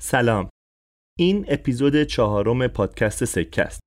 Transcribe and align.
سلام. 0.00 0.48
این 1.18 1.44
اپیزود 1.48 2.02
چهارم 2.02 2.66
پادکست 2.66 3.24
سکه 3.24 3.62
است. 3.62 3.80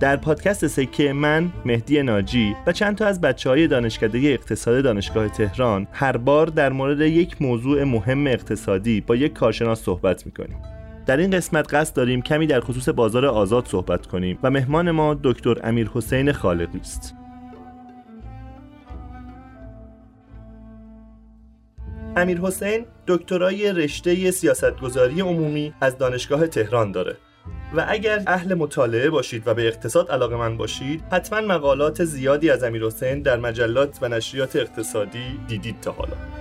در 0.00 0.16
پادکست 0.16 0.66
سکه 0.66 1.12
من 1.12 1.52
مهدی 1.64 2.02
ناجی 2.02 2.56
و 2.66 2.72
چند 2.72 2.96
تا 2.96 3.06
از 3.06 3.20
بچه 3.20 3.50
های 3.50 3.66
دانشکده 3.66 4.18
اقتصاد 4.18 4.84
دانشگاه 4.84 5.28
تهران 5.28 5.86
هر 5.92 6.16
بار 6.16 6.46
در 6.46 6.72
مورد 6.72 7.00
یک 7.00 7.42
موضوع 7.42 7.84
مهم 7.84 8.26
اقتصادی 8.26 9.00
با 9.00 9.16
یک 9.16 9.32
کارشناس 9.32 9.82
صحبت 9.82 10.26
می‌کنیم. 10.26 10.62
در 11.06 11.16
این 11.16 11.30
قسمت 11.30 11.74
قصد 11.74 11.96
داریم 11.96 12.22
کمی 12.22 12.46
در 12.46 12.60
خصوص 12.60 12.88
بازار 12.88 13.26
آزاد 13.26 13.66
صحبت 13.66 14.06
کنیم 14.06 14.38
و 14.42 14.50
مهمان 14.50 14.90
ما 14.90 15.20
دکتر 15.22 15.54
امیر 15.64 15.90
حسین 15.94 16.32
خالقی 16.32 16.78
است 16.78 17.19
امیر 22.16 22.40
حسین 22.40 22.86
دکترای 23.06 23.72
رشته 23.72 24.30
سیاستگذاری 24.30 25.20
عمومی 25.20 25.74
از 25.80 25.98
دانشگاه 25.98 26.46
تهران 26.46 26.92
داره. 26.92 27.16
و 27.76 27.84
اگر 27.88 28.22
اهل 28.26 28.54
مطالعه 28.54 29.10
باشید 29.10 29.42
و 29.46 29.54
به 29.54 29.66
اقتصاد 29.66 30.10
علاقه 30.10 30.36
من 30.36 30.56
باشید 30.56 31.02
حتما 31.12 31.40
مقالات 31.40 32.04
زیادی 32.04 32.50
از 32.50 32.62
امیر 32.62 32.84
حسین 32.84 33.22
در 33.22 33.36
مجلات 33.36 33.98
و 34.02 34.08
نشریات 34.08 34.56
اقتصادی 34.56 35.40
دیدید 35.48 35.80
تا 35.80 35.92
حالا. 35.92 36.39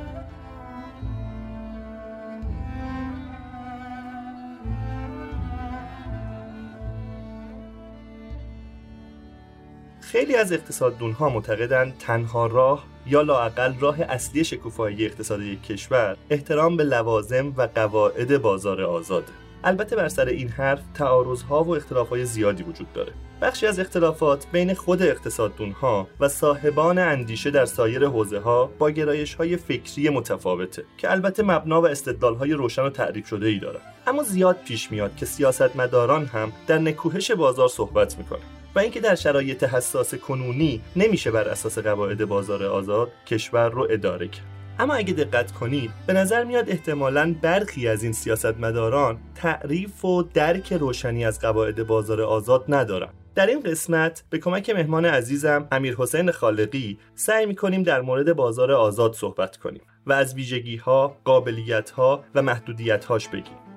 خیلی 10.12 10.36
از 10.36 10.54
اقتصاددون 10.54 11.12
ها 11.12 11.30
معتقدند 11.30 11.98
تنها 12.00 12.48
راه 12.48 12.86
یا 13.06 13.22
لاقل 13.22 13.74
راه 13.80 14.02
اصلی 14.02 14.44
شکوفایی 14.44 15.06
اقتصاد 15.06 15.42
یک 15.42 15.64
کشور 15.64 16.18
احترام 16.30 16.78
به 16.78 16.84
لوازم 16.84 17.54
و 17.58 17.70
قواعد 17.76 18.42
بازار 18.42 18.82
آزاده 18.82 19.32
البته 19.64 19.96
بر 19.96 20.08
سر 20.08 20.26
این 20.26 20.48
حرف 20.50 20.82
تعارضها 20.94 21.64
و 21.64 21.76
اختلافهای 21.76 22.26
زیادی 22.26 22.64
وجود 22.64 22.94
داره. 22.94 23.14
بخشی 23.42 23.68
از 23.68 23.80
اختلافات 23.80 24.48
بین 24.52 24.74
خود 24.74 25.02
اقتصاددون 25.02 25.72
ها 25.72 26.08
و 26.20 26.28
صاحبان 26.28 26.98
اندیشه 26.98 27.52
در 27.52 27.66
سایر 27.66 28.06
حوزه 28.06 28.40
ها 28.40 28.70
با 28.80 28.90
گرایش 28.90 29.34
های 29.34 29.58
فکری 29.58 30.10
متفاوته 30.10 30.84
که 30.98 31.12
البته 31.12 31.44
مبنا 31.44 31.82
و 31.82 31.88
استدلال 31.88 32.36
های 32.36 32.54
روشن 32.54 32.82
و 32.82 32.90
تعریف 32.90 33.28
شده 33.28 33.48
ای 33.48 33.60
داره 33.60 33.80
اما 34.08 34.24
زیاد 34.24 34.58
پیش 34.66 34.92
میاد 34.92 35.16
که 35.16 35.26
سیاستمداران 35.26 36.26
هم 36.26 36.52
در 36.68 36.78
نکوهش 36.78 37.32
بازار 37.32 37.68
صحبت 37.68 38.18
می‌کنن. 38.18 38.59
و 38.76 38.80
اینکه 38.80 39.00
در 39.00 39.16
شرایط 39.16 39.64
حساس 39.64 40.16
کنونی 40.16 40.82
نمیشه 40.96 41.32
بر 41.32 41.48
اساس 41.48 41.78
قواعد 41.78 42.26
بازار 42.26 42.64
آزاد 42.64 43.12
کشور 43.28 43.70
رو 43.70 43.88
اداره 43.90 44.28
کرد. 44.28 44.46
اما 44.80 44.94
اگه 44.94 45.14
دقت 45.14 45.52
کنید 45.52 45.92
به 46.08 46.14
نظر 46.14 46.44
میاد 46.44 46.70
احتمالا 46.70 47.36
برخی 47.42 47.88
از 47.88 48.04
این 48.04 48.14
سیاستمداران 48.14 49.18
تعریف 49.36 50.06
و 50.06 50.24
درک 50.24 50.74
روشنی 50.74 51.26
از 51.26 51.40
قواعد 51.40 51.88
بازار 51.88 52.22
آزاد 52.22 52.66
ندارن. 52.70 53.10
در 53.36 53.48
این 53.48 53.60
قسمت 53.60 54.24
به 54.30 54.38
کمک 54.38 54.70
مهمان 54.70 55.06
عزیزم 55.06 55.68
امیر 55.72 55.96
حسین 55.96 56.32
خالقی 56.32 57.00
سعی 57.16 57.46
می‌کنیم 57.46 57.84
در 57.84 58.02
مورد 58.02 58.34
بازار 58.34 58.72
آزاد 58.72 59.14
صحبت 59.14 59.58
کنیم 59.58 59.82
و 60.06 60.14
از 60.14 60.36
ویژگی 60.36 60.76
ها، 60.76 61.18
قابلیت 61.24 61.90
ها 61.90 62.24
و 62.36 62.42
محدودیت 62.42 63.06
هاش 63.06 63.28
بگیم. 63.28 63.69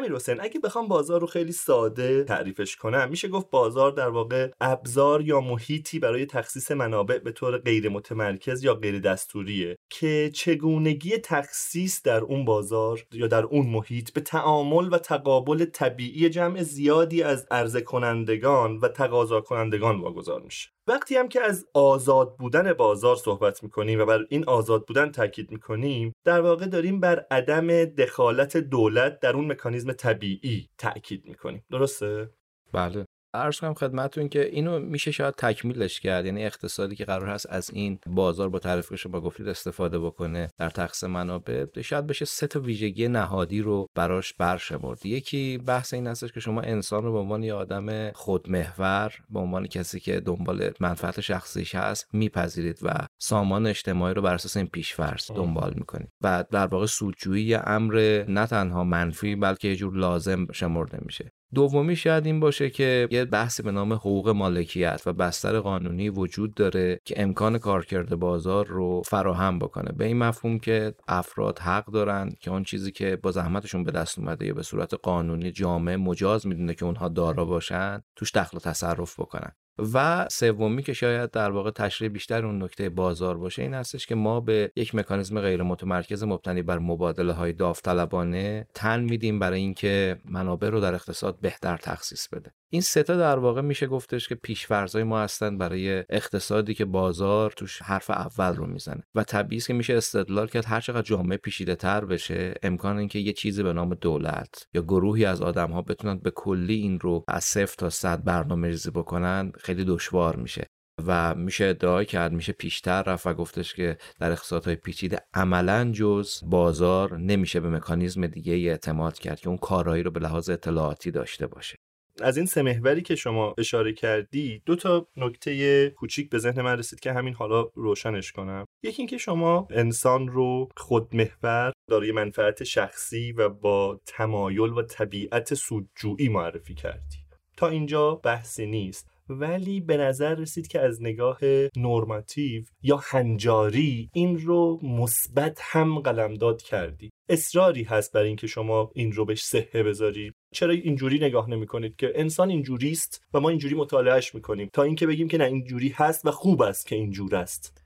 امیر 0.00 0.14
حسین 0.14 0.40
اگه 0.40 0.60
بخوام 0.60 0.88
بازار 0.88 1.20
رو 1.20 1.26
خیلی 1.26 1.52
ساده 1.52 2.24
تعریفش 2.24 2.76
کنم 2.76 3.08
میشه 3.08 3.28
گفت 3.28 3.50
بازار 3.50 3.92
در 3.92 4.08
واقع 4.08 4.50
ابزار 4.60 5.22
یا 5.22 5.40
محیطی 5.40 5.98
برای 5.98 6.26
تخصیص 6.26 6.70
منابع 6.70 7.18
به 7.18 7.32
طور 7.32 7.58
غیر 7.58 7.88
متمرکز 7.88 8.64
یا 8.64 8.74
غیر 8.74 9.00
دستوریه 9.00 9.78
که 9.90 10.30
چگونگی 10.34 11.18
تخصیص 11.18 12.02
در 12.02 12.20
اون 12.20 12.44
بازار 12.44 13.06
یا 13.12 13.26
در 13.26 13.44
اون 13.44 13.66
محیط 13.66 14.12
به 14.12 14.20
تعامل 14.20 14.92
و 14.92 14.98
تقابل 14.98 15.64
طبیعی 15.64 16.28
جمع 16.28 16.62
زیادی 16.62 17.22
از 17.22 17.46
عرضه 17.50 17.80
کنندگان 17.80 18.76
و 18.76 18.88
تقاضا 18.88 19.40
کنندگان 19.40 20.00
واگذار 20.00 20.42
میشه. 20.42 20.68
وقتی 20.86 21.16
هم 21.16 21.28
که 21.28 21.40
از 21.40 21.66
آزاد 21.74 22.36
بودن 22.36 22.72
بازار 22.72 23.16
صحبت 23.16 23.62
می‌کنیم 23.62 24.00
و 24.00 24.04
بر 24.04 24.26
این 24.28 24.44
آزاد 24.44 24.86
بودن 24.86 25.10
تاکید 25.10 25.50
می‌کنیم 25.50 26.12
در 26.24 26.40
واقع 26.40 26.66
داریم 26.66 27.00
بر 27.00 27.26
عدم 27.30 27.84
دخالت 27.84 28.56
دولت 28.56 29.20
در 29.20 29.36
اون 29.36 29.52
مکانیزم 29.52 29.92
طبیعی 29.92 30.68
تاکید 30.78 31.26
می‌کنیم. 31.26 31.64
درسته؟ 31.70 32.30
بله. 32.72 33.06
عرض 33.34 33.60
کنم 33.60 33.74
خدمتتون 33.74 34.28
که 34.28 34.46
اینو 34.46 34.78
میشه 34.78 35.10
شاید 35.10 35.34
تکمیلش 35.34 36.00
کرد. 36.00 36.26
یعنی 36.26 36.44
اقتصادی 36.44 36.96
که 36.96 37.04
قرار 37.04 37.28
هست 37.28 37.46
از 37.50 37.70
این 37.70 37.98
بازار 38.06 38.48
با 38.48 38.58
تعریف 38.58 39.02
که 39.02 39.08
با 39.08 39.20
گفتید 39.20 39.48
استفاده 39.48 39.98
بکنه 39.98 40.48
در 40.58 40.70
تقسیم 40.70 41.10
منابع 41.10 41.66
شاید 41.82 42.06
بشه 42.06 42.24
سه 42.24 42.46
تا 42.46 42.60
ویژگی 42.60 43.08
نهادی 43.08 43.60
رو 43.60 43.86
براش 43.94 44.32
برشمرد 44.32 45.06
یکی 45.06 45.58
بحث 45.58 45.94
این 45.94 46.06
هستش 46.06 46.32
که 46.32 46.40
شما 46.40 46.60
انسان 46.60 47.02
رو 47.04 47.12
به 47.12 47.18
عنوان 47.18 47.42
یه 47.42 47.54
آدم 47.54 48.12
خودمحور 48.12 49.12
به 49.30 49.40
عنوان 49.40 49.66
کسی 49.66 50.00
که 50.00 50.20
دنبال 50.20 50.70
منفعت 50.80 51.20
شخصیش 51.20 51.74
هست 51.74 52.06
میپذیرید 52.12 52.78
و 52.82 53.06
سامان 53.18 53.66
اجتماعی 53.66 54.14
رو 54.14 54.22
بر 54.22 54.34
اساس 54.34 54.56
این 54.56 54.66
پیشفرض 54.66 55.30
دنبال 55.30 55.72
می‌کنید. 55.76 56.08
و 56.20 56.44
در 56.50 56.66
واقع 56.66 56.86
سودجویی 56.86 57.54
امر 57.54 58.24
نه 58.28 58.46
تنها 58.46 58.84
منفی 58.84 59.36
بلکه 59.36 59.68
یه 59.68 59.76
جور 59.76 59.96
لازم 59.96 60.46
شمرده 60.52 60.98
میشه. 61.02 61.32
دومی 61.54 61.96
شاید 61.96 62.26
این 62.26 62.40
باشه 62.40 62.70
که 62.70 63.08
یه 63.10 63.24
بحثی 63.24 63.62
به 63.62 63.70
نام 63.70 63.92
حقوق 63.92 64.28
مالکیت 64.28 65.02
و 65.06 65.12
بستر 65.12 65.60
قانونی 65.60 66.08
وجود 66.08 66.54
داره 66.54 67.00
که 67.04 67.22
امکان 67.22 67.58
کارکرد 67.58 68.14
بازار 68.14 68.66
رو 68.66 69.02
فراهم 69.06 69.58
بکنه. 69.58 69.92
به 69.92 70.04
این 70.04 70.18
مفهوم 70.18 70.58
که 70.58 70.94
افراد 71.08 71.58
حق 71.58 71.86
دارن 71.86 72.32
که 72.40 72.50
اون 72.50 72.64
چیزی 72.64 72.92
که 72.92 73.16
با 73.16 73.30
زحمتشون 73.30 73.84
به 73.84 73.90
دست 73.90 74.18
اومده 74.18 74.46
یا 74.46 74.54
به 74.54 74.62
صورت 74.62 74.94
قانونی 74.94 75.50
جامعه 75.50 75.96
مجاز 75.96 76.46
می‌دونه 76.46 76.74
که 76.74 76.84
اونها 76.84 77.08
دارا 77.08 77.44
باشن 77.44 78.02
توش 78.16 78.32
دخل 78.34 78.56
و 78.56 78.60
تصرف 78.60 79.20
بکنن. 79.20 79.52
و 79.94 80.26
سومی 80.30 80.82
که 80.82 80.92
شاید 80.92 81.30
در 81.30 81.50
واقع 81.50 81.70
تشریح 81.70 82.10
بیشتر 82.10 82.46
اون 82.46 82.62
نکته 82.62 82.88
بازار 82.88 83.38
باشه 83.38 83.62
این 83.62 83.74
هستش 83.74 84.06
که 84.06 84.14
ما 84.14 84.40
به 84.40 84.72
یک 84.76 84.94
مکانیزم 84.94 85.40
غیر 85.40 85.62
متمرکز 85.62 86.24
مبتنی 86.24 86.62
بر 86.62 86.78
مبادله 86.78 87.32
های 87.32 87.52
داوطلبانه 87.52 88.66
تن 88.74 89.00
میدیم 89.00 89.38
برای 89.38 89.60
اینکه 89.60 90.18
منابع 90.24 90.68
رو 90.68 90.80
در 90.80 90.94
اقتصاد 90.94 91.40
بهتر 91.40 91.76
تخصیص 91.76 92.28
بده. 92.28 92.52
این 92.72 92.82
ستا 92.82 93.16
در 93.16 93.38
واقع 93.38 93.60
میشه 93.60 93.86
گفتش 93.86 94.28
که 94.28 94.34
پیشورزای 94.34 95.02
ما 95.02 95.20
هستن 95.20 95.58
برای 95.58 96.04
اقتصادی 96.08 96.74
که 96.74 96.84
بازار 96.84 97.50
توش 97.50 97.82
حرف 97.82 98.10
اول 98.10 98.56
رو 98.56 98.66
می‌زنه. 98.66 99.02
و 99.14 99.24
طبیعی 99.24 99.60
که 99.60 99.72
میشه 99.72 99.94
استدلال 99.94 100.48
کرد 100.48 100.64
هر 100.66 100.80
چقدر 100.80 101.02
جامعه 101.02 101.36
پیچیده 101.36 101.74
تر 101.74 102.04
بشه 102.04 102.54
امکان 102.62 102.98
اینکه 102.98 103.18
یه 103.18 103.32
چیزی 103.32 103.62
به 103.62 103.72
نام 103.72 103.94
دولت 103.94 104.66
یا 104.74 104.82
گروهی 104.82 105.24
از 105.24 105.42
آدم 105.42 105.70
ها 105.70 105.82
بتونن 105.82 106.18
به 106.18 106.30
کلی 106.30 106.74
این 106.74 107.00
رو 107.00 107.24
از 107.28 107.44
صفر 107.44 107.74
تا 107.78 107.90
صد 107.90 108.24
برنامه 108.24 108.68
ریزی 108.68 108.90
بکنن 108.90 109.52
خیلی 109.58 109.84
دشوار 109.84 110.36
میشه. 110.36 110.66
و 111.06 111.34
میشه 111.34 111.64
ادعا 111.64 112.04
کرد 112.04 112.32
میشه 112.32 112.52
پیشتر 112.52 113.02
رفت 113.02 113.26
و 113.26 113.34
گفتش 113.34 113.74
که 113.74 113.96
در 114.20 114.32
اقتصادهای 114.32 114.76
پیچیده 114.76 115.18
عملا 115.34 115.90
جز 115.92 116.40
بازار 116.46 117.18
نمیشه 117.18 117.60
به 117.60 117.70
مکانیزم 117.70 118.26
دیگه 118.26 118.52
اعتماد 118.52 119.18
کرد 119.18 119.40
که 119.40 119.48
اون 119.48 119.58
کارایی 119.58 120.02
رو 120.02 120.10
به 120.10 120.20
لحاظ 120.20 120.50
اطلاعاتی 120.50 121.10
داشته 121.10 121.46
باشه. 121.46 121.76
از 122.22 122.36
این 122.36 122.46
سه 122.46 122.62
محوری 122.62 123.02
که 123.02 123.14
شما 123.14 123.54
اشاره 123.58 123.92
کردی 123.92 124.62
دو 124.66 124.76
تا 124.76 125.08
نکته 125.16 125.90
کوچیک 125.90 126.30
به 126.30 126.38
ذهن 126.38 126.62
من 126.62 126.78
رسید 126.78 127.00
که 127.00 127.12
همین 127.12 127.34
حالا 127.34 127.62
روشنش 127.74 128.32
کنم. 128.32 128.66
یکی 128.82 129.02
اینکه 129.02 129.18
شما 129.18 129.68
انسان 129.70 130.28
رو 130.28 130.68
خودمحور 130.76 131.72
دارای 131.88 132.12
منفعت 132.12 132.64
شخصی 132.64 133.32
و 133.32 133.48
با 133.48 134.00
تمایل 134.06 134.72
و 134.72 134.82
طبیعت 134.82 135.54
سودجویی 135.54 136.28
معرفی 136.28 136.74
کردی. 136.74 137.16
تا 137.56 137.68
اینجا 137.68 138.14
بحثی 138.14 138.66
نیست. 138.66 139.09
ولی 139.30 139.80
به 139.80 139.96
نظر 139.96 140.34
رسید 140.34 140.68
که 140.68 140.80
از 140.80 141.02
نگاه 141.02 141.38
نرماتیو 141.76 142.64
یا 142.82 143.00
هنجاری 143.04 144.10
این 144.12 144.40
رو 144.40 144.80
مثبت 144.82 145.58
هم 145.62 145.98
قلمداد 145.98 146.62
کردی. 146.62 147.10
اصراری 147.28 147.82
هست 147.82 148.12
بر 148.12 148.22
اینکه 148.22 148.46
شما 148.46 148.90
این 148.94 149.12
رو 149.12 149.24
بهش 149.24 149.42
صحه 149.42 149.82
بذاری. 149.82 150.32
چرا 150.54 150.72
اینجوری 150.72 151.18
نگاه 151.18 151.50
نمی 151.50 151.66
کنید 151.66 151.96
که 151.96 152.12
انسان 152.14 152.50
اینجوری 152.50 152.90
است 152.90 153.24
و 153.34 153.40
ما 153.40 153.48
اینجوری 153.48 153.74
مطالعهش 153.74 154.34
می‌کنیم؟ 154.34 154.70
تا 154.72 154.82
اینکه 154.82 155.06
بگیم 155.06 155.28
که 155.28 155.38
نه 155.38 155.44
اینجوری 155.44 155.88
هست 155.88 156.26
و 156.26 156.30
خوب 156.30 156.62
است 156.62 156.86
که 156.86 156.96
اینجور 156.96 157.36
است. 157.36 157.79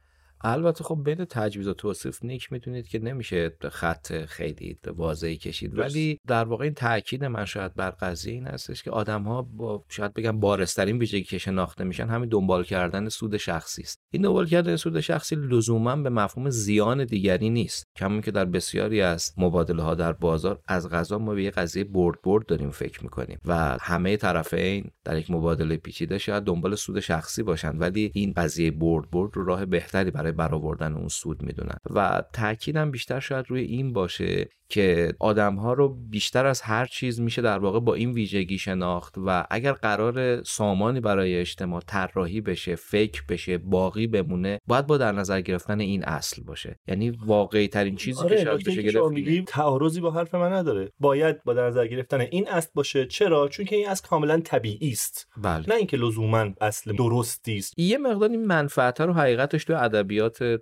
البته 0.46 0.84
خب 0.84 1.00
بین 1.04 1.24
تجویز 1.24 1.68
و 1.68 1.74
توصیف 1.74 2.24
نیک 2.24 2.52
می‌تونید 2.52 2.88
که 2.88 2.98
نمیشه 2.98 3.56
خط 3.70 4.24
خیلی 4.24 4.78
واضحی 4.86 5.36
کشید. 5.36 5.78
ولی 5.78 6.20
در 6.26 6.44
واقع 6.44 6.64
این 6.64 6.74
تاکید 6.74 7.24
من 7.24 7.44
شاید 7.44 7.74
بر 7.74 7.90
قضیه 7.90 8.32
این 8.32 8.46
هستش 8.46 8.82
که 8.82 8.90
آدم 8.90 9.22
ها 9.22 9.42
با 9.42 9.84
شاید 9.88 10.14
بگم 10.14 10.40
بارسترین 10.40 10.98
ویژگی 10.98 11.24
که 11.24 11.38
شناخته 11.38 11.84
میشن 11.84 12.06
همین 12.06 12.28
دنبال 12.28 12.64
کردن 12.64 13.08
سود 13.08 13.36
شخصی 13.36 13.82
است. 13.82 13.98
این 14.12 14.22
دنبال 14.22 14.46
کردن 14.46 14.76
سود 14.76 15.00
شخصی 15.00 15.36
لزوما 15.36 15.96
به 15.96 16.10
مفهوم 16.10 16.50
زیان 16.50 17.04
دیگری 17.04 17.50
نیست. 17.50 17.84
کما 17.96 18.20
که 18.20 18.30
در 18.30 18.44
بسیاری 18.44 19.00
از 19.00 19.32
مبادله 19.36 19.82
ها 19.82 19.94
در 19.94 20.12
بازار 20.12 20.60
از 20.68 20.88
غذا 20.88 21.18
ما 21.18 21.34
به 21.34 21.42
یه 21.42 21.50
قضیه 21.50 21.84
برد 21.84 22.22
برد 22.22 22.46
داریم 22.46 22.70
فکر 22.70 23.02
می‌کنیم 23.02 23.38
و 23.44 23.76
همه 23.80 24.16
طرفین 24.16 24.90
در 25.04 25.18
یک 25.18 25.30
مبادله 25.30 25.76
پیچیده 25.76 26.18
شاید 26.18 26.44
دنبال 26.44 26.74
سود 26.74 27.00
شخصی 27.00 27.42
باشن. 27.42 27.78
ولی 27.78 28.10
این 28.14 28.32
قضیه 28.36 28.70
برد 28.70 29.10
برد 29.10 29.36
رو 29.36 29.44
راه 29.44 29.64
بهتری 29.64 30.10
برای 30.10 30.33
برآوردن 30.34 30.92
اون 30.92 31.08
سود 31.08 31.42
می‌دونن. 31.42 31.76
و 31.90 32.22
تاکیدم 32.32 32.90
بیشتر 32.90 33.20
شاید 33.20 33.46
روی 33.48 33.62
این 33.62 33.92
باشه 33.92 34.48
که 34.68 35.14
آدم 35.20 35.54
ها 35.54 35.72
رو 35.72 35.88
بیشتر 35.88 36.46
از 36.46 36.60
هر 36.60 36.86
چیز 36.86 37.20
میشه 37.20 37.42
در 37.42 37.58
واقع 37.58 37.80
با 37.80 37.94
این 37.94 38.12
ویژگی 38.12 38.58
شناخت 38.58 39.14
و 39.26 39.46
اگر 39.50 39.72
قرار 39.72 40.42
سامانی 40.42 41.00
برای 41.00 41.40
اجتماع 41.40 41.82
طراحی 41.86 42.40
بشه 42.40 42.74
فکر 42.74 43.22
بشه 43.28 43.58
باقی 43.58 44.06
بمونه 44.06 44.60
باید 44.66 44.86
با 44.86 44.98
در 44.98 45.12
نظر 45.12 45.40
گرفتن 45.40 45.80
این 45.80 46.04
اصل 46.04 46.42
باشه. 46.42 46.78
یعنی 46.88 47.10
واقعی 47.10 47.68
ترین 47.68 47.96
چیزی 47.96 48.20
آره 48.20 48.36
که 48.36 48.44
شاید 48.44 48.64
بشه 48.64 48.82
گرفت 48.82 49.48
تعارضی 49.48 50.00
با 50.00 50.10
حرف 50.10 50.34
من 50.34 50.52
نداره. 50.52 50.92
باید 50.98 51.44
با 51.44 51.54
در 51.54 51.66
نظر 51.66 51.86
گرفتن 51.86 52.20
این 52.20 52.48
اصل 52.48 52.70
باشه. 52.74 53.06
چرا؟ 53.06 53.48
چون 53.48 53.66
که 53.66 53.76
این 53.76 53.88
اصل 53.88 54.08
کاملا 54.08 54.40
طبیعی 54.40 54.90
است. 54.90 55.28
بله. 55.36 55.64
نه 55.68 55.74
اینکه 55.74 55.96
لزوما 55.96 56.46
اصل 56.60 56.96
درستی 56.96 57.56
است. 57.56 57.78
یه 57.78 57.98
مقدار 57.98 58.30
این 58.30 58.46
منفعت 58.46 59.00
رو 59.00 59.12
حقیقتش 59.12 59.64
تو 59.64 59.74
ادبیات 59.76 60.13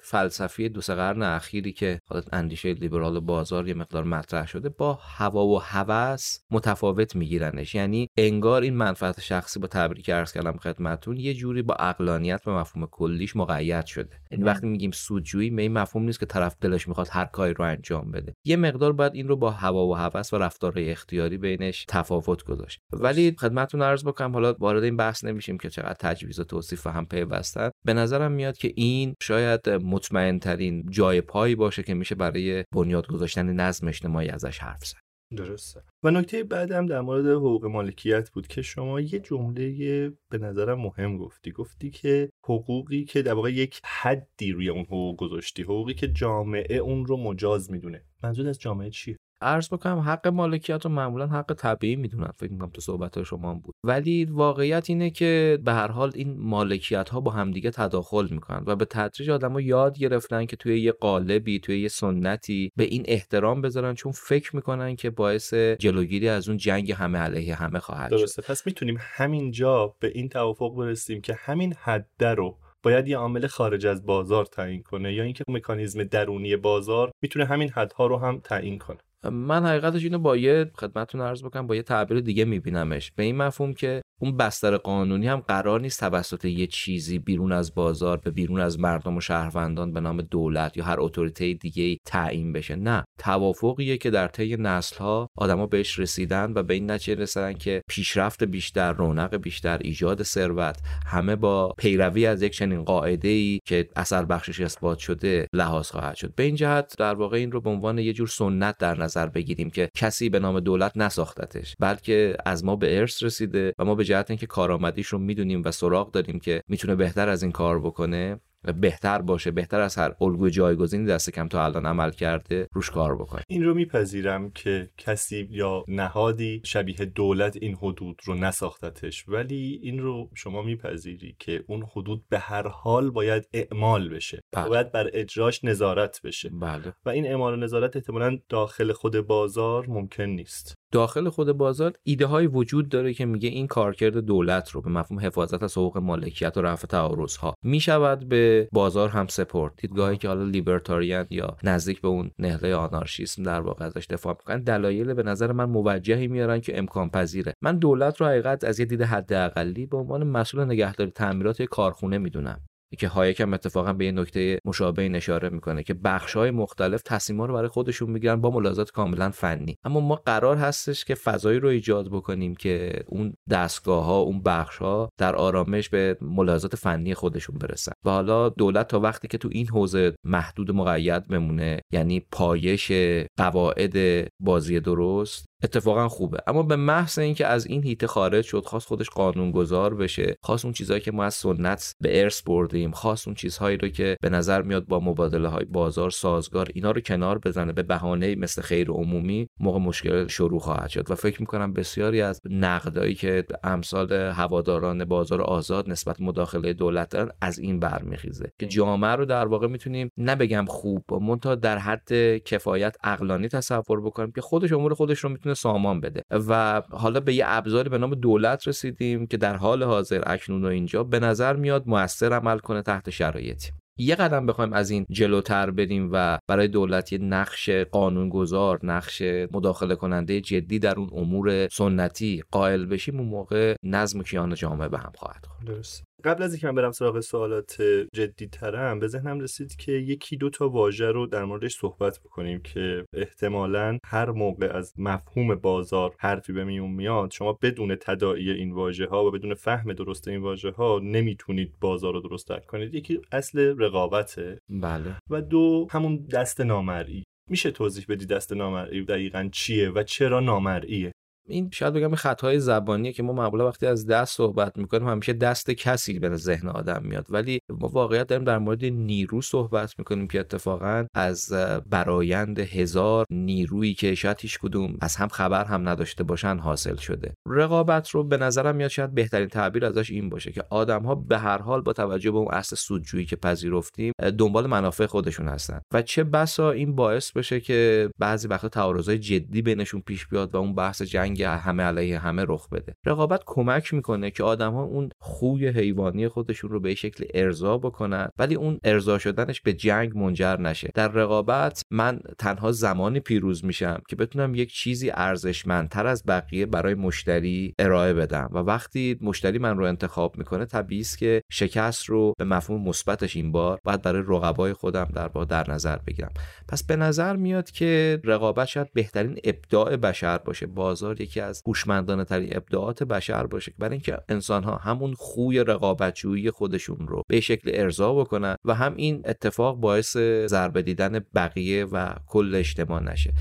فلسفی 0.03 0.69
دو 0.69 0.81
سه 0.81 0.95
قرن 0.95 1.23
اخیری 1.23 1.73
که 1.73 2.01
حالت 2.09 2.35
اندیشه 2.35 2.73
لیبرال 2.73 3.21
بازار 3.21 3.69
یه 3.69 3.75
مقدار 3.75 4.05
مطرح 4.05 4.47
شده 4.47 4.69
با 4.69 4.99
هوا 5.03 5.47
و 5.47 5.63
هوس 5.63 6.39
متفاوت 6.51 7.17
میگیرنش. 7.17 7.75
یعنی 7.75 8.09
انگار 8.17 8.63
این 8.63 8.75
منفعت 8.75 9.21
شخصی 9.21 9.61
با 9.61 9.67
تبریک 9.67 10.11
عرض 10.11 10.33
کردم 10.33 10.57
خدمتتون 10.57 11.17
یه 11.17 11.35
جوری 11.35 11.63
با 11.63 11.75
اقلانیت 11.75 12.45
به 12.45 12.53
مفهوم 12.53 12.87
کلیش 12.91 13.37
مقید 13.37 13.87
شده. 13.87 14.21
یعنی 14.31 14.45
وقتی 14.45 14.67
میگیم 14.67 14.91
سودجویی 14.91 15.51
به 15.51 15.63
این 15.63 15.73
مفهوم 15.73 16.05
نیست 16.05 16.21
که 16.21 16.27
طرف 16.27 16.57
دلش 16.61 16.89
می‌خواد 16.89 17.09
هر 17.11 17.25
کاری 17.25 17.55
رو 17.55 17.65
انجام 17.65 18.11
بده. 18.11 18.35
یه 18.45 18.57
مقدار 18.57 18.93
باید 18.93 19.15
این 19.15 19.29
رو 19.29 19.37
با 19.37 19.51
هوا 19.51 19.87
و 19.87 19.97
هوس 19.97 20.33
و 20.33 20.39
رفتار 20.39 20.73
اختیاری 20.77 21.39
بینش 21.39 21.85
تفاوت 21.89 22.45
گذاشت. 22.45 22.81
ولی 22.93 23.37
خدمتتون 23.39 23.83
عرض 23.83 24.05
بکنم 24.05 24.33
حالا 24.33 24.55
وارد 24.59 24.85
این 24.85 24.97
بحث 24.97 25.25
نمیشیم 25.25 25.59
که 25.59 25.71
چقدر 25.71 25.97
تجویز 26.01 26.41
و 26.41 26.45
توصیف 26.45 26.87
و 26.87 26.91
هم 26.91 27.07
پیوستن. 27.07 27.71
به 27.85 27.95
نظرم 27.95 28.33
میاد 28.33 28.57
که 28.57 28.73
این 28.77 29.15
شاید 29.23 29.42
مطمئن 29.69 30.39
ترین 30.39 30.87
جای 30.91 31.21
پایی 31.21 31.55
باشه 31.55 31.83
که 31.83 31.95
میشه 31.95 32.15
برای 32.15 32.65
بنیاد 32.75 33.07
گذاشتن 33.07 33.53
نظم 33.53 33.89
اجتماعی 33.89 34.29
ازش 34.29 34.59
حرف 34.59 34.85
زد. 34.85 34.97
درسته. 35.37 35.83
و 36.03 36.11
نکته 36.11 36.45
بعدم 36.45 36.87
در 36.87 37.01
مورد 37.01 37.27
حقوق 37.27 37.67
مالکیت 37.67 38.31
بود 38.31 38.47
که 38.47 38.63
شما 38.63 39.01
یه 39.01 39.19
جمله 39.19 40.13
به 40.31 40.39
نظرم 40.39 40.81
مهم 40.81 41.19
گفتی. 41.19 41.51
گفتی 41.51 41.91
که 41.91 42.31
حقوقی 42.45 43.05
که 43.05 43.23
در 43.23 43.33
واقع 43.33 43.53
یک 43.53 43.81
حدی 43.85 44.53
روی 44.53 44.69
اون 44.69 44.85
حقوق 44.85 45.17
گذاشتی 45.17 45.63
حقوقی 45.63 45.95
که 45.95 46.09
جامعه 46.09 46.77
اون 46.77 47.07
رو 47.07 47.17
مجاز 47.17 47.71
می‌دونه. 47.71 48.05
منظور 48.23 48.49
از 48.49 48.59
جامعه 48.59 48.91
چیه؟ 48.91 49.17
عرض 49.43 49.69
بکنم 49.69 49.99
حق 49.99 50.29
مالکیت 50.29 50.85
رو 50.85 50.91
معمولا 50.91 51.27
حق 51.27 51.55
طبیعی 51.55 51.97
می‌دونن 51.97 52.31
فکر 52.37 52.53
می‌کنم 52.53 52.71
تو 52.71 52.81
صحبت 52.81 53.23
شما 53.23 53.55
بود. 53.55 53.75
ولی 53.85 54.25
واقعیت 54.25 54.91
اینه 54.91 55.11
که 55.11 55.59
به 55.65 55.73
هر 55.73 55.89
حال 55.89 56.13
این 56.15 56.37
مالکیت 56.39 57.09
ها 57.09 57.21
با 57.21 57.31
همدیگه 57.31 57.71
تداخل 57.71 58.29
می‌کنن 58.31 58.63
و 58.67 58.77
به 58.77 58.85
تدریج 58.85 59.31
آدما 59.31 59.61
یاد 59.61 59.99
گرفتن 59.99 60.47
که 60.47 60.57
توی 60.57 60.81
یه 60.81 60.93
قالبی 60.93 61.59
توی 61.59 61.81
یه 61.81 61.89
سنتی 61.89 62.71
به 62.77 62.85
این 62.85 63.03
احترام 63.07 63.61
بذارن 63.61 63.95
چون 63.95 64.13
فکر 64.13 64.57
می‌کنن 64.57 64.97
که 64.97 65.11
باعث 65.11 65.55
جلوگیری 65.55 66.29
از 66.29 66.49
اون 66.49 66.57
جنگ 66.57 66.93
همه 66.93 67.19
علیه 67.19 67.55
همه 67.55 67.79
خواهد 67.79 68.11
درسته. 68.11 68.43
پس 68.43 68.67
می‌تونیم 68.67 68.97
همینجا 69.01 69.97
به 70.01 70.13
این 70.15 70.29
توافق 70.29 70.77
برسیم 70.77 71.21
که 71.21 71.37
همین 71.39 71.75
حد 71.81 72.25
رو 72.25 72.59
باید 72.83 73.09
یه 73.09 73.17
عامل 73.17 73.47
خارج 73.47 73.87
از 73.87 74.07
بازار 74.07 74.45
تعیین 74.45 74.83
کنه 74.83 75.15
یا 75.15 75.23
اینکه 75.23 75.45
مکانیزم 75.49 76.05
درونی 76.05 76.57
بازار 76.57 77.11
می‌تونه 77.23 77.45
همین 77.45 77.69
حدها 77.71 78.07
رو 78.07 78.19
هم 78.19 78.41
تعیین 78.45 78.79
کنه. 78.79 78.99
من 79.31 79.67
حقیقتش 79.67 80.05
اینو 80.05 80.19
با 80.19 80.37
یه 80.37 80.71
خدمتتون 80.75 81.21
عرض 81.21 81.43
بکنم 81.43 81.67
با 81.67 81.77
یه 81.77 81.83
تعبیر 81.83 82.21
دیگه 82.21 82.45
میبینمش. 82.45 83.13
به 83.13 83.23
این 83.23 83.37
مفهوم 83.37 83.73
که 83.73 84.03
اون 84.23 84.37
بستر 84.37 84.77
قانونی 84.77 85.27
هم 85.27 85.41
قرار 85.41 85.81
نیست 85.81 86.01
توسط 86.01 86.45
یه 86.45 86.67
چیزی 86.67 87.19
بیرون 87.19 87.53
از 87.53 87.75
بازار 87.75 88.17
به 88.17 88.31
بیرون 88.31 88.61
از 88.61 88.81
مردم 88.81 89.17
و 89.17 89.21
شهروندان 89.21 89.93
به 89.93 90.01
نام 90.01 90.23
دولت 90.23 90.77
یا 90.77 90.85
هر 90.85 90.97
اتوریته 91.01 91.53
دیگه 91.53 91.99
تعیین 92.07 92.53
بشه. 92.53 92.77
نه 92.77 93.05
توافقیه 93.19 93.97
که 93.97 94.11
در 94.11 94.29
طی 94.29 94.57
نسل‌ها 94.57 95.29
آدما 95.37 95.67
بهش 95.67 95.99
رسیدن 95.99 96.53
و 96.57 96.63
به 96.63 96.75
این 96.75 96.91
نتیجه 96.91 97.23
رسیدن 97.23 97.53
که 97.53 97.83
پیشرفت 97.89 98.45
بیشتر 98.45 98.93
رونق 98.93 99.37
بیشتر 99.37 99.79
ایجاد 99.79 100.23
ثروت 100.23 100.79
همه 101.07 101.37
با 101.37 101.75
پیروی 101.79 102.27
از 102.27 102.43
یک 102.43 102.53
چنین 102.53 102.85
قاعده 102.85 103.29
ای 103.29 103.61
که 103.65 103.89
اثر 103.97 104.25
بخشش 104.25 104.61
اثبات 104.61 104.99
شده 104.99 105.47
لحاظ 105.53 105.91
خواهد 105.91 106.17
شد. 106.17 106.35
به 106.35 106.43
این 106.43 106.55
جهت 106.55 106.95
در 106.99 107.15
واقع 107.15 107.37
این 107.37 107.53
رو 107.53 107.61
به 107.61 107.71
عنوان 107.71 107.99
یه 107.99 108.13
جور 108.13 108.29
سنت 108.29 108.79
در 108.79 108.99
نظر 108.99 109.27
بگیریم 109.27 109.71
که 109.71 109.89
کسی 109.97 110.29
به 110.29 110.39
نام 110.39 110.61
دولت 110.61 110.93
نساختتش 110.97 111.77
بلکه 111.81 112.37
از 112.47 112.65
ما 112.65 112.77
به 112.77 112.99
ارث 112.99 113.23
رسیده 113.23 113.73
و 113.79 113.85
ما 113.85 113.95
به 113.95 114.12
جهت 114.13 114.31
اینکه 114.31 114.47
کارآمدیش 114.47 115.07
رو 115.07 115.19
می‌دونیم 115.19 115.63
و 115.65 115.71
سراغ 115.71 116.11
داریم 116.11 116.39
که 116.41 116.63
می‌تونه 116.69 116.95
بهتر 116.95 117.29
از 117.29 117.43
این 117.43 117.53
کار 117.53 117.81
بکنه 117.81 118.41
بهتر 118.81 119.23
باشه 119.23 119.51
بهتر 119.51 119.81
از 119.81 119.97
هر 119.97 120.15
الگوی 120.21 120.51
جایگزینی 120.51 121.07
دست 121.07 121.31
کم 121.31 121.49
تا 121.49 121.65
الان 121.65 121.87
عمل 121.87 122.11
کرده 122.11 122.69
روش 122.73 122.91
کار 122.91 123.17
بکنه 123.17 123.43
این 123.49 123.65
رو 123.65 123.75
میپذیرم 123.75 124.51
که 124.51 124.91
کسی 124.99 125.49
یا 125.51 125.85
نهادی 125.89 126.63
شبیه 126.65 126.97
دولت 126.97 127.57
این 127.57 127.75
حدود 127.75 128.21
رو 128.25 128.35
نساختتش 128.35 129.29
ولی 129.29 129.81
این 129.83 129.99
رو 129.99 130.31
شما 130.35 130.63
میپذیری 130.63 131.37
که 131.39 131.65
اون 131.67 131.87
حدود 131.93 132.25
به 132.29 132.39
هر 132.39 132.69
حال 132.69 133.11
باید 133.11 133.49
اعمال 133.53 134.09
بشه 134.09 134.41
بله. 134.53 134.69
باید 134.69 134.93
بر 134.93 135.11
اجراش 135.13 135.65
نظارت 135.65 136.21
بشه 136.25 136.51
بله. 136.61 136.95
و 137.05 137.11
این 137.11 137.27
اعمال 137.27 137.53
و 137.53 137.57
نظارت 137.57 137.97
احتمالا 137.97 138.39
داخل 138.49 138.93
خود 138.93 139.21
بازار 139.21 139.87
ممکن 139.89 140.25
نیست 140.25 140.82
داخل 140.93 141.29
خود 141.29 141.53
بازار 141.53 141.93
ایده 142.03 142.27
های 142.27 142.47
وجود 142.47 142.89
داره 142.89 143.15
که 143.15 143.27
میگه 143.27 143.49
این 143.49 143.67
کارکرد 143.67 144.19
دولت 144.19 144.71
رو 144.71 144.81
به 144.81 144.91
مفهوم 144.91 145.21
حفاظت 145.21 145.63
از 145.63 145.79
حقوق 145.79 145.99
مالکیت 145.99 146.57
و 146.57 146.63
رفع 146.63 146.87
تعارض 146.87 147.37
ها 147.37 147.55
می‌شود 147.65 148.29
به 148.29 148.69
بازار 148.73 149.09
هم 149.09 149.27
سپرد. 149.27 149.73
دیدگاهی 149.77 150.17
که 150.17 150.29
حالا 150.29 150.45
لیبرتاریان 150.45 151.27
یا 151.31 151.57
نزدیک 151.63 152.01
به 152.01 152.09
اون 152.09 152.31
نهله 152.39 152.75
آنارشیسم 152.75 153.43
در 153.43 153.61
واقع 153.61 153.85
ازش 153.85 154.07
دفاع 154.11 154.37
می‌کنن 154.39 154.63
دلایل 154.63 155.15
به 155.15 155.23
نظر 155.23 155.53
من 155.53 155.65
موجهی 155.65 156.29
میارن 156.29 156.61
که 156.61 156.79
امکان 156.79 157.11
پذیره. 157.11 157.55
من 157.63 157.79
دولت 157.79 158.21
رو 158.21 158.27
حقیقت 158.27 158.65
از 158.65 158.81
یه 158.81 158.87
دید 158.87 159.03
حداقلی 159.03 159.87
به 159.87 159.97
عنوان 159.97 160.25
مسئول 160.25 160.65
نگهداری 160.65 161.11
تعمیرات 161.11 161.63
کارخونه 161.63 162.19
می‌دونم. 162.19 162.61
که 162.99 163.09
هایک 163.09 163.41
هم 163.41 163.55
اتفاقا 163.55 163.93
به 163.93 164.05
یه 164.05 164.13
نکته 164.13 164.59
مشابه 164.65 165.11
اشاره 165.15 165.49
می‌کنه 165.49 165.83
که 165.83 165.95
بخش 165.95 166.37
های 166.37 166.51
مختلف 166.51 167.03
تصمیم 167.03 167.43
رو 167.43 167.55
برای 167.55 167.69
خودشون 167.69 168.11
می‌گیرن 168.11 168.41
با 168.41 168.51
ملاحظات 168.51 168.91
کاملا 168.91 169.31
فنی. 169.31 169.77
اما 169.85 170.01
ما 170.01 170.15
قرار 170.15 170.57
هستش 170.57 171.05
که 171.05 171.15
فضایی 171.15 171.59
رو 171.59 171.69
ایجاد 171.69 172.09
بکنیم 172.09 172.55
که 172.55 173.03
اون 173.07 173.35
دستگاه 173.51 174.05
ها 174.05 174.19
اون 174.19 174.43
بخش 174.43 174.79
ها 174.79 175.09
در 175.19 175.37
آرامش 175.37 175.89
به 175.89 176.17
ملاحظات 176.21 176.77
فنی 176.77 177.15
خودشون 177.15 177.59
برسن. 177.59 177.93
و 178.05 178.11
حالا 178.11 178.49
دولت 178.49 178.89
تا 178.89 179.01
وقتی 179.01 179.29
که 179.29 179.39
تو 179.39 179.49
این 179.53 179.69
حوزه 179.69 180.15
محدود 180.25 180.71
مقید 180.71 181.29
بمونه 181.29 181.81
یعنی 181.93 182.21
پایش 182.33 182.93
قواعد 183.37 184.29
بازی 184.41 184.81
درست 184.81 185.52
اتفاقا 185.63 186.09
خوبه. 186.09 186.39
اما 186.47 186.63
به 186.63 186.77
محض 186.77 187.19
اینکه 187.19 187.47
از 187.47 187.67
این 187.67 187.83
هیته 187.83 188.07
خارج 188.07 188.45
شد 188.45 188.65
خواست 188.67 188.87
خودش 188.87 189.11
قانونگذار 189.11 189.95
بشه 189.95 190.37
خواست 190.43 190.65
اون 190.65 190.75
چیزهایی 190.75 191.01
که 191.01 191.13
ما 191.13 191.25
از 191.25 191.35
سنت 191.35 191.95
به 192.01 192.23
ارث 192.23 192.43
بردیم 192.43 192.91
خواست 192.91 193.29
اون 193.29 193.35
چیزهایی 193.35 193.77
رو 193.77 193.89
که 193.89 194.17
به 194.23 194.31
نظر 194.31 194.63
میاد 194.63 194.87
با 194.87 195.01
مبادله 195.01 195.49
های 195.49 195.65
بازار 195.65 196.11
سازگار 196.11 196.69
اینا 196.75 196.91
رو 196.91 197.01
کنار 197.01 197.39
بزنه 197.39 197.73
به 197.73 197.83
بهانه 197.83 198.35
مثل 198.35 198.63
خیر 198.63 198.91
عمومی 198.91 199.49
موقع 199.61 199.79
مشکل 199.79 200.27
شروع 200.27 200.61
خواهد 200.61 200.89
شد. 200.89 201.11
و 201.11 201.15
فکر 201.15 201.41
می‌کنم 201.41 201.73
بسیاری 201.73 202.21
از 202.21 202.41
نقدایی 202.51 203.15
که 203.15 203.45
امثال 203.65 204.13
هواداران 204.13 205.05
بازار 205.05 205.43
آزاد 205.43 205.91
نسبت 205.91 206.21
مداخله 206.21 206.73
دولت 206.73 207.09
دارن 207.09 207.31
از 207.41 207.59
این 207.59 207.81
برمیخیزه. 207.81 208.53
که 208.59 208.67
جامعه 208.67 209.11
رو 209.11 209.25
در 209.25 209.47
واقع 209.47 209.67
می‌تونیم 209.67 210.11
نبگم 210.19 210.65
خوب 210.69 211.05
منتها 211.11 211.55
در 211.55 211.79
حد 211.79 212.37
کفایت 212.37 212.97
اقلانی 213.05 213.49
تصور 213.49 214.01
بکنیم 214.01 214.33
که 214.33 214.41
خودش 214.41 214.73
امور 214.73 214.95
خودش 214.95 215.19
رو 215.19 215.29
می‌تونه 215.31 215.52
سامان 215.55 216.01
بده. 216.01 216.23
و 216.31 216.83
حالا 216.91 217.21
به 217.21 217.35
یه 217.35 217.45
ابزاری 217.47 217.89
به 217.89 217.99
نام 217.99 218.15
دولت 218.15 218.69
رسیدیم 218.69 219.27
که 219.27 219.37
در 219.37 219.57
حال 219.57 219.83
حاضر 219.83 220.23
اکنون 220.27 220.65
و 220.65 220.69
اینجا 220.69 221.05
به 221.05 221.21
نظر 221.21 221.57
میاد 221.57 221.83
موثر 221.87 222.33
عمل 222.33 222.59
کنه 222.59 222.83
تحت 222.83 223.11
شرایطی. 223.11 223.73
یه 223.99 224.15
قدم 224.15 224.47
بخوایم 224.47 224.73
از 224.73 224.91
این 224.91 225.07
جلوتر 225.11 225.71
بریم 225.71 226.09
و 226.13 226.39
برای 226.49 226.69
دولت 226.69 227.13
یه 227.13 227.19
نقش 227.19 227.71
قانونگذار 227.71 228.81
نقش 228.83 229.23
مداخله 229.53 229.95
کننده 229.95 230.41
جدی 230.41 230.79
در 230.79 230.99
اون 230.99 231.11
امور 231.13 231.69
سنتی 231.69 232.43
قائل 232.51 232.87
بشیم 232.87 233.19
اون 233.19 233.29
موقع 233.29 233.75
نظم 233.83 234.23
کیان 234.23 234.55
جامعه 234.55 234.89
به 234.89 234.99
هم 234.99 235.13
خواهد 235.17 235.47
خورد. 235.47 235.67
درست 235.67 236.05
قبل 236.25 236.43
از 236.43 236.53
اینکه 236.53 236.67
من 236.67 236.75
برم 236.75 236.93
سراغ 236.93 237.21
سوالات 237.21 237.83
جدی 238.15 238.47
ترم 238.47 238.99
به 238.99 239.09
ذهنم 239.09 239.41
رسید 239.41 239.77
که 239.77 239.93
یکی 239.93 240.37
دو 240.37 240.51
تا 240.51 240.69
واژه 240.69 241.07
رو 241.07 241.27
در 241.27 241.45
موردش 241.45 241.77
صحبت 241.77 242.21
بکنیم 242.25 242.61
که 242.61 243.05
احتمالا 243.15 243.99
هر 244.07 244.31
موقع 244.31 244.77
از 244.77 244.95
مفهوم 244.99 245.55
بازار 245.55 246.15
حرفی 246.19 246.53
به 246.53 246.65
میون 246.65 246.91
میاد 246.91 247.31
شما 247.31 247.59
بدون 247.63 247.97
تداعی 247.97 248.51
این 248.51 248.73
واژه 248.73 249.07
ها 249.07 249.25
و 249.25 249.31
بدون 249.31 249.55
فهم 249.55 249.93
درست 249.93 250.29
این 250.29 250.41
واژه 250.41 250.71
ها 250.71 251.01
نمی‌تونید 251.03 251.75
بازار 251.81 252.13
رو 252.13 252.21
درست 252.21 252.49
درک 252.49 252.67
کنید. 252.67 252.95
یکی 252.95 253.21
اصل 253.33 253.75
رقابته. 253.79 254.59
بله. 254.69 255.17
و 255.31 255.43
دو 255.43 255.87
همون 255.91 256.27
دست 256.33 256.61
نامرئی. 256.61 257.25
میشه 257.51 257.71
توضیح 257.71 258.05
بدی 258.09 258.27
دست 258.27 258.53
نامرئی 258.53 259.05
دقیقا 259.05 259.49
چیه 259.53 259.91
و 259.91 260.03
چرا 260.03 260.41
نامرئیه؟ 260.41 261.13
این 261.49 261.71
شاید 261.73 261.95
بگم 261.95 262.15
خطای 262.15 262.61
زبانیه 262.61 263.13
که 263.13 263.23
ما 263.23 263.33
معمولا 263.33 263.69
وقتی 263.69 263.87
از 263.87 264.07
دست 264.07 264.37
صحبت 264.37 264.79
می‌کنیم 264.79 265.09
همیشه 265.09 265.33
دست 265.33 265.71
کسی 265.71 266.19
به 266.19 266.37
ذهن 266.37 266.69
آدم 266.69 267.03
میاد. 267.05 267.27
ولی 267.31 267.61
ما 267.71 267.89
واقعیت 267.89 268.27
داریم 268.27 268.45
در 268.45 268.59
مورد 268.59 268.85
نیرو 268.85 269.41
صحبت 269.41 269.95
می‌کنیم 269.99 270.29
که 270.29 270.41
اتفاقا 270.41 271.07
از 271.15 271.53
برایند 271.91 272.59
هزار 272.59 273.27
نیرویی 273.31 273.95
که 273.95 274.15
شاید 274.15 274.37
هیچ 274.41 274.59
کدوم 274.59 274.97
از 275.01 275.17
هم 275.17 275.29
خبر 275.29 275.65
هم 275.65 275.89
نداشته 275.89 276.25
باشن 276.25 276.59
حاصل 276.59 276.97
شده. 276.97 277.35
رقابت 277.49 278.11
رو 278.11 278.25
به 278.25 278.37
نظرم 278.37 278.77
میاد 278.77 278.91
شاید 278.91 279.15
بهترین 279.15 279.49
تعبیر 279.49 279.85
ازش 279.85 280.11
این 280.11 280.29
باشه 280.29 280.53
که 280.53 280.65
آدم 280.71 281.03
ها 281.03 281.15
به 281.15 281.39
هر 281.39 281.59
حال 281.59 281.81
با 281.81 281.93
توجه 281.93 282.31
به 282.31 282.39
اون 282.39 282.55
اصل 282.55 282.77
سودجویی 282.77 283.27
که 283.27 283.37
پذیرفتیم 283.37 284.13
دنبال 284.39 284.67
منافع 284.67 285.07
خودشون 285.07 285.49
هستن. 285.49 285.81
و 285.95 286.03
چه 286.03 286.25
بسا 286.25 286.71
این 286.71 286.95
باعث 286.95 287.33
بشه 287.33 287.61
که 287.61 288.11
بعضی 288.19 288.49
وقتا 288.49 288.69
تعارضای 288.69 289.19
جدی 289.19 289.63
بینشون 289.63 290.01
پیش 290.01 290.27
بیاد 290.27 290.55
و 290.55 290.59
اون 290.59 290.75
بحث 290.75 291.03
جنگ 291.03 291.42
جنگ 291.45 291.59
همه 291.59 291.83
علیه 291.83 292.19
همه 292.19 292.45
رخ 292.49 292.69
بده. 292.69 292.95
رقابت 293.07 293.43
کمک 293.47 293.95
می‌کنه 293.95 294.31
که 294.31 294.43
آدم 294.43 294.73
ها 294.73 294.83
اون 294.83 295.11
خوی 295.19 295.69
حیوانی 295.69 296.29
خودشون 296.29 296.71
رو 296.71 296.81
به 296.81 296.95
شکل 296.95 297.25
ارضا 297.35 297.79
بکنن 297.79 298.29
ولی 298.39 298.55
اون 298.55 298.79
ارضا 298.85 299.19
شدنش 299.19 299.61
به 299.61 299.73
جنگ 299.73 300.17
منجر 300.17 300.57
نشه. 300.57 300.91
در 300.95 301.09
رقابت 301.09 301.83
من 301.91 302.21
تنها 302.39 302.73
زمانی 302.73 303.21
پیروز 303.21 303.65
میشم 303.65 304.03
که 304.09 304.17
بتونم 304.17 304.55
یک 304.55 304.73
چیزی 304.73 305.11
ارزشمندتر 305.15 306.07
از 306.07 306.23
بقیه 306.27 306.67
برای 306.67 306.95
مشتری 306.95 307.75
ارائه 307.79 308.15
بدم. 308.15 308.49
و 308.53 308.59
وقتی 308.59 309.19
مشتری 309.21 309.59
من 309.59 309.79
رو 309.79 309.85
انتخاب 309.85 310.39
می‌کنه 310.39 310.65
طبیعی 310.65 311.01
است 311.01 311.19
که 311.19 311.43
شکست 311.51 312.05
رو 312.05 312.35
به 312.39 312.45
مفهوم 312.45 312.89
مثبتش 312.89 313.37
این 313.37 313.53
بار 313.53 313.79
باید 313.85 314.03
برای 314.03 314.23
رقبای 314.27 314.73
خودم 314.73 315.09
در 315.15 315.29
با 315.29 315.45
در 315.45 315.71
نظر 315.71 315.97
بگیرم. 316.07 316.33
پس 316.69 316.85
به 316.85 316.97
نظر 316.97 317.37
میاد 317.37 317.71
که 317.71 318.21
رقابت 318.25 318.67
شاید 318.67 318.93
بهترین 318.93 319.39
ابداع 319.45 319.97
بشر 319.97 320.39
باشه. 320.39 320.67
بازار 320.67 321.15
یکی 321.23 321.41
از 321.41 321.63
هوشمندانه 321.67 322.25
ترین 322.25 322.57
ابداعات 322.57 323.03
بشر 323.03 323.47
باشه 323.47 323.73
برای 323.79 323.93
اینکه 323.93 324.19
انسان 324.29 324.65
ها 324.65 324.77
همون 324.77 325.15
خوی 325.15 325.65
رقابتجویی 325.65 326.51
خودشون 326.51 327.09
رو 327.09 327.23
به 327.29 327.41
شکل 327.41 327.71
ارضا 327.75 328.15
بکنن 328.15 328.57
و 328.65 328.75
هم 328.75 328.95
این 328.97 329.23
اتفاق 329.25 329.77
باعث 329.77 330.17
ضربه 330.47 330.83
دیدن 330.83 331.21
بقیه 331.35 331.85
و 331.85 332.15
کل 332.27 332.55
اجتماع 332.55 333.03
نشه. 333.03 333.33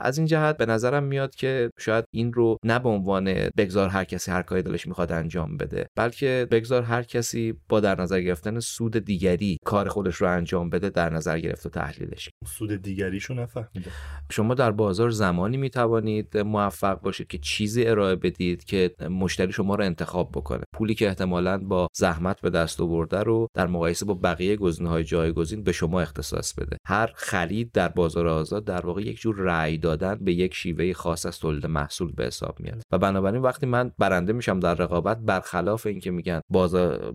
از 0.00 0.18
این 0.18 0.26
جهت 0.26 0.56
به 0.56 0.66
نظرم 0.66 1.02
میاد 1.04 1.34
که 1.34 1.70
شاید 1.78 2.04
این 2.14 2.32
رو 2.32 2.56
نه 2.64 2.78
به 2.78 2.88
عنوان 2.88 3.24
بگذار 3.56 3.88
هر 3.88 4.04
کسی 4.04 4.30
هر 4.30 4.42
کاری 4.42 4.62
دلش 4.62 4.86
می‌خواد 4.86 5.12
انجام 5.12 5.56
بده 5.56 5.86
بلکه 5.96 6.46
بگذار 6.50 6.82
هر 6.82 7.02
کسی 7.02 7.54
با 7.68 7.80
در 7.80 8.00
نظر 8.00 8.20
گرفتن 8.20 8.60
سود 8.60 8.98
دیگری 8.98 9.58
کار 9.64 9.88
خودش 9.88 10.14
رو 10.14 10.30
انجام 10.30 10.70
بده 10.70 10.90
در 10.90 11.10
نظر 11.10 11.38
گرفت 11.38 11.66
و 11.66 11.68
تحلیلش. 11.68 12.30
سود 12.46 12.82
دیگریشو 12.82 13.34
نفهمیده. 13.34 13.90
شما 14.30 14.54
در 14.54 14.70
بازار 14.70 15.10
زمانی 15.10 15.56
می‌توانید 15.56 16.38
موفق 16.38 16.89
باشید 16.94 17.26
که 17.26 17.38
چیزی 17.38 17.84
ارائه 17.84 18.16
بدید 18.16 18.64
که 18.64 18.94
مشتری 19.10 19.52
شما 19.52 19.74
رو 19.74 19.84
انتخاب 19.84 20.30
بکنه. 20.30 20.62
پولی 20.72 20.94
که 20.94 21.08
احتمالا 21.08 21.58
با 21.58 21.88
زحمت 21.96 22.40
به 22.40 22.50
دست 22.50 22.80
آورده 22.80 23.18
رو 23.22 23.46
در 23.54 23.66
مقایسه 23.66 24.04
با 24.06 24.14
بقیه 24.14 24.56
گزینه‌های 24.56 25.04
جایگزین 25.04 25.62
به 25.62 25.72
شما 25.72 26.00
اختصاص 26.00 26.54
بده. 26.54 26.76
هر 26.86 27.10
خرید 27.14 27.72
در 27.72 27.88
بازار 27.88 28.28
آزاد 28.28 28.64
در 28.64 28.86
واقع 28.86 29.02
یک 29.02 29.20
جور 29.20 29.36
رأی 29.36 29.78
دادن 29.78 30.14
به 30.14 30.32
یک 30.32 30.54
شیوه 30.54 30.92
خاص 30.92 31.26
از 31.26 31.38
تولید 31.38 31.66
محصول 31.66 32.12
به 32.12 32.24
حساب 32.24 32.60
میاد. 32.60 32.82
و 32.92 32.98
بنابراین 32.98 33.42
وقتی 33.42 33.66
من 33.66 33.92
برنده 33.98 34.32
میشم 34.32 34.60
در 34.60 34.74
رقابت 34.74 35.18
برخلاف 35.18 35.86
اینکه 35.86 36.10
میگن 36.10 36.40
بازار 36.50 37.14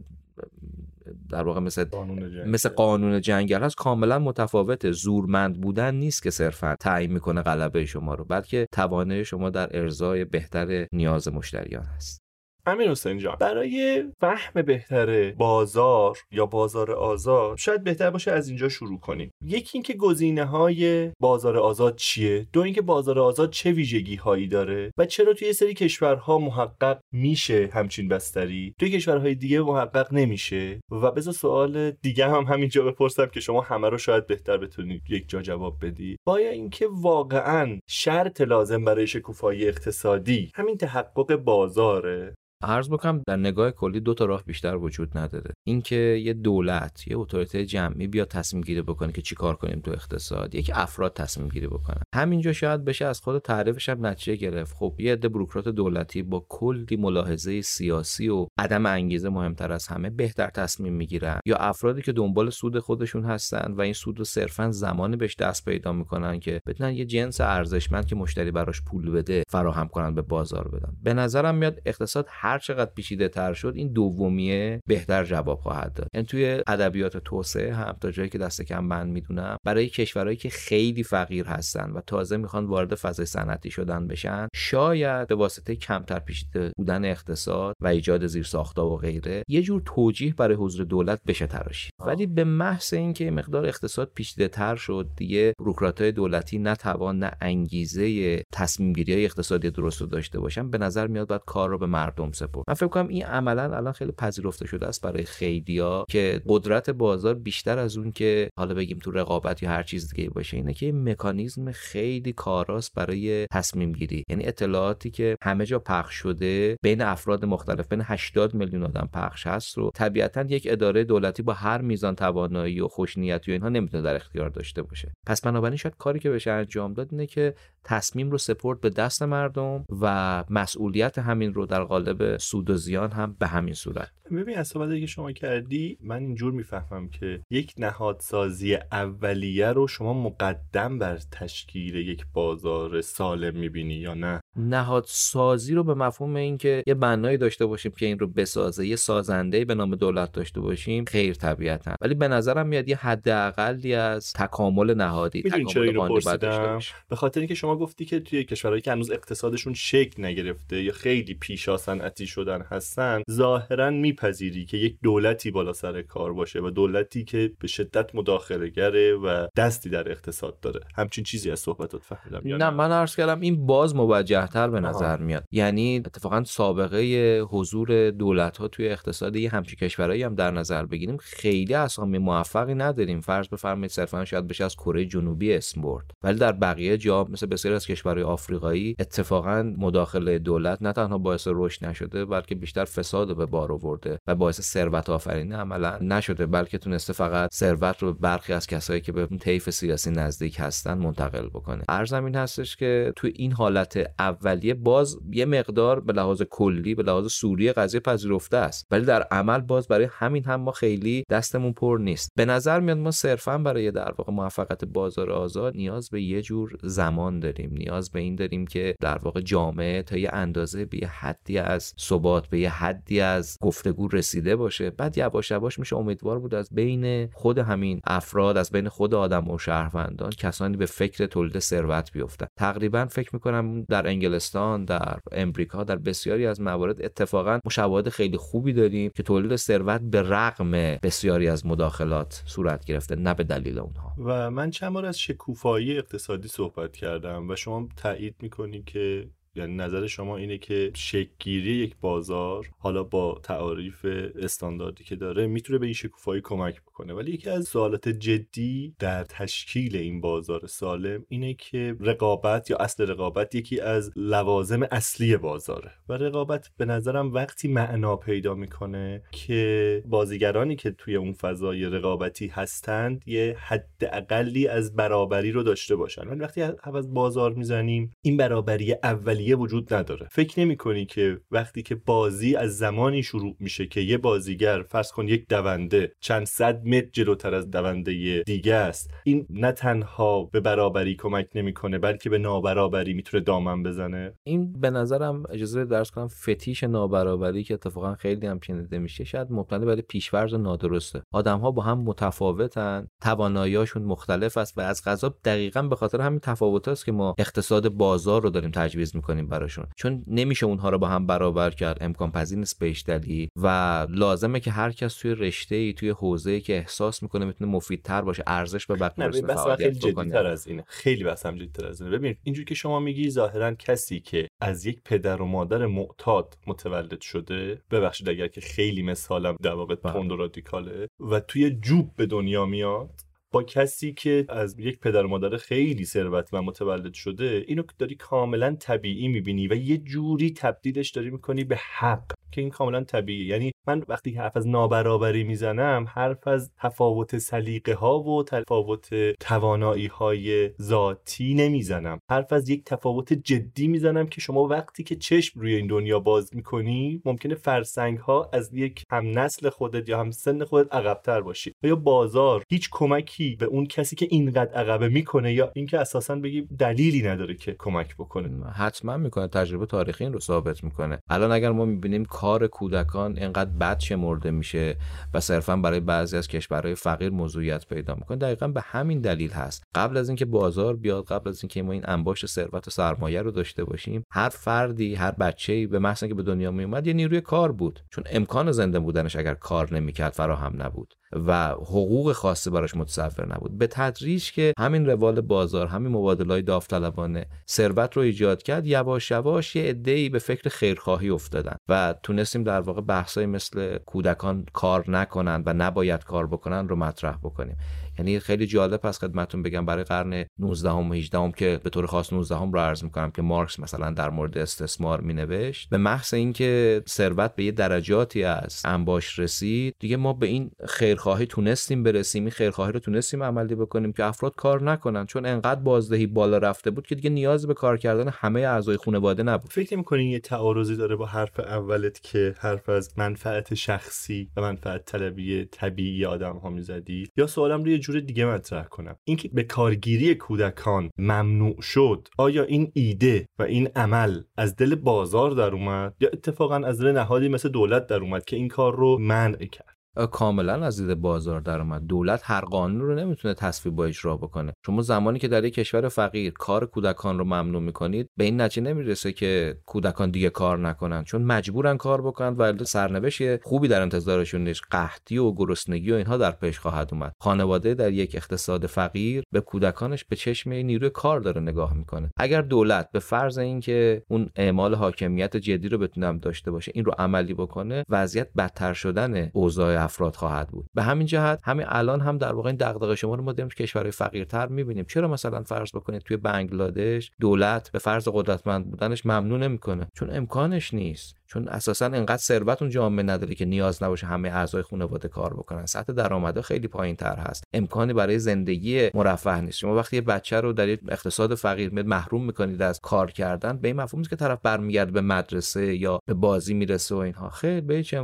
در 1.35 1.43
واقع 1.43 1.59
مثل 1.59 1.83
قانون 1.83 2.47
مثل 2.47 2.69
قانون 2.69 3.21
جنگل 3.21 3.63
هست 3.63 3.75
کاملا 3.75 4.19
متفاوته 4.19 4.91
زورمند 4.91 5.61
بودن 5.61 5.95
نیست 5.95 6.23
که 6.23 6.29
صرفا 6.29 6.75
تعیین 6.79 7.11
می‌کنه 7.11 7.41
غلبه 7.41 7.85
شما 7.85 8.13
رو 8.13 8.25
بلکه 8.25 8.67
توانه 8.71 9.23
شما 9.23 9.49
در 9.49 9.77
ارزای 9.77 10.25
بهتر 10.25 10.87
نیاز 10.93 11.27
مشتریان 11.27 11.83
هست. 11.83 12.24
امیر 12.67 12.91
حسین 12.91 13.17
جان 13.17 13.35
برای 13.39 14.03
فهم 14.19 14.61
بهتر 14.61 15.31
بازار 15.31 16.17
یا 16.31 16.45
بازار 16.45 16.91
آزاد 16.91 17.57
شاید 17.57 17.83
بهتر 17.83 18.09
باشه 18.09 18.31
از 18.31 18.47
اینجا 18.47 18.69
شروع 18.69 18.99
کنیم. 18.99 19.31
یکی 19.45 19.71
اینکه 19.73 19.93
گزینه 19.93 20.45
های 20.45 21.11
بازار 21.19 21.57
آزاد 21.57 21.95
چیه؟ 21.95 22.47
دو 22.53 22.61
اینکه 22.61 22.81
بازار 22.81 23.19
آزاد 23.19 23.49
چه 23.49 23.71
ویژگی 23.71 24.15
هایی 24.15 24.47
داره؟ 24.47 24.91
و 24.97 25.05
چرا 25.05 25.33
توی 25.33 25.53
سری 25.53 25.73
کشورها 25.73 26.39
محقق 26.39 26.99
میشه 27.11 27.69
همچین 27.73 28.07
بستری؟ 28.07 28.75
توی 28.79 28.89
کشورهای 28.89 29.35
دیگه 29.35 29.61
محقق 29.61 30.13
نمیشه؟ 30.13 30.79
و 30.91 31.11
بذار 31.11 31.33
سوال 31.33 31.91
دیگه 31.91 32.27
هم 32.27 32.43
همینجا 32.43 32.83
بپرسم 32.83 33.25
که 33.25 33.39
شما 33.39 33.61
همه 33.61 33.89
رو 33.89 33.97
شاید 33.97 34.27
بهتر 34.27 34.57
بتونید 34.57 35.01
یک 35.09 35.29
جا 35.29 35.41
جواب 35.41 35.85
بدی. 35.85 36.17
بایا 36.27 36.49
اینکه 36.49 36.87
واقعا 36.91 37.79
شرط 37.87 38.41
لازم 38.41 38.85
برای 38.85 39.07
شکوفایی 39.07 39.67
اقتصادی 39.67 40.51
همین 40.55 40.77
تحقق 40.77 41.35
بازاره. 41.35 42.35
عرض 42.65 42.89
بکنم 42.89 43.21
در 43.27 43.35
نگاه 43.35 43.71
کلی 43.71 43.99
دو 43.99 44.13
تا 44.13 44.25
راه 44.25 44.43
بیشتر 44.43 44.75
وجود 44.75 45.17
نداره. 45.17 45.53
اینکه 45.67 45.95
یه 45.95 46.33
دولت 46.33 47.07
یه 47.07 47.17
اتوریته 47.17 47.65
جمعی 47.65 48.07
بیا 48.07 48.25
تصمیم 48.25 48.63
گیری 48.63 48.81
بکنه 48.81 49.11
که 49.11 49.21
چیکار 49.21 49.55
کنیم 49.55 49.79
تو 49.79 49.91
اقتصاد. 49.91 50.55
یک 50.55 50.71
افراد 50.73 51.13
تصمیم 51.13 51.47
گیری 51.47 51.67
بکنن. 51.67 52.01
همینجا 52.15 52.53
شاید 52.53 52.85
بشه 52.85 53.05
از 53.05 53.21
خود 53.21 53.41
تعریفش 53.41 53.89
هم 53.89 54.05
نتیجه 54.05 54.35
گرفت. 54.35 54.75
خب 54.75 54.95
یه 54.99 55.13
عده 55.13 55.29
بروکرات 55.29 55.67
دولتی 55.67 56.23
با 56.23 56.45
کلی 56.49 56.95
ملاحظه 56.97 57.61
سیاسی 57.61 58.29
و 58.29 58.47
عدم 58.57 58.85
انگیزه 58.85 59.29
مهمتر 59.29 59.71
از 59.71 59.87
همه 59.87 60.09
بهتر 60.09 60.49
تصمیم 60.49 60.93
می‌گیرن. 60.93 61.39
یا 61.45 61.55
افرادی 61.55 62.01
که 62.01 62.11
دنبال 62.11 62.49
سود 62.49 62.79
خودشون 62.79 63.25
هستن 63.25 63.73
و 63.77 63.81
این 63.81 63.93
سود 63.93 64.19
رو 64.19 64.25
صرفا 64.25 64.71
زمانی 64.71 65.15
بهش 65.15 65.35
دست 65.35 65.65
پیدا 65.65 65.91
می‌کنن 65.91 66.39
که 66.39 66.61
بتونن 66.67 66.93
یه 66.93 67.05
جنس 67.05 67.41
ارزشمند 67.41 68.05
که 68.05 68.15
مشتری 68.15 68.51
براش 68.51 68.81
پول 68.81 69.11
بده 69.11 69.43
فراهم 69.49 69.87
کنن 69.87 70.15
به 70.15 70.21
بازار 70.21 70.67
بدن. 70.67 70.93
به 71.03 71.13
نظرم 71.13 71.55
میاد 71.55 71.81
اقتصاد 71.85 72.27
هر 72.29 72.54
هر 72.55 72.59
چقدر 72.59 72.91
پیچیده 72.95 73.27
تر 73.27 73.53
شد 73.53 73.73
این 73.75 73.93
دومیه 73.93 74.81
بهتر 74.87 75.23
جواب 75.23 75.59
خواهد 75.59 75.93
داد. 75.93 76.07
یعنی 76.13 76.27
توی 76.27 76.63
ادبیات 76.67 77.17
توسعه 77.17 77.73
هم 77.73 77.97
تا 78.01 78.11
جایی 78.11 78.29
که 78.29 78.37
دست 78.37 78.61
کم 78.61 78.83
من 78.83 79.07
می‌دونم 79.07 79.57
برای 79.65 79.89
کشورهایی 79.89 80.37
که 80.37 80.49
خیلی 80.49 81.03
فقیر 81.03 81.45
هستن 81.45 81.91
و 81.91 82.01
تازه 82.01 82.37
می‌خوان 82.37 82.65
وارد 82.65 82.95
فضای 82.95 83.25
صنعتی 83.25 83.71
شدن 83.71 84.07
بشن 84.07 84.47
شاید 84.55 85.27
به 85.27 85.35
واسطه 85.35 85.75
کمتر 85.75 86.19
پیچیده 86.19 86.71
بودن 86.77 87.05
اقتصاد 87.05 87.75
و 87.81 87.87
ایجاد 87.87 88.27
زیر 88.27 88.43
ساختا 88.43 88.89
و 88.89 88.97
غیره 88.97 89.43
یه 89.47 89.61
جور 89.61 89.81
توجیه 89.85 90.33
برای 90.33 90.55
حضور 90.55 90.85
دولت 90.85 91.19
بشه 91.27 91.47
تراشید 91.47 91.91
ولی 92.05 92.25
به 92.25 92.43
محض 92.43 92.93
اینکه 92.93 93.31
مقدار 93.31 93.65
اقتصاد 93.65 94.11
پیچیده 94.15 94.47
تر 94.47 94.75
شد 94.75 95.09
دیگه 95.17 95.53
بروکراتای 95.59 96.11
دولتی 96.11 96.59
نه 96.59 96.75
توان 96.75 97.19
نه 97.19 97.31
انگیزه 97.41 98.43
تصمیم 98.53 98.93
گیری 98.93 99.25
اقتصادی 99.25 99.71
درست 99.71 100.01
رو 100.01 100.07
داشته 100.07 100.39
باشن. 100.39 100.69
به 100.69 100.77
نظر 100.77 101.07
میاد 101.07 101.27
باید 101.27 101.41
کار 101.45 101.69
رو 101.69 101.77
به 101.77 101.85
مردم 101.85 102.31
سپرد. 102.31 102.44
من 102.67 102.73
فکر 102.73 102.87
کنم 102.87 103.07
این 103.07 103.25
عملا 103.25 103.77
الان 103.77 103.93
خیلی 103.93 104.11
پذیرفته 104.11 104.67
شده 104.67 104.87
است 104.87 105.01
برای 105.01 105.23
خیلیا 105.23 106.05
که 106.09 106.41
قدرت 106.47 106.89
بازار 106.89 107.33
بیشتر 107.33 107.79
از 107.79 107.97
اون 107.97 108.11
که 108.11 108.49
حالا 108.57 108.73
بگیم 108.73 108.99
تو 108.99 109.11
رقابت 109.11 109.63
یا 109.63 109.69
هر 109.69 109.83
چیز 109.83 110.13
دیگه 110.13 110.29
باشه 110.29 110.57
اینه 110.57 110.73
که 110.73 110.91
مکانیزم 110.91 111.71
خیلی 111.71 112.33
کاراست 112.33 112.93
برای 112.95 113.47
تصمیم 113.51 113.91
گیری. 113.91 114.23
یعنی 114.29 114.45
اطلاعاتی 114.45 115.11
که 115.11 115.37
همه 115.41 115.65
جا 115.65 115.79
پخش 115.79 116.15
شده 116.15 116.77
بین 116.83 117.01
افراد 117.01 117.45
مختلف 117.45 117.87
بین 117.87 118.01
80 118.03 118.53
میلیون 118.53 118.83
آدم 118.83 119.09
پخش 119.13 119.47
هست 119.47 119.77
رو 119.77 119.91
طبیعتا 119.95 120.41
یک 120.41 120.67
اداره 120.71 121.03
دولتی 121.03 121.43
با 121.43 121.53
هر 121.53 121.81
میزان 121.81 122.15
توانایی 122.15 122.79
و 122.79 122.87
خوشنیتی 122.87 123.51
و 123.51 123.53
اینها 123.53 123.69
نمی‌تونه 123.69 124.03
در 124.03 124.15
اختیار 124.15 124.49
داشته 124.49 124.81
باشه. 124.81 125.11
پس 125.27 125.41
بنابراین 125.41 125.77
شاید 125.77 125.95
کاری 125.97 126.19
که 126.19 126.29
بشه 126.29 126.51
انجام 126.51 126.93
داد 126.93 127.07
اینه 127.11 127.25
که 127.25 127.53
تصمیم 127.83 128.31
رو 128.31 128.37
سپورت 128.37 128.81
به 128.81 128.89
دست 128.89 129.23
مردم 129.23 129.85
و 130.01 130.43
مسئولیت 130.49 131.17
همین 131.17 131.53
رو 131.53 131.65
در 131.65 131.83
قالب 131.83 132.23
سود 132.39 132.69
و 132.69 132.77
زیان 132.77 133.11
هم 133.11 133.35
به 133.39 133.47
همین 133.47 133.73
صورت. 133.73 134.11
ببین 134.31 134.57
از 134.57 134.73
که 134.73 135.05
شما 135.05 135.31
کردی 135.31 135.97
من 136.01 136.21
اینجور 136.21 136.51
می‌فهمم 136.51 137.09
که 137.09 137.41
یک 137.49 137.73
نهادسازی 137.77 138.75
اولیه 138.75 139.67
رو 139.67 139.87
شما 139.87 140.13
مقدم 140.13 140.99
بر 140.99 141.19
تشکیل 141.31 141.95
یک 141.95 142.25
بازار 142.33 143.01
سالم 143.01 143.55
می‌بینی 143.55 143.93
یا 143.93 144.13
نه؟ 144.13 144.39
نهادسازی 144.55 145.73
رو 145.73 145.83
به 145.83 145.93
مفهوم 145.93 146.35
اینکه 146.35 146.83
یه 146.87 146.93
بنایی 146.93 147.37
داشته 147.37 147.65
باشیم 147.65 147.91
که 147.91 148.05
این 148.05 148.19
رو 148.19 148.27
بسازه 148.27 148.87
یه 148.87 148.95
سازنده 148.95 149.65
به 149.65 149.75
نام 149.75 149.95
دولت 149.95 150.31
داشته 150.31 150.59
باشیم 150.61 151.05
خیر 151.05 151.33
طبیعتا. 151.33 151.95
ولی 152.01 152.13
به 152.13 152.27
نظرم 152.27 152.67
میاد 152.67 152.89
یه 152.89 152.95
حداقلی 152.95 153.93
از 153.93 154.33
تکامل 154.33 154.93
نهادی 154.93 155.41
تکامل 155.41 155.65
چرا 155.65 156.79
به 157.09 157.15
خاطر 157.15 157.39
اینکه 157.39 157.55
شما 157.55 157.77
گفتی 157.77 158.05
که 158.05 158.19
توی 158.19 158.43
کشورهایی 158.43 158.81
که 158.81 158.91
هنوز 158.91 159.11
اقتصادشون 159.11 159.73
شکل 159.73 160.25
نگرفته 160.25 160.83
یا 160.83 160.93
خیلی 160.93 161.33
پیشا 161.33 161.77
صنعتی 162.15 162.27
شدن 162.27 162.61
هستن 162.61 163.21
ظاهرا 163.31 163.89
میپذیری 163.89 164.65
که 164.65 164.77
یک 164.77 164.97
دولتی 165.03 165.51
بالا 165.51 165.73
سر 165.73 166.01
کار 166.01 166.33
باشه 166.33 166.59
و 166.61 166.69
دولتی 166.69 167.23
که 167.23 167.51
به 167.59 167.67
شدت 167.67 168.15
مداخله 168.15 168.69
گره 168.69 169.15
و 169.15 169.47
دستی 169.55 169.89
در 169.89 170.11
اقتصاد 170.11 170.59
داره. 170.59 170.79
همچین 170.95 171.23
چیزی 171.23 171.51
از 171.51 171.59
صحبتات 171.59 172.03
فهمیدم 172.03 172.63
نه 172.63 172.69
من 172.69 172.91
عرض 172.91 173.15
کردم 173.15 173.39
این 173.39 173.65
باز 173.65 173.95
موجهتر 173.95 174.69
به 174.69 174.79
نظر 174.79 175.17
میاد. 175.17 175.45
یعنی 175.51 175.97
اتفاقا 176.05 176.43
سابقه 176.43 177.39
حضور 177.49 178.11
دولت 178.11 178.57
ها 178.57 178.67
توی 178.67 178.87
اقتصاد 178.87 179.35
یه 179.35 179.49
همچین 179.49 179.75
کشورهایی 179.81 180.23
هم 180.23 180.35
در 180.35 180.51
نظر 180.51 180.85
بگیریم. 180.85 181.17
خیلی 181.17 181.73
اسامی 181.73 182.17
موفقی 182.17 182.75
نداریم. 182.75 183.21
فرض 183.21 183.47
بفرمایید 183.47 183.91
صرفا 183.91 184.25
شاید 184.25 184.47
بشه 184.47 184.65
از 184.65 184.75
کره 184.75 185.05
جنوبی 185.05 185.53
اسم 185.53 185.81
برد. 185.81 186.11
ولی 186.23 186.39
در 186.39 186.51
بقیه 186.51 186.97
جا 186.97 187.23
مثل 187.23 187.45
بسیاری 187.45 187.75
از 187.75 187.87
کشورهای 187.87 188.23
آفریقایی 188.23 188.95
اتفاقا 188.99 189.73
مداخله 189.77 190.39
دولت 190.39 190.81
نه 190.81 190.93
تنها 190.93 191.17
باعث 191.17 191.47
رشد 191.51 191.85
نشده 192.05 192.25
بلکه 192.25 192.55
بیشتر 192.55 192.85
فساد 192.85 193.37
به 193.37 193.45
بار 193.45 193.71
آورده 193.71 194.19
و 194.27 194.35
باعث 194.35 194.61
ثروت 194.61 195.09
آفرینی 195.09 195.53
عملا 195.53 195.97
نشده. 196.01 196.45
بلکه 196.45 196.77
تونسته 196.77 197.13
فقط 197.13 197.53
ثروت 197.53 198.03
رو 198.03 198.13
برخی 198.13 198.53
از 198.53 198.67
کسایی 198.67 199.01
که 199.01 199.11
به 199.11 199.25
طیف 199.25 199.69
سیاسی 199.69 200.11
نزدیک 200.11 200.55
هستن 200.59 200.97
منتقل 200.97 201.47
بکنه. 201.47 201.83
ارزم 201.89 202.25
این 202.25 202.35
هستش 202.35 202.75
که 202.75 203.13
تو 203.15 203.27
این 203.35 203.51
حالت 203.51 204.13
اولیه 204.19 204.73
باز 204.73 205.17
یه 205.31 205.45
مقدار 205.45 205.99
به 205.99 206.13
لحاظ 206.13 206.41
کلی 206.49 206.95
به 206.95 207.03
لحاظ 207.03 207.31
سوری 207.31 207.71
قضیه 207.71 207.99
پذیرفته 207.99 208.57
است. 208.57 208.85
ولی 208.91 209.05
در 209.05 209.21
عمل 209.23 209.61
باز 209.61 209.87
برای 209.87 210.07
همین 210.11 210.43
هم 210.43 210.61
ما 210.61 210.71
خیلی 210.71 211.23
دستمون 211.29 211.73
پر 211.73 211.99
نیست. 212.01 212.31
به 212.35 212.45
نظر 212.45 212.79
میاد 212.79 212.97
ما 212.97 213.11
صرفا 213.11 213.57
برای 213.57 213.91
در 213.91 214.11
واقع 214.17 214.33
موفقیت 214.33 214.85
بازار 214.85 215.31
آزاد 215.31 215.75
نیاز 215.75 216.09
به 216.09 216.21
یه 216.21 216.41
جور 216.41 216.77
زمان 216.83 217.39
داریم. 217.39 217.69
نیاز 217.73 218.11
به 218.11 218.19
این 218.19 218.35
داریم 218.35 218.67
که 218.67 218.95
در 219.01 219.17
واقع 219.17 219.41
جامعه 219.41 220.03
تا 220.03 220.17
یه 220.17 220.29
اندازه 220.33 220.85
به 220.85 221.07
حدی 221.07 221.57
از 221.57 221.93
ثبات 221.99 222.47
به 222.47 222.59
یه 222.59 222.69
حدی 222.69 223.21
از 223.21 223.57
گفتگو 223.61 224.07
رسیده 224.07 224.55
باشه. 224.55 224.89
بعد 224.89 225.17
یواش 225.17 225.51
یواش 225.51 225.79
میشه 225.79 225.95
امیدوار 225.95 226.39
بود 226.39 226.55
از 226.55 226.69
بین 226.71 227.27
خود 227.27 227.57
همین 227.57 228.01
افراد 228.03 228.57
از 228.57 228.71
بین 228.71 228.89
خود 228.89 229.13
آدم 229.13 229.49
و 229.49 229.57
شهروندان 229.57 230.29
کسانی 230.29 230.77
به 230.77 230.85
فکر 230.85 231.25
تولید 231.25 231.59
ثروت 231.59 232.11
بیفتن. 232.11 232.47
تقریبا 232.57 233.05
فکر 233.05 233.29
می‌کنم 233.33 233.83
در 233.83 234.07
انگلستان 234.07 234.85
در 234.85 235.19
امریکا 235.31 235.83
در 235.83 235.95
بسیاری 235.95 236.45
از 236.45 236.61
موارد 236.61 237.01
اتفاقا 237.01 237.59
مشاهده 237.65 238.09
خیلی 238.09 238.37
خوبی 238.37 238.73
داریم 238.73 239.11
که 239.15 239.23
تولید 239.23 239.55
ثروت 239.55 240.01
به 240.01 240.21
رغم 240.21 240.71
بسیاری 241.03 241.47
از 241.47 241.65
مداخلات 241.65 242.43
صورت 242.45 242.85
گرفته 242.85 243.15
نه 243.15 243.33
به 243.33 243.43
دلیل 243.43 243.79
اونها. 243.79 244.13
و 244.17 244.51
من 244.51 244.69
چند 244.69 244.93
بار 244.93 245.05
از 245.05 245.19
شکوفایی 245.19 245.97
اقتصادی 245.97 246.47
صحبت 246.47 246.95
کردم 246.95 247.49
و 247.49 247.55
شما 247.55 247.87
تایید 247.97 248.35
می‌کنی 248.41 248.83
که 248.83 249.27
یعنی 249.55 249.75
نظر 249.75 250.07
شما 250.07 250.37
اینه 250.37 250.57
که 250.57 250.91
شکگیری 250.93 251.71
یک 251.71 251.95
بازار 252.01 252.67
حالا 252.77 253.03
با 253.03 253.39
تعاریف 253.43 254.05
استانداردی 254.35 255.03
که 255.03 255.15
داره 255.15 255.47
می‌تونه 255.47 255.79
به 255.79 255.85
این 255.85 255.93
شکوفایی 255.93 256.41
کمک 256.41 256.81
بکنه. 256.81 257.13
ولی 257.13 257.31
یکی 257.31 257.49
از 257.49 257.67
سوالات 257.67 258.09
جدی 258.09 258.95
در 258.99 259.23
تشکیل 259.23 259.95
این 259.95 260.21
بازار 260.21 260.67
سالم 260.67 261.25
اینه 261.29 261.53
که 261.53 261.95
رقابت 261.99 262.69
یا 262.69 262.77
اصل 262.77 263.07
رقابت 263.07 263.55
یکی 263.55 263.79
از 263.79 264.11
لوازم 264.15 264.83
اصلی 264.91 265.37
بازاره. 265.37 265.91
و 266.09 266.13
رقابت 266.13 266.69
به 266.77 266.85
نظرم 266.85 267.33
وقتی 267.33 267.67
معنا 267.67 268.15
پیدا 268.15 268.53
می‌کنه 268.53 269.23
که 269.31 270.03
بازیگرانی 270.05 270.75
که 270.75 270.91
توی 270.91 271.15
اون 271.15 271.33
فضای 271.33 271.85
رقابتی 271.85 272.47
هستند 272.47 273.23
یه 273.25 273.55
حد 273.59 273.89
اقلی 274.01 274.67
از 274.67 274.95
برابری 274.95 275.51
رو 275.51 275.63
داشته 275.63 275.95
باشن. 275.95 276.27
ولی 276.27 276.39
وقتی 276.39 276.61
از 276.93 277.13
بازار 277.13 277.53
می‌زنیم 277.53 278.11
این 278.21 278.37
برابری 278.37 278.93
اولی 279.03 279.44
وجود 279.53 279.93
نداره. 279.93 280.27
فکر 280.31 280.59
نمی 280.59 280.77
کنی 280.77 281.05
که 281.05 281.39
وقتی 281.51 281.83
که 281.83 281.95
بازی 281.95 282.55
از 282.55 282.77
زمانی 282.77 283.23
شروع 283.23 283.55
میشه 283.59 283.85
که 283.85 284.01
یه 284.01 284.17
بازیگر 284.17 284.83
فرض 284.89 285.11
کن 285.11 285.27
یک 285.27 285.47
دونده 285.49 286.11
چند 286.19 286.45
صد 286.45 286.85
متر 286.85 287.09
جلوتر 287.13 287.55
از 287.55 287.71
دونده 287.71 288.43
دیگه 288.45 288.75
است 288.75 289.11
این 289.23 289.47
نه 289.49 289.71
تنها 289.71 290.43
به 290.43 290.59
برابری 290.59 291.15
کمک 291.15 291.47
نمی‌کنه 291.55 291.97
بلکه 291.97 292.29
به 292.29 292.37
نابرابری 292.37 293.13
می‌تونه 293.13 293.43
دامن 293.43 293.83
بزنه؟ 293.83 294.33
این 294.43 294.73
به 294.73 294.89
نظرم 294.89 295.43
اجازه 295.49 295.85
درس 295.85 296.11
کنم 296.11 296.27
فتیش 296.27 296.83
نابرابری 296.83 297.63
که 297.63 297.73
اتفاقا 297.73 298.15
خیلی 298.15 298.47
هم 298.47 298.59
شنیده 298.59 298.99
میشه 298.99 299.23
شاید 299.23 299.47
مبتنی 299.51 299.85
بر 299.85 300.01
پیشورز 300.01 300.53
نادرسته. 300.53 301.21
آدم 301.33 301.59
ها 301.59 301.71
با 301.71 301.81
هم 301.81 301.99
متفاوتن 301.99 303.07
تواناییاشون 303.21 304.03
مختلف 304.03 304.57
است 304.57 304.77
و 304.77 304.81
از 304.81 305.03
غذا 305.03 305.35
دقیقا 305.45 305.81
به 305.81 305.95
خاطر 305.95 306.21
همین 306.21 306.39
تفاوت 306.39 306.87
است 306.87 307.05
که 307.05 307.11
ما 307.11 307.35
اقتصاد 307.37 307.89
بازار 307.89 308.41
رو 308.41 308.49
داریم 308.49 308.71
تجویز 308.71 309.15
می‌کنیم. 309.15 309.34
کنیم 309.35 309.47
براشون. 309.47 309.85
چون 309.97 310.23
نمیشه 310.27 310.65
اونها 310.65 310.89
رو 310.89 310.97
با 310.97 311.07
هم 311.07 311.27
برابر 311.27 311.69
کرد. 311.69 311.97
امکان 312.01 312.31
پذیر 312.31 312.57
نیست 312.57 312.79
بیشتری 312.79 313.49
و 313.55 313.67
لازمه 314.09 314.59
که 314.59 314.71
هر 314.71 314.91
کس 314.91 315.15
توی 315.15 315.35
رشته 315.35 315.75
ای 315.75 315.93
توی 315.93 316.09
حوزه 316.09 316.51
ای 316.51 316.61
که 316.61 316.77
احساس 316.77 317.23
می‌کنه 317.23 317.45
می‌تونه 317.45 317.71
مفیدتر 317.71 318.21
باشه 318.21 318.43
ارزش 318.47 318.85
به 318.85 318.95
بقیه 318.95 319.41
بس 319.41 319.67
خیلی 319.77 319.99
جدیتر 319.99 320.45
از 320.45 320.67
اینه. 320.67 320.83
خیلی 320.87 321.23
بس 321.23 321.45
هم 321.45 321.55
جدیتر 321.55 321.87
از 321.87 322.01
اینه. 322.01 322.17
ببین 322.17 322.35
اینجوری 322.43 322.65
که 322.65 322.75
شما 322.75 322.99
میگی 322.99 323.29
ظاهرا 323.29 323.73
کسی 323.73 324.19
که 324.19 324.47
از 324.61 324.85
یک 324.85 325.01
پدر 325.05 325.41
و 325.41 325.45
مادر 325.45 325.85
معتاد 325.85 326.57
متولد 326.67 327.21
شده 327.21 327.81
ببخشید 327.91 328.29
اگر 328.29 328.47
که 328.47 328.61
خیلی 328.61 329.03
مثالم 329.03 329.55
در 329.61 329.73
واقع 329.73 329.95
بله. 329.95 330.13
تند 330.13 330.31
و 330.31 330.35
رادیکاله 330.35 331.07
و 331.31 331.39
توی 331.39 331.71
جوب 331.71 332.15
به 332.15 332.25
دنیا 332.25 332.65
میاد 332.65 333.24
با 333.55 333.63
کسی 333.63 334.13
که 334.13 334.45
از 334.49 334.79
یک 334.79 334.99
پدر 334.99 335.25
و 335.25 335.27
مادر 335.27 335.57
خیلی 335.57 336.05
ثروتمند 336.05 336.63
متولد 336.63 337.13
شده 337.13 337.65
اینو 337.67 337.83
داری 337.97 338.15
کاملا 338.15 338.75
طبیعی 338.79 339.27
می‌بینی 339.27 339.67
و 339.67 339.73
یه 339.73 339.97
جوری 339.97 340.51
تبدیلش 340.51 341.09
داری 341.09 341.29
می‌کنی 341.29 341.63
به 341.63 341.75
حق. 341.75 342.31
که 342.55 342.61
این 342.61 342.69
کاملا 342.69 343.03
طبیعی 343.03 343.45
یعنی 343.45 343.71
من 343.87 344.03
وقتی 344.07 344.31
که 344.31 344.39
حرف 344.39 344.57
از 344.57 344.67
نابرابری 344.67 345.43
می‌زنم 345.43 346.05
حرف 346.09 346.47
از 346.47 346.71
تفاوت 346.77 347.37
سلیقه 347.37 347.93
ها 347.93 348.19
و 348.19 348.43
تفاوت 348.43 349.09
توانایی 349.39 350.07
های 350.07 350.69
ذاتی 350.81 351.53
نمی‌زنم. 351.53 352.19
حرف 352.31 352.53
از 352.53 352.69
یک 352.69 352.83
تفاوت 352.85 353.33
جدی 353.33 353.87
می‌زنم 353.87 354.27
که 354.27 354.41
شما 354.41 354.67
وقتی 354.67 355.03
که 355.03 355.15
چشم 355.15 355.59
روی 355.59 355.75
این 355.75 355.87
دنیا 355.87 356.19
باز 356.19 356.55
می‌کنی 356.55 357.21
ممکنه 357.25 357.55
فرسنگ 357.55 358.17
ها 358.17 358.49
از 358.53 358.73
یک 358.73 359.03
هم 359.11 359.39
نسل 359.39 359.69
خودت 359.69 360.09
یا 360.09 360.19
هم 360.19 360.31
سن 360.31 360.63
خودت 360.63 360.93
عقبتر 360.93 361.41
باشی. 361.41 361.71
یا 361.83 361.95
بازار 361.95 362.63
هیچ 362.69 362.89
کمکی 362.91 363.55
به 363.55 363.65
اون 363.65 363.85
کسی 363.85 364.15
که 364.15 364.27
اینقدر 364.29 364.73
عقبه 364.73 365.09
می‌کنه 365.09 365.53
یا 365.53 365.71
اینکه 365.75 365.99
اساسا 365.99 366.35
بگی 366.35 366.61
دلیلی 366.61 367.21
نداره 367.21 367.55
که 367.55 367.75
کمک 367.79 368.15
بکنه. 368.15 368.71
حتما 368.71 369.17
می‌کنه. 369.17 369.47
تجربه 369.47 369.85
تاریخی 369.85 370.23
این 370.23 370.33
رو 370.33 370.39
ثابت 370.39 370.83
می‌کنه. 370.83 371.19
الان 371.29 371.51
اگر 371.51 371.71
ما 371.71 371.85
می‌بینیم 371.85 372.25
کار 372.45 372.67
کودکان 372.67 373.37
اینقدر 373.37 373.69
بد 373.69 373.99
شمرده 373.99 374.51
میشه 374.51 374.97
و 375.33 375.39
صرفا 375.39 375.75
برای 375.75 375.99
بعضی 375.99 376.37
از 376.37 376.47
کشورهای 376.47 376.95
فقیر 376.95 377.29
موضوعیت 377.29 377.85
پیدا 377.87 378.15
می‌کنه. 378.15 378.37
دقیقا 378.37 378.67
به 378.67 378.81
همین 378.81 379.21
دلیل 379.21 379.51
هست. 379.51 379.83
قبل 379.95 380.17
از 380.17 380.29
اینکه 380.29 380.45
بازار 380.45 380.95
بیاد 380.95 381.25
قبل 381.25 381.49
از 381.49 381.63
اینکه 381.63 381.83
ما 381.83 381.91
این 381.91 382.03
انباشت 382.07 382.45
ثروت 382.45 382.87
و 382.87 382.91
سرمایه 382.91 383.41
رو 383.41 383.51
داشته 383.51 383.83
باشیم 383.83 384.25
هر 384.31 384.49
فردی 384.49 385.15
هر 385.15 385.31
بچه‌ای 385.31 385.87
به 385.87 385.99
محض 385.99 386.23
که 386.23 386.33
به 386.33 386.43
دنیا 386.43 386.71
میومد 386.71 387.07
یه 387.07 387.13
نیروی 387.13 387.41
کار 387.41 387.71
بود. 387.71 387.99
چون 388.09 388.23
امکان 388.31 388.71
زنده 388.71 388.99
بودنش 388.99 389.35
اگر 389.35 389.53
کار 389.53 389.93
نمی‌کرد 389.93 390.33
فراهم 390.33 390.81
نبود. 390.81 391.13
و 391.47 391.69
حقوق 391.69 392.31
خاصی 392.31 392.69
براش 392.69 392.95
متصور 392.95 393.55
نبود. 393.55 393.77
به 393.77 393.87
تدریج 393.87 394.51
که 394.51 394.73
همین 394.79 395.05
روال 395.05 395.41
بازار 395.41 395.87
همین 395.87 396.11
مبادلای 396.11 396.61
داوطلبانه 396.61 397.45
ثروت 397.69 398.17
رو 398.17 398.23
ایجاد 398.23 398.63
کرد 398.63 398.85
یواش 398.85 399.31
یواش 399.31 399.75
یه 399.75 399.83
عده‌ای 399.83 400.29
به 400.29 400.39
فکر 400.39 400.69
خیرخواهی 400.69 401.29
افتادن 401.29 401.75
و 401.89 402.15
تونستیم 402.23 402.63
در 402.63 402.79
واقع 402.79 403.01
بحثای 403.01 403.45
مثل 403.45 403.97
کودکان 403.97 404.65
کار 404.73 405.11
نکنند 405.11 405.63
و 405.65 405.73
نباید 405.73 406.23
کار 406.23 406.47
بکنن 406.47 406.87
رو 406.87 406.95
مطرح 406.95 407.37
بکنیم. 407.37 407.77
یعنی 408.17 408.39
خیلی 408.39 408.67
جالب 408.67 409.05
است 409.05 409.21
خدمتتون 409.21 409.63
بگم 409.63 409.85
برای 409.85 410.03
قرن 410.03 410.45
19 410.59 410.89
و 410.89 411.13
18 411.13 411.37
هم 411.37 411.51
که 411.51 411.79
به 411.83 411.89
طور 411.89 412.05
خاص 412.05 412.33
19 412.33 412.55
هم 412.55 412.71
رو 412.71 412.79
عرض 412.79 413.03
می‌کنم 413.03 413.31
که 413.31 413.41
مارکس 413.41 413.79
مثلا 413.79 414.11
در 414.11 414.29
مورد 414.29 414.57
استثمار 414.57 415.21
مینوشت. 415.21 415.89
به 415.89 415.97
محض 415.97 416.33
اینکه 416.33 417.01
ثروت 417.07 417.55
به 417.55 417.63
یه 417.63 417.71
درجاتی 417.71 418.43
از 418.43 418.81
انباش 418.85 419.39
رسید 419.39 419.95
دیگه 419.99 420.17
ما 420.17 420.33
به 420.33 420.47
این 420.47 420.71
خیرخواهی 420.87 421.45
تونستیم 421.45 422.03
برسیم. 422.03 422.43
این 422.43 422.51
خیرخواهی 422.51 422.91
رو 422.91 422.99
تونستیم 422.99 423.43
عملی 423.43 423.75
بکنیم 423.75 424.13
که 424.13 424.25
افراد 424.25 424.55
کار 424.55 424.83
نکنن. 424.83 425.25
چون 425.25 425.45
انقدر 425.45 425.79
بازدهی 425.79 426.27
بالا 426.27 426.57
رفته 426.57 426.91
بود 426.91 427.07
که 427.07 427.15
دیگه 427.15 427.29
نیاز 427.29 427.67
به 427.67 427.73
کار 427.73 427.97
کردن 427.97 428.31
همه 428.33 428.59
اعضای 428.59 428.97
خانواده 428.97 429.43
نبود. 429.43 429.71
فکر 429.71 429.97
می‌کنین 429.97 430.27
یه 430.27 430.39
تعارضی 430.39 430.95
داره 430.95 431.15
با 431.15 431.25
حرف 431.25 431.59
اولت 431.59 432.23
که 432.23 432.55
حرف 432.59 432.89
از 432.89 433.13
منفعت 433.17 433.73
شخصی 433.73 434.49
و 434.57 434.61
منفعت 434.61 435.05
طلبی 435.05 435.65
طبیعی 435.65 436.25
آدم 436.25 436.57
ها 436.57 436.69
می‌زدی؟ 436.69 437.27
یا 437.37 437.47
سوالم 437.47 437.83
رو 437.83 437.89
یه 437.89 437.99
جور 438.05 438.19
دیگه 438.19 438.45
مطرح 438.45 438.83
کنم. 438.83 439.15
اینکه 439.23 439.49
به 439.53 439.63
کارگیری 439.63 440.35
کودکان 440.35 441.09
ممنوع 441.17 441.81
شد 441.81 442.27
آیا 442.37 442.63
این 442.63 442.91
ایده 442.93 443.47
و 443.59 443.63
این 443.63 443.87
عمل 443.95 444.41
از 444.57 444.75
دل 444.75 444.95
بازار 444.95 445.51
در 445.51 445.73
اومد 445.73 446.15
یا 446.19 446.29
اتفاقا 446.33 446.75
از 446.75 447.01
دل 447.01 447.11
نهادی 447.11 447.47
مثل 447.47 447.69
دولت 447.69 448.07
در 448.07 448.19
اومد 448.19 448.45
که 448.45 448.55
این 448.55 448.67
کار 448.67 448.95
رو 448.95 449.17
منع 449.17 449.65
کرد؟ 449.65 449.94
کاملا 450.31 450.85
از 450.85 451.01
دید 451.01 451.21
بازار 451.21 451.61
در 451.61 451.79
اومد 451.79 452.01
دولت 452.01 452.41
هر 452.43 452.61
قانون 452.61 453.01
رو 453.01 453.15
نمی‌تونه 453.15 453.53
تصویب 453.53 453.95
با 453.95 454.05
اجرا 454.05 454.37
بکنه. 454.37 454.73
شما 454.85 455.01
زمانی 455.01 455.39
که 455.39 455.47
در 455.47 455.63
یک 455.63 455.73
کشور 455.73 456.09
فقیر 456.09 456.53
کار 456.53 456.85
کودکان 456.85 457.39
رو 457.39 457.45
ممنوع 457.45 457.81
می‌کنید 457.81 458.29
به 458.37 458.43
این 458.43 458.61
نتیجه 458.61 458.87
نمی‌رسه 458.87 459.31
که 459.31 459.77
کودکان 459.85 460.31
دیگه 460.31 460.49
کار 460.49 460.79
نکنن 460.79 461.23
چون 461.23 461.43
مجبورن 461.43 461.97
کار 461.97 462.21
بکنن 462.21 462.55
و 462.57 462.83
سرنوشت 462.83 463.63
خوبی 463.63 463.87
در 463.87 464.01
انتظارشون 464.01 464.63
نیست. 464.63 464.81
قحطی 464.91 465.37
و 465.37 465.51
گرسنگی 465.51 466.11
و 466.11 466.15
اینها 466.15 466.37
در 466.37 466.51
پیش 466.51 466.79
خواهد 466.79 467.09
اومد. 467.11 467.33
خانواده 467.39 467.93
در 467.93 468.11
یک 468.11 468.35
اقتصاد 468.35 468.85
فقیر 468.85 469.43
به 469.51 469.61
کودکانش 469.61 470.25
به 470.25 470.35
چشم 470.35 470.71
نیروی 470.71 471.09
کار 471.09 471.39
داره 471.39 471.61
نگاه 471.61 471.93
می‌کنه. 471.93 472.31
اگر 472.37 472.61
دولت 472.61 473.11
به 473.11 473.19
فرض 473.19 473.57
اینکه 473.57 474.23
اون 474.27 474.49
اعمال 474.55 474.95
حاکمیت 474.95 475.57
جدی 475.57 475.89
رو 475.89 475.97
بتونم 475.97 476.37
داشته 476.37 476.71
باشه 476.71 476.91
این 476.95 477.05
رو 477.05 477.11
عملی 477.19 477.53
بکنه 477.53 478.05
وضعیت 478.09 478.47
بدتر 478.57 478.93
شدن 478.93 479.49
اوضاع 479.53 480.04
افراد 480.05 480.35
خواهد 480.35 480.67
بود. 480.67 480.85
به 480.93 481.03
همین 481.03 481.27
جهت 481.27 481.59
همین 481.63 481.85
الان 481.89 482.21
هم 482.21 482.37
در 482.37 482.53
واقع 482.53 482.67
این 482.67 482.77
دغدغه 482.77 483.15
شما 483.15 483.35
رو 483.35 483.43
ما 483.43 483.53
داریم 483.53 483.69
کشورهای 483.69 484.11
فقیرتر 484.11 484.67
می‌بینیم. 484.67 485.05
چرا 485.05 485.27
مثلا 485.27 485.63
فرض 485.63 485.89
بکنید 485.93 486.21
توی 486.21 486.37
بنگلادش 486.37 487.31
دولت 487.39 487.91
به 487.91 487.99
فرض 487.99 488.27
قدرتمند 488.33 488.89
بودنش 488.89 489.25
ممنون 489.25 489.63
نمی‌کنه؟ 489.63 490.07
چون 490.13 490.29
امکانش 490.35 490.93
نیست. 490.93 491.35
چون 491.47 491.67
اساسا 491.67 492.05
انقدر 492.05 492.37
ثروت 492.37 492.81
اون 492.81 492.91
جامعه 492.91 493.25
نداره 493.25 493.55
که 493.55 493.65
نیاز 493.65 494.03
نباشه 494.03 494.27
همه 494.27 494.49
اعضای 494.49 494.81
خانواده 494.81 495.27
کار 495.27 495.53
بکنن. 495.53 495.85
سطح 495.85 496.13
درآمده 496.13 496.61
خیلی 496.61 496.87
پایین 496.87 497.15
تر 497.15 497.35
هست. 497.35 497.63
امکانی 497.73 498.13
برای 498.13 498.39
زندگی 498.39 499.09
مرفه 499.13 499.61
نیست. 499.61 499.77
شما 499.77 499.95
وقتی 499.95 500.15
یه 500.15 500.21
بچه 500.21 500.61
رو 500.61 500.73
در 500.73 500.89
اقتصاد 500.89 501.55
فقیر 501.55 502.03
محروم 502.03 502.45
می‌کنید 502.45 502.81
از 502.81 502.99
کار 502.99 503.31
کردن 503.31 503.77
به 503.77 503.87
این 503.87 503.97
مفهوم 503.97 504.23
که 504.23 504.35
طرف 504.35 504.59
برمیگرده 504.63 505.11
به 505.11 505.21
مدرسه 505.21 505.95
یا 505.95 506.19
به 506.27 506.33
بازی 506.33 506.73
می‌رسه 506.73 507.15
و 507.15 507.17
اینها. 507.17 507.49
خیر 507.49 507.81
به 507.81 508.03
چه 508.03 508.17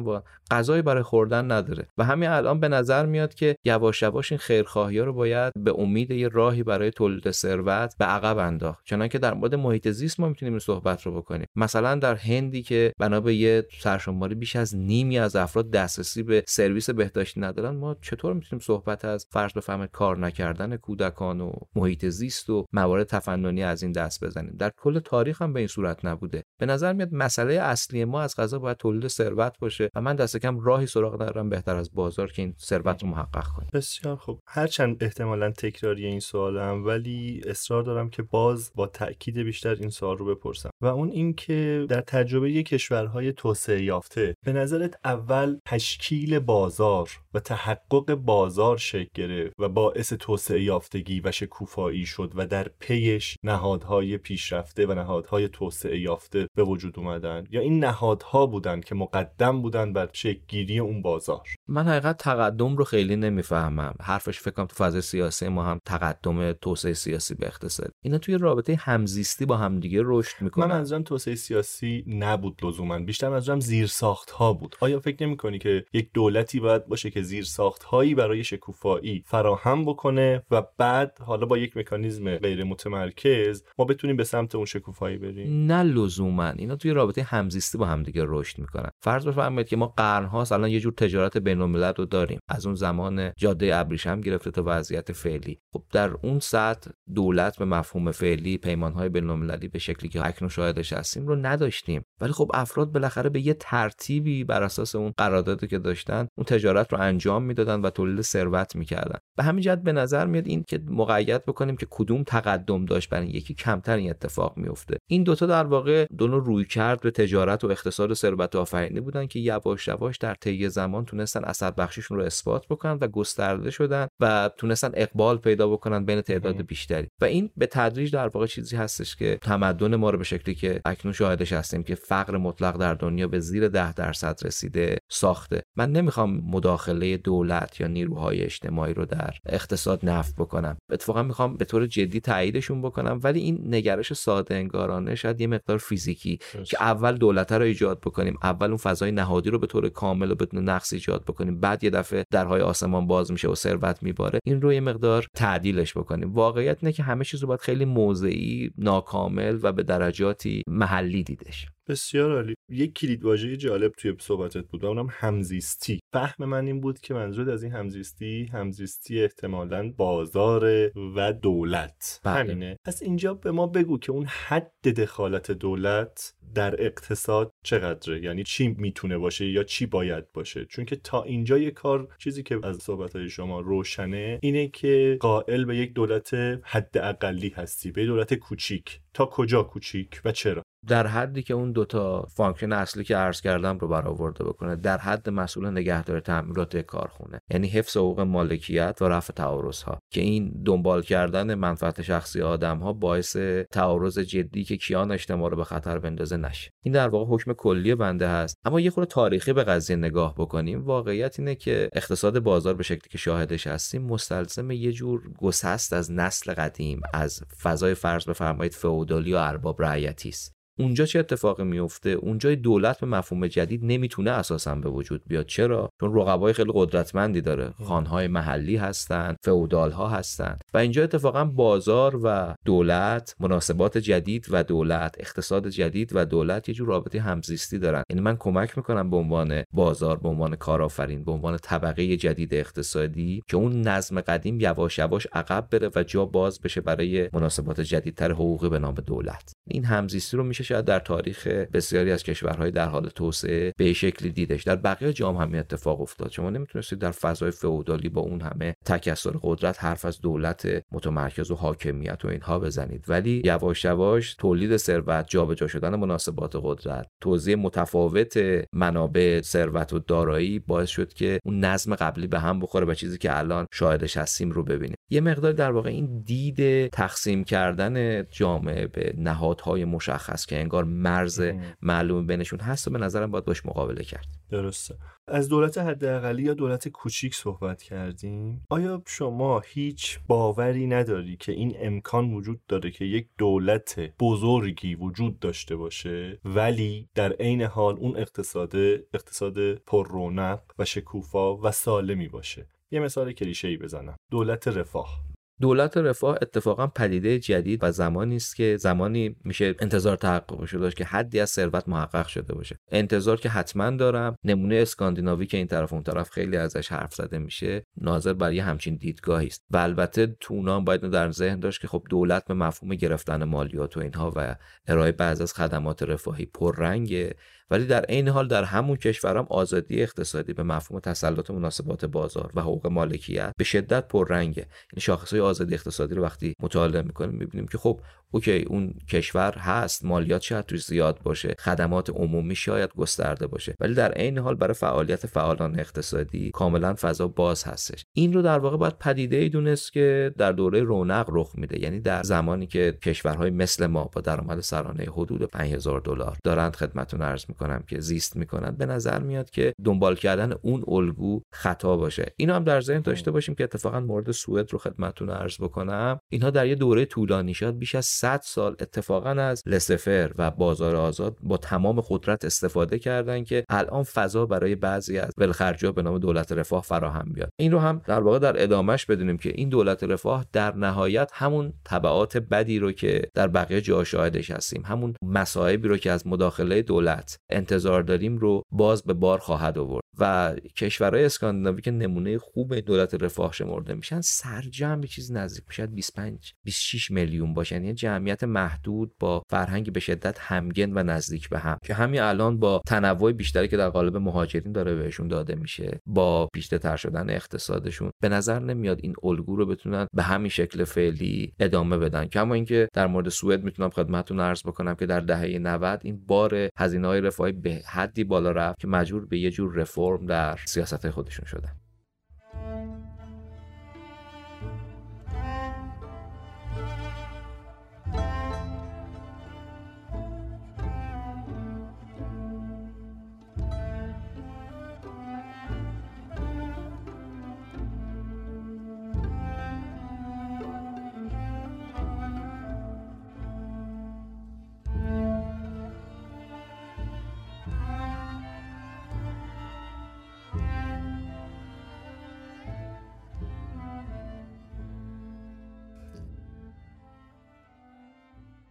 غذای 0.51 0.81
برای 0.81 1.03
خوردن 1.03 1.51
نداره. 1.51 1.87
و 1.97 2.03
همین 2.03 2.29
الان 2.29 2.59
به 2.59 2.67
نظر 2.67 3.05
میاد 3.05 3.33
که 3.33 3.55
یواش 3.65 4.01
یواش 4.01 4.31
این 4.31 4.39
خیرخواهی 4.39 4.99
ها 4.99 5.05
رو 5.05 5.13
باید 5.13 5.53
به 5.63 5.73
امید 5.77 6.11
یه 6.11 6.27
راهی 6.27 6.63
برای 6.63 6.91
تولید 6.91 7.31
ثروت 7.31 7.95
به 7.99 8.05
عقب 8.05 8.37
انداخت. 8.37 8.85
چنانکه 8.85 9.19
در 9.19 9.33
مورد 9.33 9.55
محیط 9.55 9.89
زیست 9.89 10.19
ما 10.19 10.29
می‌تونیم 10.29 10.53
این 10.53 10.59
صحبت 10.59 11.03
رو 11.03 11.15
بکنیم. 11.15 11.47
مثلا 11.55 11.95
در 11.95 12.15
هندی 12.15 12.63
که 12.63 12.93
بنا 12.99 13.21
به 13.21 13.35
یه 13.35 13.67
سرشماری 13.79 14.35
بیش 14.35 14.55
از 14.55 14.75
نیمی 14.75 15.19
از 15.19 15.35
افراد 15.35 15.71
دسترسی 15.71 16.23
به 16.23 16.43
سرویس 16.47 16.89
بهداشتی 16.89 17.39
ندارن 17.39 17.75
ما 17.75 17.95
چطور 18.01 18.33
می‌تونیم 18.33 18.59
صحبت 18.59 19.05
از 19.05 19.27
فرض 19.31 19.53
بفهمه 19.53 19.87
کار 19.87 20.17
نکردن 20.17 20.77
کودکان 20.77 21.41
و 21.41 21.51
محیط 21.75 22.05
زیست 22.05 22.49
و 22.49 22.65
موارد 22.73 23.07
تفننی 23.07 23.63
از 23.63 23.83
این 23.83 23.91
دست 23.91 24.23
بزنیم؟ 24.23 24.55
در 24.59 24.71
کل 24.77 24.99
تاریخ 24.99 25.41
هم 25.41 25.53
به 25.53 25.59
این 25.59 25.67
صورت 25.67 26.05
نبوده. 26.05 26.43
به 26.59 26.65
نظر 26.65 26.93
میاد 26.93 27.13
مسئله 27.13 27.53
اصلی 27.53 28.05
ما 28.05 28.21
از 28.21 28.35
غذا 28.35 28.59
باید 28.59 28.77
تولید 28.77 29.07
ثروت 29.07 29.59
باشه 29.59 29.89
و 29.95 30.01
من 30.01 30.15
دست 30.15 30.40
کم 30.41 30.59
راهی 30.59 30.87
سراغ 30.87 31.13
ندارم 31.13 31.49
بهتر 31.49 31.75
از 31.75 31.93
بازار 31.93 32.31
که 32.31 32.41
این 32.41 32.53
ثروت 32.59 33.03
رو 33.03 33.09
محقق 33.09 33.47
کنیم. 33.47 33.69
بسیار 33.73 34.15
خوب. 34.15 34.39
هرچند 34.47 35.03
احتمالا 35.03 35.51
تکراری 35.51 36.05
این 36.05 36.19
سوالم 36.19 36.85
ولی 36.85 37.41
اصرار 37.45 37.83
دارم 37.83 38.09
که 38.09 38.23
باز 38.23 38.71
با 38.75 38.87
تاکید 38.87 39.37
بیشتر 39.37 39.75
این 39.75 39.89
سوال 39.89 40.17
رو 40.17 40.35
بپرسم. 40.35 40.69
و 40.81 40.85
اون 40.85 41.09
اینکه 41.09 41.85
در 41.89 42.01
تجربه 42.01 42.63
کشورهای 42.63 43.33
توسعه 43.33 43.83
یافته 43.83 44.35
به 44.45 44.53
نظرت 44.53 44.99
اول 45.05 45.57
تشکیل 45.65 46.39
بازار 46.39 47.09
و 47.33 47.39
تحقق 47.39 48.15
بازار 48.15 48.77
شکل 48.77 49.09
گرفت 49.13 49.53
و 49.59 49.69
باعث 49.69 50.13
توسعه 50.13 50.63
یافتگی 50.63 51.21
و 51.23 51.31
شکوفایی 51.31 52.05
شد 52.05 52.31
و 52.35 52.47
در 52.47 52.67
پیش 52.79 53.35
نهادهای 53.43 54.17
پیشرفته 54.17 54.85
و 54.85 54.93
نهادهای 54.93 55.47
توسعه 55.47 55.99
یافته 55.99 56.47
به 56.55 56.63
وجود 56.63 56.99
اومدن. 56.99 57.43
یا 57.51 57.61
این 57.61 57.83
نهادها 57.83 58.45
بودن 58.45 58.81
که 58.81 58.95
مقدم 58.95 59.61
بودن 59.61 59.93
بر 59.93 60.09
شکلگیری 60.13 60.79
اون 60.79 61.01
بازار. 61.01 61.47
من 61.67 61.87
حقیقت 61.87 62.17
تقدم 62.17 62.77
رو 62.77 62.83
خیلی 62.83 63.15
نمی‌فهمم. 63.15 63.95
حرفش 64.01 64.39
فکر 64.39 64.51
کنم 64.51 64.65
تو 64.65 64.75
فضای 64.75 65.01
سیاسی 65.01 65.47
ما 65.47 65.63
هم 65.63 65.79
تقدم 65.85 66.51
توسعه 66.51 66.93
سیاسی 66.93 67.35
به 67.35 67.47
اقتصاد. 67.47 67.91
اینا 68.03 68.17
توی 68.17 68.37
رابطه 68.37 68.75
همزیستی 68.75 69.45
با 69.45 69.57
همدیگه 69.57 70.01
رشد 70.05 70.41
می‌کنن. 70.41 70.65
من 70.65 70.75
منظورم 70.75 71.03
توسعه 71.03 71.35
سیاسی 71.35 72.03
نبود 72.07 72.65
لزوما. 72.65 72.99
بیشتر 72.99 73.29
منظورم 73.29 73.59
زیر 73.59 73.87
ساخت 73.87 74.31
ها 74.31 74.53
بود. 74.53 74.75
آیا 74.79 74.99
فکر 74.99 75.25
نمی 75.25 75.37
کنی 75.37 75.59
که 75.59 75.85
یک 75.93 76.09
دولتی 76.13 76.59
باید 76.59 76.87
باشه 76.87 77.09
که 77.09 77.20
زیر 77.23 77.43
ساخت 77.43 77.83
هایی 77.83 78.15
برای 78.15 78.43
شکوفایی 78.43 79.23
فراهم 79.25 79.85
بکنه 79.85 80.43
و 80.51 80.63
بعد 80.77 81.17
حالا 81.21 81.45
با 81.45 81.57
یک 81.57 81.77
مکانیزم 81.77 82.37
غیر 82.37 82.63
متمرکز 82.63 83.63
ما 83.77 83.85
بتونیم 83.85 84.17
به 84.17 84.23
سمت 84.23 84.55
اون 84.55 84.65
شکوفایی 84.65 85.17
بریم. 85.17 85.65
نه 85.65 85.83
لزوما. 85.83 86.49
اینا 86.49 86.75
توی 86.75 86.91
رابطه 86.91 87.23
همزیستی 87.23 87.77
با 87.77 87.85
همدیگه 87.85 88.23
رشد 88.27 88.59
می‌کنن. 88.59 88.89
فرض 89.03 89.27
بفرمایید 89.27 89.67
که 89.67 89.75
ما 89.75 89.87
قرنهاست 89.87 90.51
الان 90.51 90.69
یه 90.69 90.79
جور 90.79 90.93
تجارت 90.93 91.37
بین 91.37 91.61
الملل 91.61 91.93
رو 91.97 92.05
داریم. 92.05 92.39
از 92.49 92.65
اون 92.65 92.75
زمان 92.75 93.31
جاده 93.37 93.75
ابریشم 93.75 94.21
گرفته 94.21 94.51
تا 94.51 94.63
وضعیت 94.65 95.11
فعلی. 95.11 95.59
خب 95.73 95.83
در 95.91 96.11
اون 96.23 96.39
سطح 96.39 96.91
دولت 97.15 97.57
به 97.57 97.65
مفهوم 97.65 98.11
فعلی 98.11 98.57
پیمانهای 98.57 99.09
بین 99.09 99.29
المللی 99.29 99.67
به 99.67 99.79
شکلی 99.79 100.09
که 100.09 100.25
اکنون 100.25 100.49
شاهدش 100.49 100.93
هستیم 100.93 101.27
رو 101.27 101.35
نداشتیم. 101.35 102.03
ولی 102.21 102.31
خب 102.31 102.51
افراد 102.53 102.91
بالاخره 102.91 103.29
به 103.29 103.41
یه 103.41 103.53
ترتیبی 103.53 104.43
بر 104.43 104.63
اساس 104.63 104.95
اون 104.95 105.13
قراردادی 105.17 105.67
که 105.67 105.79
داشتن 105.79 106.27
اون 106.37 106.45
تجارت 106.45 106.93
رو 106.93 107.01
انجام 107.11 107.43
می‌دادن 107.43 107.81
و 107.81 107.89
تولید 107.89 108.21
ثروت 108.21 108.75
می‌کردن. 108.75 109.19
به 109.37 109.43
همین 109.43 109.61
جهت 109.61 109.83
به 109.83 109.91
نظر 109.91 110.25
میاد 110.25 110.47
این 110.47 110.63
که 110.67 110.79
مقید 110.87 111.45
بکنیم 111.45 111.75
که 111.75 111.87
کدوم 111.89 112.23
تقدم 112.23 112.85
داشت 112.85 113.09
برای 113.09 113.27
یکی 113.27 113.53
کمتر 113.53 113.95
این 113.95 114.09
اتفاق 114.09 114.57
میفته 114.57 114.97
این 115.09 115.23
دوتا 115.23 115.45
در 115.45 115.63
واقع 115.63 116.05
دو 116.17 116.27
روی 116.27 116.65
کرد 116.65 116.99
به 116.99 117.11
تجارت 117.11 117.63
و 117.63 117.67
اقتصاد 117.67 118.11
و 118.11 118.13
ثروت 118.13 118.55
آفرینی 118.55 118.99
بودن 118.99 119.27
که 119.27 119.39
یواش 119.39 119.87
یواش 119.87 120.17
در 120.17 120.35
طی 120.35 120.69
زمان 120.69 121.05
تونستن 121.05 121.43
اثر 121.43 121.71
بخشیشون 121.71 122.17
رو 122.17 122.23
اثبات 122.23 122.67
بکنن 122.67 122.97
و 123.01 123.07
گسترده 123.07 123.71
شدن 123.71 124.07
و 124.19 124.49
تونستن 124.57 124.91
اقبال 124.93 125.37
پیدا 125.37 125.67
بکنن 125.67 126.05
بین 126.05 126.21
تعداد 126.21 126.61
بیشتری. 126.61 127.07
و 127.21 127.25
این 127.25 127.49
به 127.57 127.65
تدریج 127.65 128.13
در 128.13 128.27
واقع 128.27 128.45
چیزی 128.45 128.75
هستش 128.75 129.15
که 129.15 129.37
تمدن 129.41 129.95
ما 129.95 130.09
رو 130.09 130.17
به 130.17 130.23
شکلی 130.23 130.55
که 130.55 130.81
اکنون 130.85 131.13
شاهدش 131.13 131.53
هستیم 131.53 131.83
که 131.83 131.95
فقر 131.95 132.37
مطلق 132.37 132.77
در 132.77 132.93
دنیا 132.93 133.27
به 133.27 133.39
زیر 133.39 133.67
ده 133.67 133.93
درصد 133.93 134.39
رسیده 134.45 134.97
ساخته. 135.11 135.61
من 135.77 135.91
نمی‌خوام 135.91 136.41
مداخله 136.45 137.00
دولت 137.01 137.79
یا 137.79 137.87
نیروهای 137.87 138.41
اجتماعی 138.41 138.93
رو 138.93 139.05
در 139.05 139.33
اقتصاد 139.45 139.99
نفت 140.03 140.35
بکنم. 140.35 140.77
اتفاقا 140.91 141.23
می‌خوام 141.23 141.57
به 141.57 141.65
طور 141.65 141.87
جدی 141.87 142.19
تاییدشون 142.19 142.81
بکنم 142.81 143.19
ولی 143.23 143.39
این 143.39 143.75
نگرش 143.75 144.13
ساده 144.13 144.55
انگارانه 144.55 145.15
شاید 145.15 145.41
یه 145.41 145.47
مقدار 145.47 145.77
فیزیکی 145.77 146.39
که 146.65 146.77
اول 146.81 147.17
دولت 147.17 147.51
رو 147.51 147.63
ایجاد 147.63 147.99
بکنیم 147.99 148.37
اول 148.43 148.67
اون 148.67 148.77
فضای 148.77 149.11
نهادی 149.11 149.49
رو 149.49 149.59
به 149.59 149.67
طور 149.67 149.89
کامل 149.89 150.31
و 150.31 150.35
بدون 150.35 150.69
نقص 150.69 150.93
ایجاد 150.93 151.23
بکنیم 151.23 151.59
بعد 151.59 151.83
یه 151.83 151.89
دفعه 151.89 152.25
درهای 152.31 152.61
آسمان 152.61 153.07
باز 153.07 153.31
میشه 153.31 153.49
و 153.49 153.55
ثروت 153.55 154.03
میباره. 154.03 154.39
این 154.45 154.61
رو 154.61 154.73
یه 154.73 154.79
مقدار 154.79 155.25
تعدیلش 155.35 155.97
بکنیم. 155.97 156.33
واقعیت 156.33 156.77
اینه 156.81 156.93
که 156.93 157.03
همه 157.03 157.23
چیز 157.23 157.41
رو 157.41 157.47
باید 157.47 157.59
خیلی 157.59 157.85
موضعی 157.85 158.71
ناکامل 158.77 159.59
و 159.63 159.71
به 159.71 159.83
درجاتی 159.83 160.63
محلی 160.67 161.23
دیدش. 161.23 161.70
بسیار 161.91 162.31
عالی. 162.35 162.53
یک 162.69 162.93
کلید 162.93 163.23
واژه 163.25 163.57
جالب 163.57 163.91
توی 163.91 164.15
صحبتت 164.19 164.67
بود 164.67 164.83
و 164.83 164.87
اونم 164.87 165.07
همزیستی. 165.11 165.99
فهم 166.13 166.45
من 166.45 166.65
این 166.65 166.81
بود 166.81 166.99
که 166.99 167.13
منظورت 167.13 167.47
از 167.47 167.63
این 167.63 167.71
همزیستی 167.71 168.49
همزیستی 168.53 169.21
احتمالا 169.21 169.93
بازار 169.97 170.91
و 171.15 171.33
دولت. 171.33 172.19
بله. 172.23 172.39
همینه. 172.39 172.77
از 172.85 173.01
اینجا 173.01 173.33
به 173.33 173.51
ما 173.51 173.67
بگو 173.67 173.97
که 173.97 174.11
اون 174.11 174.25
حد 174.25 174.87
دخالت 174.87 175.51
دولت 175.51 176.33
در 176.55 176.85
اقتصاد 176.85 177.51
چقدره؟ 177.63 178.23
یعنی 178.23 178.43
چی 178.43 178.67
می‌تونه 178.67 179.17
باشه 179.17 179.45
یا 179.45 179.63
چی 179.63 179.85
باید 179.85 180.31
باشه؟ 180.31 180.65
چون 180.65 180.85
که 180.85 180.95
تا 180.95 181.23
اینجا 181.23 181.57
یه 181.57 181.71
کار 181.71 182.07
چیزی 182.17 182.43
که 182.43 182.59
از 182.63 182.77
صحبت 182.77 183.15
های 183.15 183.29
شما 183.29 183.59
روشنه 183.59 184.39
اینه 184.41 184.67
که 184.67 185.17
قائل 185.19 185.65
به 185.65 185.77
یک 185.77 185.93
دولت 185.93 186.33
حد 186.63 186.97
اقلی 186.97 187.49
هستی 187.49 187.91
به 187.91 188.05
دولت 188.05 188.33
کوچیک. 188.33 189.00
تا 189.13 189.25
کجا 189.25 189.63
کوچیک 189.63 190.21
و 190.25 190.31
چرا؟ 190.31 190.63
در 190.87 191.07
حدی 191.07 191.43
که 191.43 191.53
اون 191.53 191.71
دوتا 191.71 192.21
function 192.21 192.71
اصلی 192.71 193.03
که 193.03 193.15
عرض 193.15 193.41
کردم 193.41 193.77
رو 193.77 193.87
برآورده 193.87 194.43
بکنه 194.43 194.75
در 194.75 194.97
حد 194.97 195.29
مسئول 195.29 195.69
نگهدار 195.69 196.19
تعمیرات 196.19 196.77
کارخونه 196.77 197.39
یعنی 197.51 197.67
حفظ 197.67 197.97
حقوق 197.97 198.19
مالکیت 198.19 198.97
و 199.01 199.05
رفع 199.05 199.33
تعارض 199.33 199.81
ها 199.81 199.99
که 200.13 200.21
این 200.21 200.61
دنبال 200.65 201.01
کردن 201.01 201.53
منفعت 201.53 202.01
شخصی 202.01 202.41
آدم 202.41 202.77
ها 202.77 202.93
باعث 202.93 203.37
تعارض 203.71 204.19
جدی 204.19 204.63
که 204.63 204.77
کیان 204.77 205.11
اجتماع 205.11 205.49
رو 205.49 205.57
به 205.57 205.63
خطر 205.63 205.99
بندازه 205.99 206.37
نشه. 206.37 206.71
این 206.83 206.93
در 206.93 207.07
واقع 207.07 207.35
حکم 207.35 207.53
کلی 207.53 207.95
بنده 207.95 208.27
هست. 208.27 208.57
اما 208.65 208.79
یه 208.79 208.89
خورده 208.89 209.09
تاریخی 209.09 209.53
به 209.53 209.63
قضیه 209.63 209.95
نگاه 209.95 210.35
بکنیم. 210.35 210.85
واقعیت 210.85 211.39
اینه 211.39 211.55
که 211.55 211.89
اقتصاد 211.93 212.39
بازار 212.39 212.73
به 212.73 212.83
شکلی 212.83 213.09
که 213.11 213.17
شاهدش 213.17 213.67
هستیم 213.67 214.01
مستلزم 214.01 214.71
یه 214.71 214.91
جور 214.91 215.21
گسست 215.37 215.93
از 215.93 216.11
نسل 216.11 216.53
قدیم 216.53 217.01
از 217.13 217.43
فضای 217.61 217.93
فرض 217.93 218.25
بفرمایید 218.25 218.73
فئودالی 219.01 219.33
و 219.33 219.37
ارباب 219.37 219.81
رعیتی 219.81 220.29
است. 220.29 220.60
اونجا 220.81 221.05
چه 221.05 221.19
اتفاقی 221.19 221.63
میفته؟ 221.63 222.09
اونجا 222.09 222.55
دولت 222.55 222.99
به 222.99 223.07
مفهوم 223.07 223.47
جدید 223.47 223.81
نمی‌تونه 223.83 224.31
اساسا 224.31 224.75
به 224.75 224.89
وجود 224.89 225.21
بیاد. 225.27 225.45
چرا؟ 225.45 225.89
چون 225.99 226.15
رقبای 226.15 226.53
خیلی 226.53 226.71
قدرتمندی 226.75 227.41
داره. 227.41 227.73
خانهای 227.83 228.27
محلی 228.27 228.75
هستن 228.75 229.35
فئودال 229.43 229.91
ها 229.91 230.07
هستن. 230.07 230.57
و 230.73 230.77
اینجا 230.77 231.03
اتفاقا 231.03 231.45
بازار 231.45 232.19
و 232.23 232.55
دولت 232.65 233.35
مناسبات 233.39 233.97
جدید 233.97 234.47
و 234.49 234.63
دولت 234.63 235.15
اقتصاد 235.19 235.67
جدید 235.67 236.11
و 236.13 236.25
دولت 236.25 236.69
یه 236.69 236.75
جور 236.75 236.87
رابطه 236.87 237.21
همزیستی 237.21 237.79
دارن. 237.79 238.03
یعنی 238.09 238.21
من 238.21 238.37
کمک 238.37 238.77
می‌کنم 238.77 239.09
به 239.09 239.17
عنوان 239.17 239.63
بازار 239.73 240.17
به 240.17 240.29
عنوان 240.29 240.55
کارآفرین 240.55 241.23
به 241.23 241.31
عنوان 241.31 241.57
طبقه 241.57 242.17
جدید 242.17 242.53
اقتصادی 242.53 243.41
که 243.47 243.57
اون 243.57 243.81
نظم 243.81 244.21
قدیم 244.21 244.59
یواش 244.59 244.97
یواش 244.97 245.27
عقب 245.33 245.67
بره 245.71 245.89
و 245.95 246.03
جا 246.03 246.25
باز 246.25 246.61
بشه 246.61 246.81
برای 246.81 247.29
مناسبات 247.33 247.81
جدیدتر 247.81 248.31
حقوقی 248.31 248.69
به 248.69 248.79
نام 248.79 248.93
دولت. 248.93 249.51
این 249.71 249.85
همزیستی 249.85 250.37
رو 250.37 250.43
میشه 250.43 250.63
شاید 250.63 250.85
در 250.85 250.99
تاریخ 250.99 251.47
بسیاری 251.47 252.11
از 252.11 252.23
کشورهای 252.23 252.71
در 252.71 252.87
حال 252.87 253.09
توسعه 253.09 253.73
به 253.77 253.93
شکلی 253.93 254.29
دیدش. 254.31 254.63
در 254.63 254.75
بقیه 254.75 255.13
جام 255.13 255.37
همین 255.37 255.59
اتفاق 255.59 256.01
افتاد. 256.01 256.31
شما 256.31 256.49
نمی‌تونستید 256.49 256.99
در 256.99 257.11
فضای 257.11 257.51
فئودالی 257.51 258.09
با 258.09 258.21
اون 258.21 258.41
همه 258.41 258.73
تکثر 258.85 259.33
قدرت 259.41 259.83
حرف 259.83 260.05
از 260.05 260.21
دولت 260.21 260.83
متمرکز 260.91 261.51
و 261.51 261.55
حاکمیت 261.55 262.25
و 262.25 262.27
اینها 262.27 262.59
بزنید. 262.59 263.05
ولی 263.07 263.41
یواش 263.45 263.85
یواش 263.85 264.33
تولید 264.33 264.77
ثروت 264.77 265.25
جابجا 265.27 265.67
شدن 265.67 265.95
مناسبات 265.95 266.55
قدرت 266.63 267.07
توزیع 267.21 267.55
متفاوت 267.55 268.39
منابع 268.73 269.41
ثروت 269.41 269.93
و 269.93 269.99
دارایی 269.99 270.59
باعث 270.59 270.89
شد 270.89 271.13
که 271.13 271.39
اون 271.45 271.59
نظم 271.59 271.95
قبلی 271.95 272.27
به 272.27 272.39
هم 272.39 272.59
بخوره 272.59 272.85
و 272.85 272.93
چیزی 272.93 273.17
که 273.17 273.37
الان 273.37 273.67
شاهدش 273.73 274.17
هستیم 274.17 274.51
رو 274.51 274.63
ببینیم. 274.63 274.95
یه 275.09 275.21
مقدار 275.21 275.51
در 275.51 275.71
واقع 275.71 275.89
این 275.89 276.21
دید 276.21 276.87
تقسیم 276.87 277.43
کردن 277.43 278.23
جامعه 278.23 278.87
به 278.87 279.13
نهادهای 279.61 279.85
مشخص 279.85 280.45
که 280.45 280.59
انگار 280.59 280.83
مرز 280.83 281.41
معلوم 281.81 282.27
بینشون 282.27 282.59
هست 282.59 282.87
و 282.87 282.91
به 282.91 282.99
نظرم 282.99 283.31
باید 283.31 283.45
باش 283.45 283.65
مقابله 283.65 284.03
کرد. 284.03 284.25
درسته. 284.49 284.95
از 285.27 285.49
دولت 285.49 285.77
حداقلی 285.77 286.43
یا 286.43 286.53
دولت 286.53 286.87
کوچیک 286.87 287.35
صحبت 287.35 287.81
کردیم؟ 287.81 288.65
آیا 288.69 289.01
شما 289.05 289.59
هیچ 289.59 290.19
باوری 290.27 290.87
نداری 290.87 291.37
که 291.37 291.51
این 291.51 291.75
امکان 291.79 292.33
وجود 292.33 292.61
داره 292.67 292.91
که 292.91 293.05
یک 293.05 293.27
دولت 293.37 293.99
بزرگی 294.19 294.95
وجود 294.95 295.39
داشته 295.39 295.75
باشه 295.75 296.39
ولی 296.45 297.09
در 297.15 297.33
عین 297.33 297.61
حال 297.61 297.95
اون 297.97 298.17
اقتصاد 298.17 298.75
اقتصاد 299.13 299.73
پر 299.73 300.07
رونق 300.07 300.61
و 300.79 300.85
شکوفا 300.85 301.57
و 301.57 301.71
سالمی 301.71 302.27
باشه؟ 302.27 302.67
یه 302.91 302.99
مثال 302.99 303.31
کلیشه 303.31 303.67
ای 303.67 303.77
بزنم. 303.77 304.15
دولت 304.31 304.67
رفاه. 304.67 305.30
دولت 305.61 305.97
رفاه 305.97 306.37
اتفاقا 306.41 306.87
پدیده 306.87 307.39
جدید 307.39 307.79
و 307.83 307.91
زمانی 307.91 308.35
است 308.35 308.55
که 308.55 308.77
زمانی 308.77 309.35
میشه 309.43 309.75
انتظار 309.79 310.15
تحققش 310.15 310.75
داشت 310.75 310.97
که 310.97 311.05
حدی 311.05 311.39
از 311.39 311.49
ثروت 311.49 311.89
محقق 311.89 312.27
شده 312.27 312.53
باشه. 312.53 312.79
انتظار 312.91 313.39
که 313.39 313.49
حتما 313.49 313.91
دارم. 313.91 314.35
نمونه 314.43 314.75
اسکاندیناوی 314.75 315.45
که 315.45 315.57
این 315.57 315.67
طرف 315.67 315.93
اون 315.93 316.03
طرف 316.03 316.29
خیلی 316.29 316.57
ازش 316.57 316.91
حرف 316.91 317.13
زده 317.13 317.37
میشه 317.37 317.85
ناظر 317.97 318.33
بر 318.33 318.53
یه 318.53 318.63
همچین 318.63 318.95
دیدگاهی 318.95 319.47
است. 319.47 319.65
و 319.71 319.77
البته 319.77 320.35
تونان 320.39 320.85
باید 320.85 321.01
در 321.01 321.31
ذهن 321.31 321.59
داشت 321.59 321.81
که 321.81 321.87
خب 321.87 322.03
دولت 322.09 322.45
به 322.45 322.53
مفهوم 322.53 322.95
گرفتن 322.95 323.43
مالیات 323.43 323.97
و 323.97 323.99
اینها 323.99 324.33
و 324.35 324.55
ارائه 324.87 325.11
بعض 325.11 325.41
از 325.41 325.53
خدمات 325.53 326.03
رفاهی 326.03 326.45
پررنگه. 326.45 327.35
ولی 327.71 327.85
در 327.85 328.05
عین 328.05 328.27
حال 328.27 328.47
در 328.47 328.63
همون 328.63 328.97
کشورام 328.97 329.47
آزادی 329.49 330.01
اقتصادی 330.01 330.53
به 330.53 330.63
مفهوم 330.63 330.99
تسلط 330.99 331.51
مناسبات 331.51 332.05
بازار 332.05 332.51
و 332.55 332.61
حقوق 332.61 332.87
مالکیت 332.87 333.53
به 333.57 333.63
شدت 333.63 334.07
پررنگه. 334.07 334.65
این 334.93 334.99
شاخصهای 334.99 335.41
آزادی 335.41 335.73
اقتصادی 335.73 336.15
رو 336.15 336.23
وقتی 336.23 336.55
مطالعه 336.59 337.01
می‌کنیم 337.01 337.35
می‌بینیم 337.35 337.67
که 337.67 337.77
خب 337.77 337.99
اوکی 338.31 338.65
اون 338.67 338.93
کشور 339.09 339.53
هست 339.57 340.05
مالیات 340.05 340.41
شاید 340.41 340.65
توش 340.65 340.85
زیاد 340.85 341.19
باشه 341.23 341.55
خدمات 341.59 342.09
عمومی 342.09 342.55
شاید 342.55 342.89
گسترده 342.97 343.47
باشه 343.47 343.75
ولی 343.79 343.93
در 343.93 344.11
عین 344.11 344.37
حال 344.37 344.55
برای 344.55 344.73
فعالیت 344.73 345.25
فعالان 345.25 345.79
اقتصادی 345.79 346.51
کاملا 346.51 346.95
فضا 346.99 347.27
باز 347.27 347.63
هستش. 347.63 348.05
این 348.13 348.33
رو 348.33 348.41
در 348.41 348.59
واقع 348.59 348.77
باید 348.77 348.97
پدیده 348.97 349.37
ای 349.37 349.49
دونست 349.49 349.93
که 349.93 350.33
در 350.37 350.51
دوره 350.51 350.81
رونق 350.81 351.29
رخ 351.31 351.51
میده. 351.55 351.81
یعنی 351.81 351.99
در 351.99 352.23
زمانی 352.23 352.67
که 352.67 352.97
کشورهای 353.03 353.49
مثل 353.49 353.87
ما 353.87 354.09
با 354.13 354.21
درآمد 354.21 354.59
سرانه 354.59 355.03
حدود 355.03 355.43
5000 355.43 356.01
دلار 356.01 356.37
دارند 356.43 356.75
خدمتتون 356.75 357.21
عرض 357.21 357.45
می‌کنم 357.49 357.83
که 357.87 357.99
زیست 357.99 358.37
می‌کنند 358.37 358.77
به 358.77 358.85
نظر 358.85 359.19
میاد 359.19 359.49
که 359.49 359.73
دنبال 359.85 360.15
کردن 360.15 360.53
اون 360.61 360.83
الگو 360.87 361.41
خطا 361.51 361.97
باشه. 361.97 362.33
اینو 362.37 362.53
هم 362.53 362.63
در 362.63 362.81
ذهن 362.81 363.01
داشته 363.01 363.31
باشیم 363.31 363.55
که 363.55 363.63
اتفاقا 363.63 363.99
مورد 363.99 364.31
سوئد 364.31 364.73
رو 364.73 364.79
خدمتتون 364.79 365.29
عرض 365.29 365.57
بکنم. 365.61 366.19
اینها 366.29 366.49
در 366.49 366.67
یه 366.67 366.75
دوره 366.75 367.05
طولانی 367.05 367.53
شد 367.53 367.77
بیش 367.77 367.95
از 367.95 368.05
100 368.21 368.41
سال 368.43 368.75
اتفاقا 368.79 369.29
از 369.29 369.63
لسفر 369.65 370.31
و 370.37 370.51
بازار 370.51 370.95
آزاد 370.95 371.37
با 371.43 371.57
تمام 371.57 372.01
قدرت 372.09 372.45
استفاده 372.45 372.99
کردن 372.99 373.43
که 373.43 373.63
الان 373.69 374.03
فضا 374.03 374.45
برای 374.45 374.75
بعضی 374.75 375.17
از 375.17 375.31
ولخرجا 375.37 375.91
به 375.91 376.01
نام 376.01 376.19
دولت 376.19 376.51
رفاه 376.51 376.83
فراهم 376.83 377.33
بیاد. 377.33 377.49
این 377.59 377.71
رو 377.71 377.79
هم 377.79 378.01
در 378.07 378.19
واقع 378.19 378.39
در 378.39 378.63
ادامش 378.63 379.05
بدونیم 379.05 379.37
که 379.37 379.51
این 379.55 379.69
دولت 379.69 380.03
رفاه 380.03 380.45
در 380.53 380.75
نهایت 380.75 381.31
همون 381.33 381.73
تبعات 381.85 382.37
بدی 382.37 382.79
رو 382.79 382.91
که 382.91 383.21
در 383.33 383.47
بقیه 383.47 383.81
جا 383.81 384.03
شاهدش 384.03 384.51
هستیم 384.51 384.83
همون 384.85 385.13
مصائبی 385.21 385.87
رو 385.87 385.97
که 385.97 386.11
از 386.11 386.27
مداخله 386.27 386.81
دولت 386.81 387.37
انتظار 387.49 388.01
داریم 388.03 388.37
رو 388.37 388.61
باز 388.71 389.03
به 389.03 389.13
بار 389.13 389.39
خواهد 389.39 389.77
آورد. 389.77 390.00
و 390.19 390.55
کشورهای 390.77 391.25
اسکاندیناوی 391.25 391.81
که 391.81 391.91
نمونه 391.91 392.37
خوب 392.37 392.75
دولت 392.75 393.23
رفاه 393.23 393.53
شمرده 393.53 393.93
میشن 393.93 394.21
سرجم 394.21 395.01
به 395.01 395.07
چیز 395.07 395.31
نزدیک 395.31 395.63
میشه 395.67 395.87
25 395.87 396.53
26 396.63 397.11
میلیون 397.11 397.53
باشن. 397.53 397.75
یعنی 397.75 397.93
جمعیت 397.93 398.43
محدود 398.43 399.11
با 399.19 399.43
فرهنگی 399.49 399.91
به 399.91 399.99
شدت 399.99 400.39
همگن 400.39 400.97
و 400.97 401.03
نزدیک 401.03 401.49
به 401.49 401.59
هم. 401.59 401.77
که 401.85 401.93
همین 401.93 402.21
الان 402.21 402.59
با 402.59 402.81
تنوع 402.87 403.31
بیشتری 403.31 403.67
که 403.67 403.77
در 403.77 403.89
قالب 403.89 404.17
مهاجرین 404.17 404.71
داره 404.71 404.95
بهشون 404.95 405.27
داده 405.27 405.55
میشه 405.55 405.99
با 406.05 406.47
پیشرفت‌تر 406.53 406.95
شدن 406.95 407.29
اقتصادشون 407.29 408.11
به 408.21 408.29
نظر 408.29 408.59
نمیاد 408.59 408.99
این 409.01 409.13
الگو 409.23 409.55
رو 409.55 409.65
بتونن 409.65 410.07
به 410.13 410.23
همین 410.23 410.49
شکل 410.49 410.83
فعلی 410.83 411.53
ادامه 411.59 411.97
بدن. 411.97 412.25
کما 412.25 412.53
اینکه 412.53 412.87
در 412.93 413.07
مورد 413.07 413.29
سوئد 413.29 413.63
می‌تونم 413.63 413.89
خدمتتون 413.89 414.39
عرض 414.39 414.63
بکنم 414.63 414.95
که 414.95 415.05
در 415.05 415.19
دهه 415.19 415.59
90 415.59 416.01
این 416.03 416.25
بار 416.25 416.69
هزینه 416.77 417.21
رفاهی 417.21 417.51
به 417.51 417.81
حدی 417.85 418.23
بالا 418.23 418.51
رفت 418.51 418.79
که 418.79 418.87
مجبور 418.87 419.25
به 419.25 419.39
یه 419.39 419.51
جور 419.51 419.75
رفرم 420.01 420.25
در 420.25 420.59
سیاست 420.65 421.09
خودشون 421.09 421.45
شدن. 421.45 421.75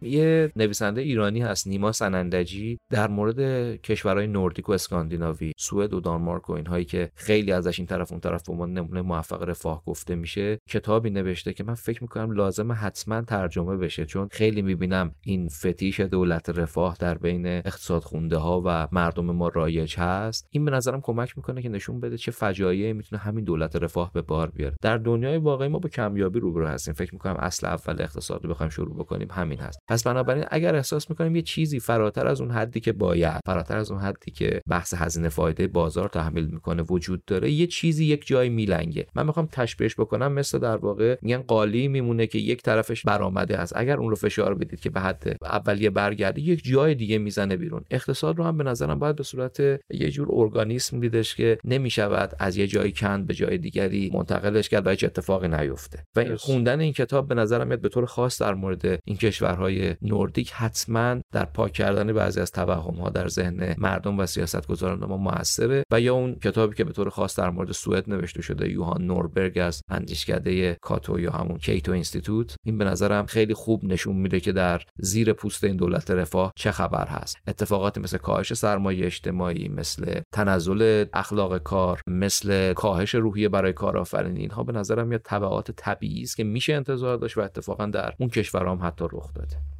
یه 0.01 0.51
نویسنده 0.55 1.01
ایرانی 1.01 1.41
هست 1.41 1.67
نیما 1.67 1.91
سنندجی 1.91 2.79
در 2.89 3.07
مورد 3.07 3.75
کشورهای 3.81 4.27
نوردیک 4.27 4.69
و 4.69 4.71
اسکاندیناوی 4.71 5.51
سوئد 5.57 5.93
و 5.93 5.99
دانمارک 5.99 6.49
و 6.49 6.53
اینهایی 6.53 6.85
که 6.85 7.11
خیلی 7.15 7.51
ازش 7.51 7.79
این 7.79 7.87
طرف 7.87 8.11
اون 8.11 8.21
طرف 8.21 8.45
به 8.47 8.53
عنوان 8.53 8.73
نمونه 8.73 9.01
موفق 9.01 9.43
رفاه 9.43 9.83
گفته 9.85 10.15
میشه 10.15 10.59
کتابی 10.69 11.09
نوشته 11.09 11.53
که 11.53 11.63
من 11.63 11.73
فکر 11.73 12.03
می‌کنم 12.03 12.31
لازم 12.31 12.71
حتما 12.71 13.21
ترجمه 13.21 13.77
بشه 13.77 14.05
چون 14.05 14.27
خیلی 14.31 14.61
می‌بینم 14.61 15.15
این 15.21 15.47
فتیش 15.49 15.99
دولت 15.99 16.49
رفاه 16.49 16.97
در 16.99 17.17
بین 17.17 17.45
اقتصاد 17.45 18.03
خونده 18.03 18.37
ها 18.37 18.61
و 18.65 18.87
مردم 18.91 19.25
ما 19.25 19.47
رایج 19.47 19.95
هست. 19.97 20.47
این 20.49 20.65
به 20.65 20.71
نظرم 20.71 21.01
کمک 21.01 21.37
می‌کنه 21.37 21.61
که 21.61 21.69
نشون 21.69 21.99
بده 21.99 22.17
چه 22.17 22.31
فجایعی 22.31 22.93
می‌تونه 22.93 23.21
همین 23.21 23.45
دولت 23.45 23.75
رفاه 23.75 24.11
به 24.13 24.21
بار 24.21 24.49
بیاره. 24.49 24.75
در 24.81 24.97
دنیای 24.97 25.37
واقعی 25.37 25.67
ما 25.67 25.79
با 25.79 25.89
کمیابی 25.89 26.39
روبرو 26.39 26.67
هستیم. 26.67 26.93
فکر 26.93 27.13
می‌کنم 27.13 27.35
اصل 27.39 27.67
اول 27.67 28.01
اقتصاد 28.01 28.45
رو 28.45 28.49
بخوایم 28.49 28.69
شروع 28.69 28.95
بکنیم 28.95 29.27
همین 29.31 29.59
هست. 29.59 29.79
پس 29.91 30.03
بنابراین 30.03 30.45
اگر 30.51 30.75
احساس 30.75 31.09
می‌کنیم 31.09 31.35
یه 31.35 31.41
چیزی 31.41 31.79
فراتر 31.79 32.27
از 32.27 32.41
اون 32.41 32.51
حدی 32.51 32.79
که 32.79 32.91
باید 32.91 33.39
فراتر 33.45 33.77
از 33.77 33.91
اون 33.91 34.01
حدی 34.01 34.31
که 34.31 34.61
بحث 34.69 34.93
هزینه 34.93 35.29
فایده 35.29 35.67
بازار 35.67 36.09
تحمیل 36.09 36.45
می‌کنه 36.45 36.83
وجود 36.83 37.25
داره 37.25 37.51
یه 37.51 37.67
چیزی 37.67 38.05
یک 38.05 38.27
جای 38.27 38.49
میلنگه. 38.49 39.07
من 39.15 39.25
می‌خوام 39.25 39.47
تشبیهش 39.51 39.95
بکنم 39.95 40.31
مثل 40.31 40.59
در 40.59 40.77
واقع 40.77 41.17
میگن 41.21 41.37
قالی 41.37 41.87
میمونه 41.87 42.27
که 42.27 42.39
یک 42.39 42.61
طرفش 42.61 43.03
برآمده 43.03 43.57
است. 43.57 43.73
اگر 43.75 43.97
اون 43.97 44.09
رو 44.09 44.15
فشار 44.15 44.55
بدید 44.55 44.79
که 44.79 44.89
به 44.89 44.99
حد 44.99 45.37
اولیه 45.41 45.89
برگرده 45.89 46.41
یک 46.41 46.63
جای 46.63 46.95
دیگه 46.95 47.17
می‌زنه 47.17 47.57
بیرون. 47.57 47.81
اقتصاد 47.91 48.37
رو 48.37 48.43
هم 48.43 48.57
به 48.57 48.63
نظرم 48.63 48.99
باید 48.99 49.15
به 49.15 49.23
صورت 49.23 49.59
یه 49.89 50.11
جور 50.11 50.27
ارگانیسم 50.31 50.99
دیدش 50.99 51.35
که 51.35 51.57
نمی‌شود 51.63 52.35
از 52.39 52.57
یه 52.57 52.67
جایی 52.67 52.91
کند 52.91 53.27
به 53.27 53.33
جای 53.33 53.57
دیگری 53.57 54.11
منتقلش 54.13 54.69
کرد 54.69 54.87
و 54.87 54.89
هیچ 54.89 55.03
اتفاقی 55.03 55.47
نیفته. 55.47 56.03
و 56.15 56.19
این 56.19 56.35
خوندن 56.35 56.79
این 56.79 56.93
کتاب 56.93 57.27
به 57.27 57.35
نظرم 57.35 57.67
میاد 57.67 57.81
به 57.81 57.89
طور 57.89 58.05
خاص 58.05 58.41
در 58.41 58.53
مورد 58.53 58.99
این 59.05 59.17
کشورهای 59.17 59.80
نوردیک 60.01 60.51
حتما 60.51 61.21
در 61.31 61.45
پاک 61.45 61.71
کردن 61.71 62.13
بعضی 62.13 62.39
از 62.39 62.51
توهم 62.51 62.95
ها 62.95 63.09
در 63.09 63.27
ذهن 63.27 63.75
مردم 63.77 64.19
و 64.19 64.25
سیاستگزاران 64.25 65.05
ما 65.05 65.17
موثره 65.17 65.83
و 65.91 66.01
یا 66.01 66.13
اون 66.13 66.35
کتابی 66.35 66.75
که 66.75 66.83
به 66.83 66.91
طور 66.91 67.09
خاص 67.09 67.39
در 67.39 67.49
مورد 67.49 67.71
سوئد 67.71 68.09
نوشته 68.09 68.41
شده 68.41 68.71
یوهان 68.71 69.05
نوربرگ 69.05 69.57
از 69.57 69.81
اندیشکده 69.89 70.77
کاتو 70.81 71.19
یا 71.19 71.31
همون 71.31 71.57
کیتو 71.57 71.91
Institute 71.91 72.55
این 72.65 72.77
به 72.77 72.85
نظرم 72.85 73.25
خیلی 73.25 73.53
خوب 73.53 73.85
نشون 73.85 74.15
میده 74.15 74.39
که 74.39 74.51
در 74.51 74.81
زیر 74.97 75.33
پوست 75.33 75.63
این 75.63 75.75
دولت 75.75 76.11
رفاه 76.11 76.53
چه 76.55 76.71
خبر 76.71 77.07
هست. 77.07 77.37
اتفاقاتی 77.47 77.99
مثل 77.99 78.17
کاهش 78.17 78.53
سرمایه 78.53 79.05
اجتماعی 79.05 79.67
مثل 79.67 80.21
تنزل 80.33 81.05
اخلاق 81.13 81.57
کار 81.57 82.01
مثل 82.07 82.73
کاهش 82.73 83.15
روحیه 83.15 83.49
برای 83.49 83.73
کارآفرینی 83.73 84.39
اینها 84.39 84.63
به 84.63 84.73
نظرم 84.73 85.07
میاد 85.07 85.21
تبعات 85.23 85.71
طبیعی 85.71 86.21
است 86.21 86.37
که 86.37 86.43
میشه 86.43 86.73
انتظار 86.73 87.17
داشت 87.17 87.37
و 87.37 87.41
اتفاقا 87.41 87.85
در 87.85 88.13
اون 88.19 88.29
کشورها 88.29 88.71
هم 88.71 88.87
حتی 88.87 89.05
رخ 89.11 89.33
داده. 89.33 89.70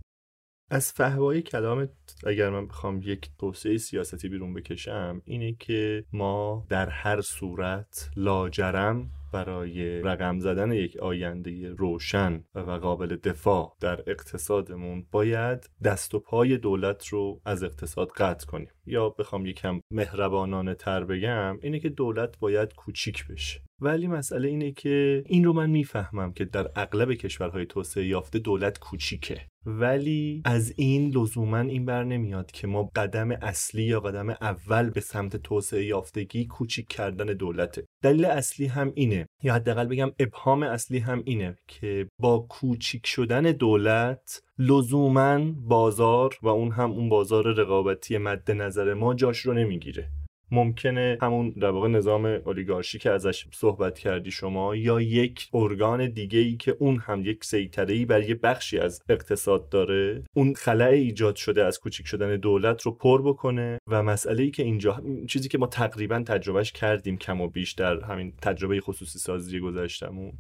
از 0.74 0.92
فهوای 0.92 1.42
کلامت 1.42 1.90
اگر 2.26 2.50
من 2.50 2.68
بخوام 2.68 3.02
یک 3.04 3.30
توسعه 3.40 3.78
سیاستی 3.78 4.30
بیرون 4.30 4.54
بکشم 4.54 5.22
اینه 5.26 5.54
که 5.60 6.06
ما 6.14 6.66
در 6.70 6.90
هر 6.90 7.22
صورت 7.22 8.10
لاجرم 8.16 9.10
برای 9.32 10.02
رقم 10.02 10.40
زدن 10.40 10.72
یک 10.72 10.98
آینده 10.98 11.70
روشن 11.70 12.44
و 12.56 12.72
قابل 12.72 13.16
دفاع 13.16 13.78
در 13.80 14.04
اقتصادمون 14.08 15.06
باید 15.12 15.70
دست 15.84 16.16
و 16.16 16.20
پای 16.20 16.58
دولت 16.58 17.08
رو 17.08 17.42
از 17.46 17.64
اقتصاد 17.64 18.12
قطع 18.12 18.46
کنیم. 18.46 18.70
یا 18.92 19.10
بخوام 19.10 19.46
یکم 19.46 19.82
مهربانانه 19.92 20.76
تر 20.76 21.04
بگم 21.04 21.58
اینه 21.62 21.80
که 21.80 21.90
دولت 21.90 22.40
باید 22.40 22.74
کوچیک 22.74 23.28
بشه. 23.28 23.62
ولی 23.82 24.08
مسئله 24.08 24.48
اینه 24.48 24.72
که 24.72 25.24
این 25.26 25.44
رو 25.44 25.54
من 25.54 25.70
می‌فهمم 25.70 26.34
که 26.34 26.46
در 26.46 26.72
اغلب 26.76 27.14
کشورهای 27.14 27.66
توسعه 27.66 28.06
یافته 28.06 28.40
دولت 28.40 28.80
کوچیکه. 28.80 29.42
ولی 29.66 30.42
از 30.46 30.74
این 30.78 31.18
لزوما 31.18 31.60
این 31.60 31.86
بر 31.86 32.04
نمیاد 32.04 32.52
که 32.52 32.68
ما 32.68 32.92
قدم 32.96 33.32
اصلی 33.32 33.84
یا 33.84 34.00
قدم 34.00 34.30
اول 34.30 34.90
به 34.90 35.02
سمت 35.02 35.38
توسعه 35.38 35.86
یافتگی 35.86 36.46
کوچیک 36.46 36.88
کردن 36.88 37.26
دولته. 37.26 37.86
دلیل 38.04 38.26
اصلی 38.26 38.66
هم 38.66 38.92
اینه 38.96 39.28
یا 39.44 39.54
حداقل 39.54 39.86
بگم 39.86 40.12
ابهام 40.20 40.64
اصلی 40.64 41.00
هم 41.00 41.22
اینه 41.26 41.58
که 41.68 42.08
با 42.20 42.40
کوچیک 42.40 43.08
شدن 43.08 43.42
دولت 43.42 44.42
لزوما 44.60 45.40
بازار 45.68 46.38
و 46.42 46.48
اون 46.48 46.72
هم 46.72 46.92
اون 46.92 47.10
بازار 47.10 47.54
رقابتی 47.54 48.18
مد 48.18 48.52
نظر 48.52 48.94
ما 48.94 49.14
جاش 49.14 49.40
رو 49.40 49.54
نمی‌گیره. 49.54 50.21
ممکنه 50.52 51.18
همون 51.22 51.50
در 51.50 51.70
واقع 51.70 51.88
نظام 51.88 52.26
اولیگارشی 52.26 53.00
که 53.00 53.12
ازش 53.12 53.46
صحبت 53.52 54.00
کردی 54.00 54.32
شما 54.32 54.76
یا 54.76 55.02
یک 55.02 55.50
ارگان 55.54 56.10
دیگه 56.10 56.40
ای 56.40 56.58
که 56.58 56.76
اون 56.80 56.98
هم 56.98 57.22
یک 57.26 57.44
سیطره 57.44 57.94
ای 57.94 58.06
بر 58.06 58.24
یه 58.24 58.36
بخشی 58.36 58.80
از 58.80 59.02
اقتصاد 59.10 59.70
داره 59.70 60.24
اون 60.34 60.54
خلع 60.54 60.86
ایجاد 60.86 61.36
شده 61.36 61.66
از 61.66 61.80
کوچیک 61.80 62.08
شدن 62.08 62.38
دولت 62.38 62.82
رو 62.82 62.92
پر 62.92 63.22
بکنه 63.22 63.80
و 63.88 64.04
مسئله 64.04 64.44
ای 64.44 64.52
که 64.52 64.64
اینجا 64.64 65.02
چیزی 65.28 65.50
که 65.50 65.58
ما 65.58 65.68
تقریبا 65.68 66.24
تجربهش 66.28 66.72
کردیم 66.72 67.18
کم 67.18 67.42
و 67.42 67.48
بیش 67.48 67.72
در 67.72 68.00
همین 68.04 68.34
تجربه 68.42 68.82
خصوصی 68.82 69.20
سازی 69.20 69.60
گذشتمون 69.60 70.32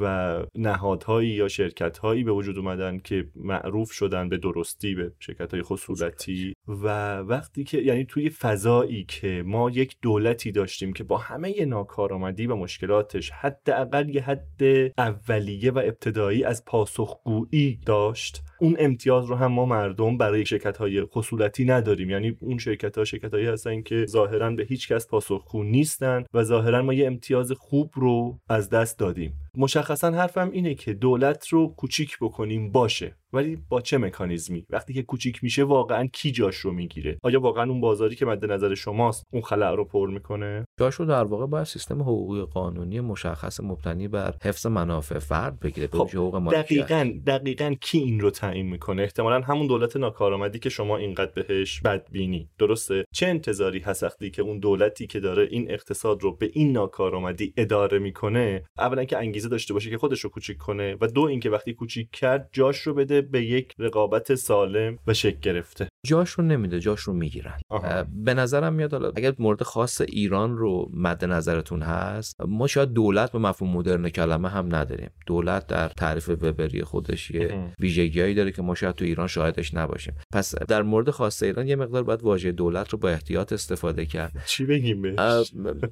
و 0.00 0.36
نهادهایی 0.54 1.30
یا 1.30 1.48
شرکتهایی 1.48 2.24
به 2.24 2.32
وجود 2.32 2.58
اومدن 2.58 2.98
که 2.98 3.26
معروف 3.36 3.92
شدن 3.92 4.28
به 4.28 4.36
درستی 4.36 4.94
به 4.94 5.12
شرکت 5.20 5.54
های 5.54 5.62
خصوصی 5.62 6.54
و 6.68 7.18
وقتی 7.18 7.64
که 7.64 7.78
یعنی 7.78 8.04
توی 8.04 8.30
فضایی 8.30 9.04
که 9.04 9.43
ما 9.44 9.70
یک 9.70 9.96
دولتی 10.02 10.52
داشتیم 10.52 10.92
که 10.92 11.04
با 11.04 11.18
همه 11.18 11.64
ناکارآمدی 11.64 12.46
و 12.46 12.56
مشکلاتش 12.56 13.30
حداقل 13.30 14.08
یه 14.08 14.22
حد 14.22 14.62
اولیه 14.98 15.70
و 15.70 15.78
ابتدایی 15.78 16.44
از 16.44 16.64
پاسخگویی 16.64 17.80
داشت. 17.86 18.42
اون 18.60 18.76
امتیاز 18.78 19.26
رو 19.26 19.36
هم 19.36 19.52
ما 19.52 19.66
مردم 19.66 20.18
برای 20.18 20.46
شرکت 20.46 20.76
های 20.76 21.04
خصولتی 21.04 21.64
نداریم. 21.64 22.10
یعنی 22.10 22.36
اون 22.40 22.58
شرکت 22.58 22.98
ها 22.98 23.04
شرکت 23.04 23.34
هایی 23.34 23.46
هستن 23.46 23.82
که 23.82 24.06
ظاهرا 24.06 24.50
به 24.50 24.64
هیچ 24.64 24.88
کس 24.88 25.08
پاسخگو 25.08 25.62
نیستن 25.62 26.24
و 26.34 26.42
ظاهرا 26.42 26.82
ما 26.82 26.94
یه 26.94 27.06
امتیاز 27.06 27.52
خوب 27.52 27.90
رو 27.94 28.38
از 28.48 28.70
دست 28.70 28.98
دادیم. 28.98 29.34
مشخصا 29.56 30.10
حرفم 30.10 30.50
اینه 30.50 30.74
که 30.74 30.92
دولت 30.92 31.48
رو 31.48 31.74
کوچیک 31.76 32.18
بکنیم 32.20 32.72
باشه. 32.72 33.16
ولی 33.34 33.58
با 33.68 33.80
چه 33.80 33.98
مکانیزمی؟ 33.98 34.66
وقتی 34.70 34.94
که 34.94 35.02
کوچیک 35.02 35.44
میشه 35.44 35.64
واقعا 35.64 36.06
کی 36.06 36.30
جاش 36.30 36.56
رو 36.56 36.72
می‌گیره؟ 36.72 37.18
آیا 37.22 37.40
واقعا 37.40 37.70
اون 37.70 37.80
بازاری 37.80 38.16
که 38.16 38.26
مد 38.26 38.52
نظر 38.52 38.74
شماست 38.74 39.24
اون 39.32 39.42
خلع 39.42 39.70
رو 39.70 39.84
پر 39.84 40.10
می‌کنه؟ 40.10 40.64
جاش 40.80 40.94
رو 40.94 41.04
در 41.04 41.24
واقع 41.24 41.46
باید 41.46 41.66
سیستم 41.66 42.02
حقوقی 42.02 42.42
قانونی 42.42 43.00
مشخص 43.00 43.60
مبتنی 43.60 44.08
بر 44.08 44.34
حفظ 44.42 44.66
منافع 44.66 45.18
فرد 45.18 45.60
بگیره 45.60 45.86
به 45.86 45.98
خب 45.98 46.08
حقوق 46.08 46.52
دقیقاً 46.52 47.12
دقیقاً 47.26 47.74
کی 47.80 47.98
این 47.98 48.20
رو 48.20 48.30
تعیین 48.30 48.66
می‌کنه؟ 48.66 49.02
احتمالا 49.02 49.40
همون 49.40 49.66
دولت 49.66 49.96
ناکارآمدی 49.96 50.58
که 50.58 50.68
شما 50.68 50.96
اینقدر 50.96 51.32
بهش 51.42 51.80
بدبینی. 51.80 52.48
درسته؟ 52.58 53.04
چه 53.14 53.26
انتظاری 53.26 53.78
هست 53.78 54.02
وقتی 54.02 54.30
که 54.30 54.42
اون 54.42 54.58
دولتی 54.58 55.06
که 55.06 55.20
داره 55.20 55.48
این 55.50 55.70
اقتصاد 55.70 56.22
رو 56.22 56.36
به 56.36 56.50
این 56.52 56.72
ناکارآمدی 56.72 57.54
اداره 57.56 57.98
می‌کنه 57.98 58.64
اولا 58.78 59.04
که 59.04 59.18
انگیزه 59.18 59.48
داشته 59.48 59.74
باشه 59.74 59.90
که 59.90 59.98
خودش 59.98 60.20
رو 60.20 60.30
کوچیک 60.30 60.56
کنه 60.56 60.96
و 61.00 61.06
دو 61.06 61.22
اینکه 61.22 61.50
وقتی 61.50 61.72
کوچیک 61.72 62.10
کرد 62.10 62.48
جاش 62.52 62.78
رو 62.80 62.94
بده 62.94 63.22
به 63.30 63.44
یک 63.44 63.72
رقابت 63.78 64.34
سالم 64.34 64.98
و 65.06 65.14
شکل 65.14 65.40
گرفته. 65.42 65.88
جاش 66.06 66.30
رو 66.30 66.44
نمیده 66.44 66.80
جاش 66.80 67.00
رو 67.00 67.12
می‌گیرن 67.12 67.58
به 68.24 68.34
نظرم 68.34 68.72
میاد 68.72 68.92
حالا 68.92 69.12
اگر 69.16 69.34
مورد 69.38 69.62
خاص 69.62 70.00
ایران 70.00 70.56
رو 70.56 70.90
مد 70.94 71.24
نظرتون 71.24 71.82
هست 71.82 72.36
ما 72.40 72.66
شاید 72.66 72.92
دولت 72.92 73.32
به 73.32 73.38
مفهوم 73.38 73.70
مدرن 73.70 74.08
کلمه 74.08 74.48
هم 74.48 74.74
نداریم. 74.74 75.10
دولت 75.26 75.66
در 75.66 75.88
تعریف 75.88 76.28
وبری 76.28 76.82
خودش 76.82 77.30
یه 77.30 77.72
ویژگیهایی 77.80 78.34
داره 78.34 78.52
که 78.52 78.62
ما 78.62 78.74
شاید 78.74 78.94
تو 78.94 79.04
ایران 79.04 79.26
شاهدش 79.26 79.74
نباشیم. 79.74 80.14
پس 80.32 80.54
در 80.54 80.82
مورد 80.82 81.10
خاص 81.10 81.42
ایران 81.42 81.68
یه 81.68 81.76
مقدار 81.76 82.02
باید 82.02 82.22
واژه 82.22 82.52
دولت 82.52 82.88
رو 82.88 82.98
با 82.98 83.08
احتیاط 83.08 83.52
استفاده 83.52 84.06
کرد. 84.06 84.32
چی 84.46 84.64
بگیم 84.64 85.16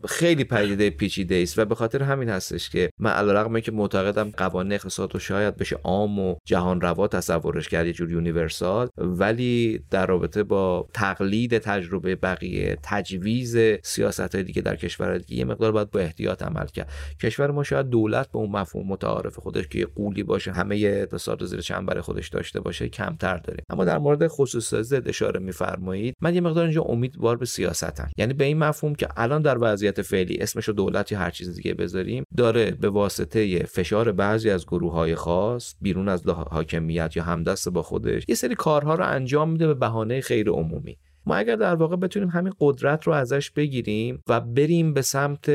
خیلی 0.09 0.45
پدیده 0.45 0.91
پیچیده 0.91 1.35
است 1.43 1.59
و 1.59 1.65
به 1.65 1.75
خاطر 1.75 2.03
همین 2.03 2.29
هستش 2.29 2.71
که 2.71 2.91
من 3.01 3.11
علیرغم 3.11 3.61
که 3.61 3.73
معتقدم 3.73 4.31
قوانین 4.31 4.73
اقتصاد 4.73 5.15
رو 5.15 5.21
شاید 5.21 5.57
بشه 5.57 5.77
عام 5.77 6.19
و 6.19 6.37
جهان 6.47 6.81
روا 6.81 7.09
تصورش 7.23 7.69
کرد 7.69 7.87
یه 7.87 7.93
جور 7.93 8.11
یونیورسال 8.11 8.89
ولی 8.99 9.81
در 9.91 10.07
رابطه 10.07 10.43
با 10.43 10.89
تقلید 10.95 11.59
تجربه 11.59 12.17
بقیه 12.17 12.79
تجویز 12.83 13.57
سیاست 13.83 14.35
های 14.35 14.45
دیگه 14.45 14.63
در 14.63 14.77
کشور 14.77 15.19
دیگه 15.19 15.39
یه 15.39 15.45
مقدار 15.45 15.73
باید 15.73 15.91
با 15.91 16.01
احتیاط 16.01 16.43
عمل 16.43 16.67
کرد. 16.67 16.91
کشور 17.23 17.51
ما 17.51 17.63
شاید 17.63 17.89
دولت 17.89 18.33
به 18.33 18.39
اون 18.39 18.51
مفهوم 18.51 18.87
متعارف 18.89 19.39
خودش 19.39 19.69
که 19.69 19.87
قولی 19.87 20.23
باشه 20.23 20.53
همه 20.53 20.77
اقتصاد 20.77 21.45
زیر 21.45 21.61
چنبر 21.61 22.01
خودش 22.01 22.29
داشته 22.29 22.61
باشه 22.61 22.89
کمتر 22.89 23.37
داریم 23.37 23.65
اما 23.71 23.85
در 23.85 23.99
مورد 23.99 24.27
خصوص 24.27 24.69
سازی 24.69 24.97
اشاره 25.07 25.41
میفرمایید. 25.41 26.15
من 26.21 26.35
یه 26.35 26.41
مقدار 26.41 26.65
اینجا 26.65 26.83
امیدوار 26.83 27.37
به 27.37 27.47
سیاستم. 27.47 28.11
یعنی 28.17 28.35
به 28.35 28.45
این 28.45 28.59
مفهوم 28.59 28.95
که 28.95 29.09
الان 29.17 29.43
در 29.43 29.59
وضعیت 29.61 30.03
فعلی 30.03 30.39
اسمش 30.39 30.69
رو 30.69 30.75
دولت 30.75 31.13
یا 31.13 31.19
هر 31.19 31.31
چیز 31.31 31.55
دیگه 31.57 31.75
بذاریم 31.75 32.25
داره 32.37 32.71
به 32.71 32.89
واسطه 32.89 33.59
فشار 33.59 34.13
بعضی 34.13 34.51
از 34.51 34.67
گروه 34.67 34.93
های 34.93 35.15
خاص 35.15 35.75
بیرون 35.81 36.09
از 36.09 36.27
حاکمیت 36.29 37.02
یا 37.17 37.23
همدست 37.23 37.69
با 37.69 37.83
خودش 37.83 38.25
یه 38.29 38.35
سری 38.35 38.55
کارها 38.55 38.95
رو 38.95 39.07
انجام 39.07 39.51
میده 39.51 39.67
به 39.67 39.75
بهانه 39.75 40.21
خیر 40.21 40.49
عمومی. 40.49 40.99
ما 41.27 41.35
اگر 41.35 41.57
در 41.57 41.75
واقع 41.75 41.97
بتونیم 41.97 42.29
همین 42.29 42.53
قدرت 42.61 43.05
رو 43.05 43.13
ازش 43.13 43.51
بگیریم 43.51 44.23
و 44.29 44.41
بریم 44.41 44.95
به 44.95 45.03
سمت 45.03 45.51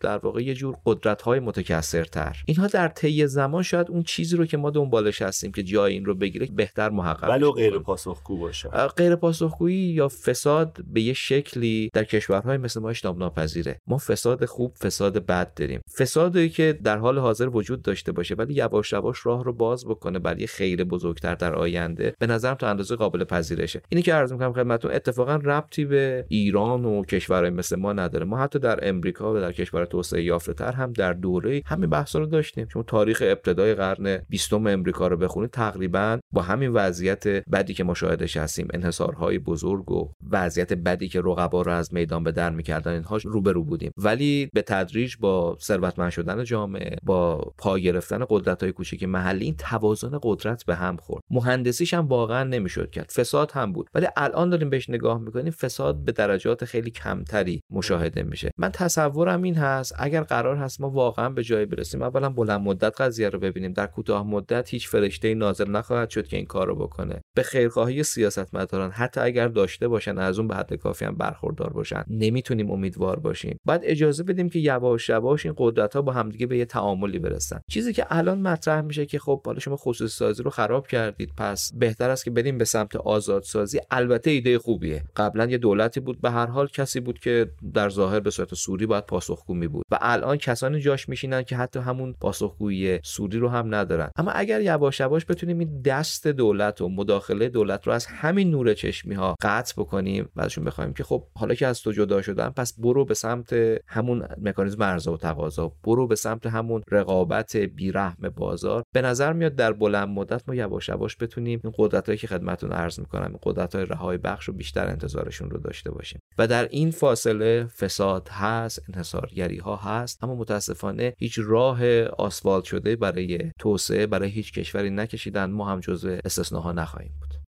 در 0.00 0.18
واقع 0.18 0.42
یه 0.42 0.54
جور 0.54 0.76
قدرت 0.86 1.22
های 1.22 1.40
متکثرتر. 1.40 2.42
اینها 2.46 2.66
در 2.66 2.88
طی 2.88 3.26
زمان 3.26 3.62
شاید 3.62 3.90
اون 3.90 4.02
چیزی 4.02 4.36
رو 4.36 4.46
که 4.46 4.56
ما 4.56 4.70
دنبالش 4.70 5.22
هستیم 5.22 5.52
که 5.52 5.62
جای 5.62 5.92
این 5.92 6.04
رو 6.04 6.14
بگیره 6.14 6.46
بهتر 6.46 6.90
محقق 6.90 7.30
ولو 7.30 7.52
غیر 7.52 7.78
پاسخگو 7.78 8.38
باشه. 8.38 8.68
غیر 8.68 9.16
پاسخگویی 9.16 9.76
یا 9.76 10.08
فساد 10.08 10.78
به 10.92 11.00
یه 11.00 11.12
شکلی 11.12 11.90
در 11.92 12.04
کشورهای 12.04 12.56
مثل 12.56 12.80
ما 12.80 12.90
اجتناب 12.90 13.18
ناپذیره 13.18 13.80
ما 13.86 13.98
فساد 13.98 14.44
خوب 14.44 14.74
فساد 14.74 15.26
بد 15.26 15.54
داریم. 15.54 15.80
فسادی 15.98 16.48
که 16.48 16.78
در 16.84 16.98
حال 16.98 17.18
حاضر 17.18 17.48
وجود 17.48 17.82
داشته 17.82 18.12
باشه 18.12 18.34
ولی 18.34 18.54
یواش 18.54 18.92
یواش 18.92 19.26
راه 19.26 19.44
رو 19.44 19.52
باز 19.52 19.86
بکنه 19.86 20.18
برای 20.18 20.46
خیر 20.46 20.84
بزرگتر 20.84 21.34
در 21.34 21.54
آینده 21.54 22.14
به 22.18 22.26
نظرم 22.26 22.54
تا 22.54 22.68
اندازه 22.68 22.96
قابل 22.96 23.24
پذیرشه. 23.24 23.82
اینی 23.88 24.02
که 24.02 24.14
عرض 24.14 24.32
می‌کنم 24.32 24.52
خدمتتون 24.52 24.90
اتفاقا 25.06 25.34
ربطی 25.34 25.84
به 25.84 26.24
ایران 26.28 26.84
و 26.84 27.02
کشورهای 27.02 27.50
مثل 27.50 27.76
ما 27.76 27.92
نداره. 27.92 28.24
ما 28.24 28.38
حتی 28.38 28.58
در 28.58 28.88
امریکا 28.88 29.34
و 29.34 29.40
در 29.40 29.52
کشور 29.52 29.84
توسعه 29.84 30.22
یافته 30.22 30.52
تر 30.52 30.72
هم 30.72 30.92
در 30.92 31.12
دوره 31.12 31.62
همین 31.66 31.90
بحث 31.90 32.16
رو 32.16 32.26
داشتیم. 32.26 32.66
چون 32.66 32.82
تاریخ 32.82 33.22
ابتدای 33.26 33.74
قرن 33.74 34.18
بیستم 34.28 34.66
امریکا 34.66 35.08
رو 35.08 35.16
بخونید 35.16 35.50
تقریبا 35.50 36.18
با 36.32 36.42
همین 36.42 36.70
وضعیت 36.70 37.26
بدی 37.26 37.74
که 37.74 37.84
مشاهدش 37.84 38.36
هستیم. 38.36 38.68
انحصارهای 38.74 39.38
بزرگ 39.38 39.92
و 39.92 40.12
وضعیت 40.30 40.72
بدی 40.72 41.08
که 41.08 41.20
رقبا 41.20 41.62
رو 41.62 41.72
از 41.72 41.94
میدان 41.94 42.24
به 42.24 42.32
در 42.32 42.50
می‌کردن 42.50 42.92
اینها 42.92 43.18
روبرو 43.24 43.64
بودیم. 43.64 43.90
ولی 43.96 44.50
به 44.52 44.62
تدریج 44.62 45.16
با 45.20 45.56
ثروتمند 45.60 46.10
شدن 46.10 46.44
جامعه 46.44 46.96
با 47.02 47.52
پا 47.58 47.78
گرفتن 47.78 48.24
قدرت 48.28 48.62
های 48.62 48.72
کوچیک 48.72 49.04
محلی 49.04 49.44
این 49.44 49.56
توازن 49.56 50.18
قدرت 50.22 50.64
به 50.64 50.74
هم 50.74 50.96
خورد. 50.96 51.22
مهندسیش 51.30 51.94
هم 51.94 52.06
واقعا 52.06 52.44
نمی‌شد 52.44 52.90
کرد. 52.90 53.10
فساد 53.10 53.50
هم 53.50 53.72
بود. 53.72 53.88
ولی 53.94 54.06
الان 54.16 54.50
داریم 54.50 54.70
بهش 54.70 54.90
نگاه 54.96 55.20
می‌کنیم 55.20 55.50
فساد 55.50 56.04
به 56.04 56.12
درجات 56.12 56.64
خیلی 56.64 56.90
کمتری 56.90 57.60
مشاهده 57.70 58.22
میشه. 58.22 58.50
من 58.58 58.70
تصورم 58.70 59.42
این 59.42 59.54
هست 59.54 59.94
اگر 59.98 60.22
قرار 60.22 60.56
هست 60.56 60.80
ما 60.80 60.90
واقعا 60.90 61.28
به 61.28 61.42
جایی 61.42 61.66
برسیم 61.66 62.02
اولا 62.02 62.28
بلند 62.30 62.60
مدت 62.60 63.00
قضیه 63.00 63.28
رو 63.28 63.38
ببینیم. 63.38 63.72
در 63.72 63.86
کوتاه 63.86 64.26
مدت 64.26 64.68
هیچ 64.70 64.88
فرشته 64.88 65.34
نازل 65.34 65.70
نخواهد 65.70 66.10
شد 66.10 66.26
که 66.26 66.36
این 66.36 66.46
کار 66.46 66.66
رو 66.66 66.76
بکنه. 66.76 67.20
به 67.34 67.42
خیرخواهی 67.42 68.02
سیاستمداران 68.02 68.90
حتی 68.90 69.20
اگر 69.20 69.48
داشته 69.48 69.88
باشن 69.88 70.18
از 70.18 70.38
اون 70.38 70.48
به 70.48 70.54
حد 70.56 70.74
کافی 70.74 71.04
هم 71.04 71.14
برخوردار 71.14 71.72
باشن. 71.72 72.04
نمی‌تونیم 72.10 72.70
امیدوار 72.70 73.18
باشیم. 73.18 73.58
باید 73.64 73.80
اجازه 73.84 74.22
بدیم 74.22 74.48
که 74.48 74.58
یواش 74.58 75.08
یواش 75.08 75.46
این 75.46 75.54
قدرت 75.58 75.94
ها 75.94 76.02
با 76.02 76.12
همدیگه 76.12 76.46
به 76.46 76.58
یه 76.58 76.64
تعاملی 76.64 77.18
برسن. 77.18 77.60
چیزی 77.70 77.92
که 77.92 78.06
الان 78.10 78.40
مطرح 78.40 78.80
میشه 78.80 79.06
که 79.06 79.18
خب 79.18 79.42
حالا 79.46 79.58
شما 79.58 79.76
خصوصی 79.76 80.16
سازی 80.16 80.42
رو 80.42 80.50
خراب 80.50 80.86
کردید 80.86 81.30
پس 81.36 81.72
بهتر 81.74 82.10
است 82.10 82.24
که 82.24 82.30
بریم 82.30 82.58
به 82.58 82.64
سمت 82.64 82.96
آزادسازی. 82.96 83.80
البته 83.90 84.30
ایده 84.30 84.58
خوبیه. 84.86 85.04
قبلا 85.16 85.46
یه 85.46 85.58
دولتی 85.58 86.00
بود 86.00 86.20
به 86.20 86.30
هر 86.30 86.46
حال 86.46 86.66
کسی 86.66 87.00
بود 87.00 87.18
که 87.18 87.50
در 87.74 87.88
ظاهر 87.88 88.20
به 88.20 88.30
صورت 88.30 88.54
سوری 88.54 88.86
باید 88.86 89.06
پاسخگو 89.06 89.54
می 89.54 89.68
بود 89.68 89.84
و 89.90 89.98
الان 90.00 90.36
کسانی 90.36 90.80
جاش 90.80 91.08
میشینن 91.08 91.42
که 91.42 91.56
حتی 91.56 91.78
همون 91.78 92.14
پاسخگویی 92.20 93.00
سوری 93.02 93.38
رو 93.38 93.48
هم 93.48 93.74
ندارن. 93.74 94.10
اما 94.16 94.30
اگر 94.30 94.60
یواش 94.60 95.00
یواش 95.00 95.26
بتونیم 95.28 95.58
این 95.58 95.82
دست 95.82 96.26
دولت 96.26 96.80
و 96.80 96.88
مداخله 96.88 97.48
دولت 97.48 97.86
رو 97.86 97.92
از 97.92 98.06
همین 98.06 98.50
نور 98.50 98.74
چشمی 98.74 99.14
ها 99.14 99.36
قطع 99.42 99.74
بکنیم 99.78 100.28
و 100.36 100.40
ازشون 100.40 100.64
بخوایم 100.64 100.92
که 100.92 101.04
خب 101.04 101.24
حالا 101.36 101.54
که 101.54 101.66
از 101.66 101.82
تو 101.82 101.92
جدا 101.92 102.22
شدن 102.22 102.48
پس 102.48 102.80
برو 102.80 103.04
به 103.04 103.14
سمت 103.14 103.52
همون 103.86 104.28
مکانیزم 104.42 104.82
عرضه 104.82 105.10
و 105.10 105.16
تقاضا. 105.16 105.72
برو 105.84 106.06
به 106.06 106.14
سمت 106.14 106.46
همون 106.46 106.82
رقابت 106.90 107.56
بیرحم 107.56 108.28
بازار. 108.36 108.82
به 108.94 109.02
نظر 109.02 109.32
میاد 109.32 109.54
در 109.54 109.72
بلند 109.72 110.08
مدت 110.08 110.48
ما 110.48 110.54
یواش 110.54 110.88
یواش 110.88 111.16
بتونیم 111.20 111.60
این 111.64 111.72
قدرتایی 111.78 112.18
که 112.18 112.26
خدمتتون 112.26 112.72
عرض 112.72 113.00
می‌کنم 113.00 113.26
این 113.26 113.38
قدرت 113.42 113.74
های 113.74 113.84
رهای 113.84 114.18
بخش 114.18 114.44
رو 114.44 114.54
بیشتر 114.54 114.75
انتظارشون 114.84 115.50
رو 115.50 115.58
داشته 115.58 115.90
باشیم. 115.90 116.20
و 116.38 116.46
در 116.46 116.68
این 116.68 116.90
فاصله 116.90 117.66
فساد 117.66 118.28
هست 118.28 118.82
انحصارگری 118.88 119.58
ها 119.58 119.76
هست 119.76 120.24
اما 120.24 120.34
متاسفانه 120.34 121.14
هیچ 121.18 121.38
راه 121.42 122.02
آسفالت 122.02 122.64
شده 122.64 122.96
برای 122.96 123.52
توسعه 123.58 124.06
برای 124.06 124.28
هیچ 124.28 124.52
کشوری 124.52 124.90
نکشیدن. 124.90 125.50
ما 125.50 125.64
هم 125.64 125.80
جزو 125.80 126.18
استثناها 126.24 126.72
نخواهیم 126.72 127.14
بود. 127.20 127.46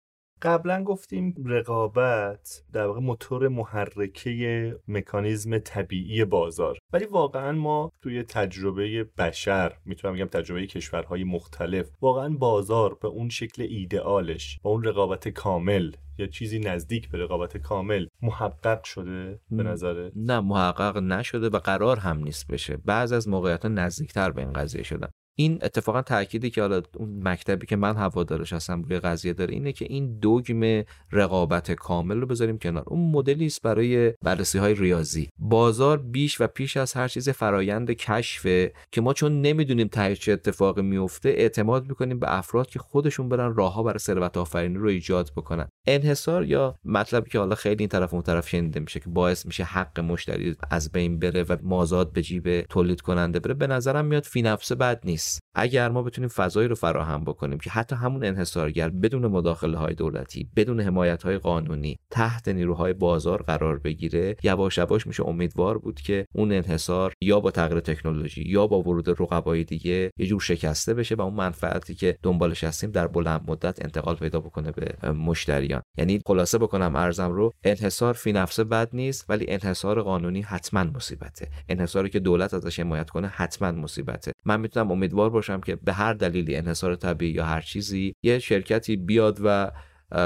قبلا 0.41 0.84
گفتیم 0.84 1.36
رقابت 1.45 2.63
در 2.74 2.86
واقع 2.86 2.99
موتور 2.99 3.47
محرکه 3.47 4.76
مکانیزم 4.88 5.57
طبیعی 5.57 6.26
بازار. 6.26 6.78
ولی 6.93 7.05
واقعا 7.05 7.51
ما 7.51 7.91
توی 8.01 8.24
تجربه 8.24 9.03
بشر 9.17 9.78
می‌تونم 9.86 10.13
بگم 10.13 10.26
تجربه 10.26 10.67
کشورهای 10.67 11.24
مختلف 11.24 11.89
واقعا 12.01 12.30
بازار 12.30 12.97
به 13.01 13.07
اون 13.07 13.30
شکل 13.30 13.61
ایدئالش 13.61 14.59
با 14.63 14.69
اون 14.69 14.84
رقابت 14.84 15.28
کامل 15.28 15.91
یا 16.22 16.28
چیزی 16.28 16.59
نزدیک 16.59 17.09
به 17.09 17.17
رقابت 17.17 17.57
کامل 17.57 18.05
محقق 18.22 18.84
شده 18.84 19.39
به 19.51 19.63
نظره 19.63 20.11
نه 20.15 20.39
محقق 20.39 20.97
نشده 20.97 21.49
و 21.49 21.57
قرار 21.57 21.97
هم 21.97 22.17
نیست 22.17 22.47
بشه. 22.47 22.78
بعض 22.78 23.11
از 23.11 23.28
موقعیت 23.28 23.65
نزدیکتر 23.65 24.32
به 24.32 24.41
این 24.41 24.53
قضیه 24.53 24.84
شدن. 24.84 25.09
این 25.36 25.59
اتفاقا 25.61 26.01
تأکیدی 26.01 26.49
که 26.49 26.61
حالا 26.61 26.82
اون 26.97 27.27
مکتبی 27.27 27.65
که 27.65 27.75
من 27.75 27.95
هوادارش 27.95 28.53
هستم 28.53 28.82
روی 28.82 28.99
قضیه 28.99 29.34
داره 29.34 29.53
اینه 29.53 29.71
که 29.71 29.86
این 29.89 30.19
دوگم 30.19 30.84
رقابت 31.11 31.71
کامل 31.71 32.21
رو 32.21 32.27
بذاریم 32.27 32.57
کنار. 32.57 32.84
اون 32.88 33.11
مدلی 33.11 33.45
است 33.45 33.61
برای 33.61 34.13
بررسی 34.23 34.57
های 34.57 34.75
ریاضی. 34.75 35.29
بازار 35.39 35.97
بیش 35.97 36.41
و 36.41 36.47
پیش 36.47 36.77
از 36.77 36.93
هر 36.93 37.07
چیز 37.07 37.29
فرایند 37.29 37.91
کشفه 37.91 38.73
که 38.91 39.01
ما 39.01 39.13
چون 39.13 39.41
نمی‌دونیم 39.41 39.88
ته 39.88 40.15
چه 40.15 40.32
اتفاقی 40.32 40.82
میفته 40.82 41.29
اعتماد 41.29 41.89
می‌کنیم 41.89 42.19
به 42.19 42.38
افراد 42.38 42.69
که 42.69 42.79
خودشون 42.79 43.29
برن 43.29 43.55
راهها 43.55 43.84
برای 43.84 43.99
ثروت 43.99 44.38
آفرینی 44.38 44.77
رو 44.77 44.88
ایجاد 44.88 45.32
بکنن. 45.38 45.67
انحصار 45.88 46.45
یا 46.45 46.75
مطلبی 46.86 47.29
که 47.29 47.39
حالا 47.39 47.55
خیلی 47.55 47.79
این 47.79 47.89
طرف 47.89 48.13
اون 48.13 48.23
طرف 48.23 48.49
شنیده 48.49 48.79
میشه 48.79 48.99
که 48.99 49.09
باعث 49.09 49.45
میشه 49.45 49.63
حق 49.63 49.99
مشتری 49.99 50.55
از 50.71 50.91
بین 50.91 51.19
بره 51.19 51.43
و 51.43 51.57
مازاد 51.63 52.13
به 52.13 52.21
جیب 52.21 52.61
تولید 52.61 53.01
کننده 53.01 53.39
بره 53.39 53.53
به 53.53 53.67
نظرم 53.67 54.05
میاد 54.05 54.23
فی 54.23 54.41
نفسه 54.41 54.75
بد 54.75 55.01
نیست. 55.05 55.20
اگر 55.55 55.89
ما 55.89 56.03
بتونیم 56.03 56.30
فضایی 56.30 56.67
رو 56.67 56.76
فراهم 56.76 57.24
بکنیم 57.24 57.57
که 57.57 57.69
حتی 57.69 57.95
همون 57.95 58.24
انحصارگر 58.24 58.89
بدون 58.89 59.28
مداخله 59.28 59.78
های 59.78 59.93
دولتی 59.93 60.49
بدون 60.55 60.82
حمایت 60.82 61.24
های 61.24 61.38
قانونی 61.38 61.97
تحت 62.11 62.47
نیروهای 62.47 62.93
بازار 62.93 63.43
قرار 63.43 63.80
بگیره 63.80 64.36
یواش 64.43 64.78
یواش 64.78 65.07
میشه 65.07 65.28
امیدوار 65.28 65.78
بود 65.78 66.01
که 66.01 66.26
اون 66.36 66.51
انحصار 66.51 67.13
یا 67.22 67.39
با 67.39 67.51
تغییر 67.51 67.80
تکنولوژی 67.80 68.43
یا 68.47 68.67
با 68.67 68.82
ورود 68.82 69.09
رقبای 69.09 69.63
دیگه 69.63 70.11
یه 70.17 70.26
جور 70.26 70.41
شکسته 70.41 70.93
بشه 70.93 71.15
و 71.15 71.22
اون 71.22 71.34
منفعتی 71.34 71.95
که 71.95 72.17
دنبالش 72.24 72.63
هستیم 72.63 72.91
در 72.91 73.07
بلند 73.07 73.41
مدت 73.47 73.86
انتقال 73.86 74.15
پیدا 74.15 74.39
بکنه 74.39 74.72
به 74.72 75.11
مشتریان. 75.11 75.82
یعنی 75.97 76.22
خلاصه 76.26 76.57
بکنم 76.57 76.95
ارزم 76.95 77.32
رو 77.32 77.51
انحصار 77.63 78.13
فی 78.13 78.32
نفسه 78.32 78.63
بد 78.63 78.89
نیست 78.93 79.26
ولی 79.30 79.45
انحصار 79.49 80.01
قانونی 80.01 80.41
حتما 80.41 80.84
مصیبته. 80.84 81.47
انحصاری 81.69 82.09
که 82.09 82.19
دولت 82.19 82.53
ازش 82.53 82.80
حمایت 82.80 83.09
کنه 83.09 83.28
حتما 83.28 83.72
مصیبته. 83.72 84.32
من 84.45 84.59
می‌تونم 84.59 84.91
امید 84.91 85.11
امیدوار 85.12 85.30
باشم 85.30 85.62
که 85.62 85.76
به 85.76 85.93
هر 85.93 86.14
دلیلی 86.14 86.55
انحصار 86.55 86.95
طبیعی 86.95 87.32
یا 87.32 87.45
هر 87.45 87.62
چیزی 87.62 88.16
یه 88.24 88.39
شرکتی 88.39 88.95
بیاد 88.95 89.39
و 89.43 89.72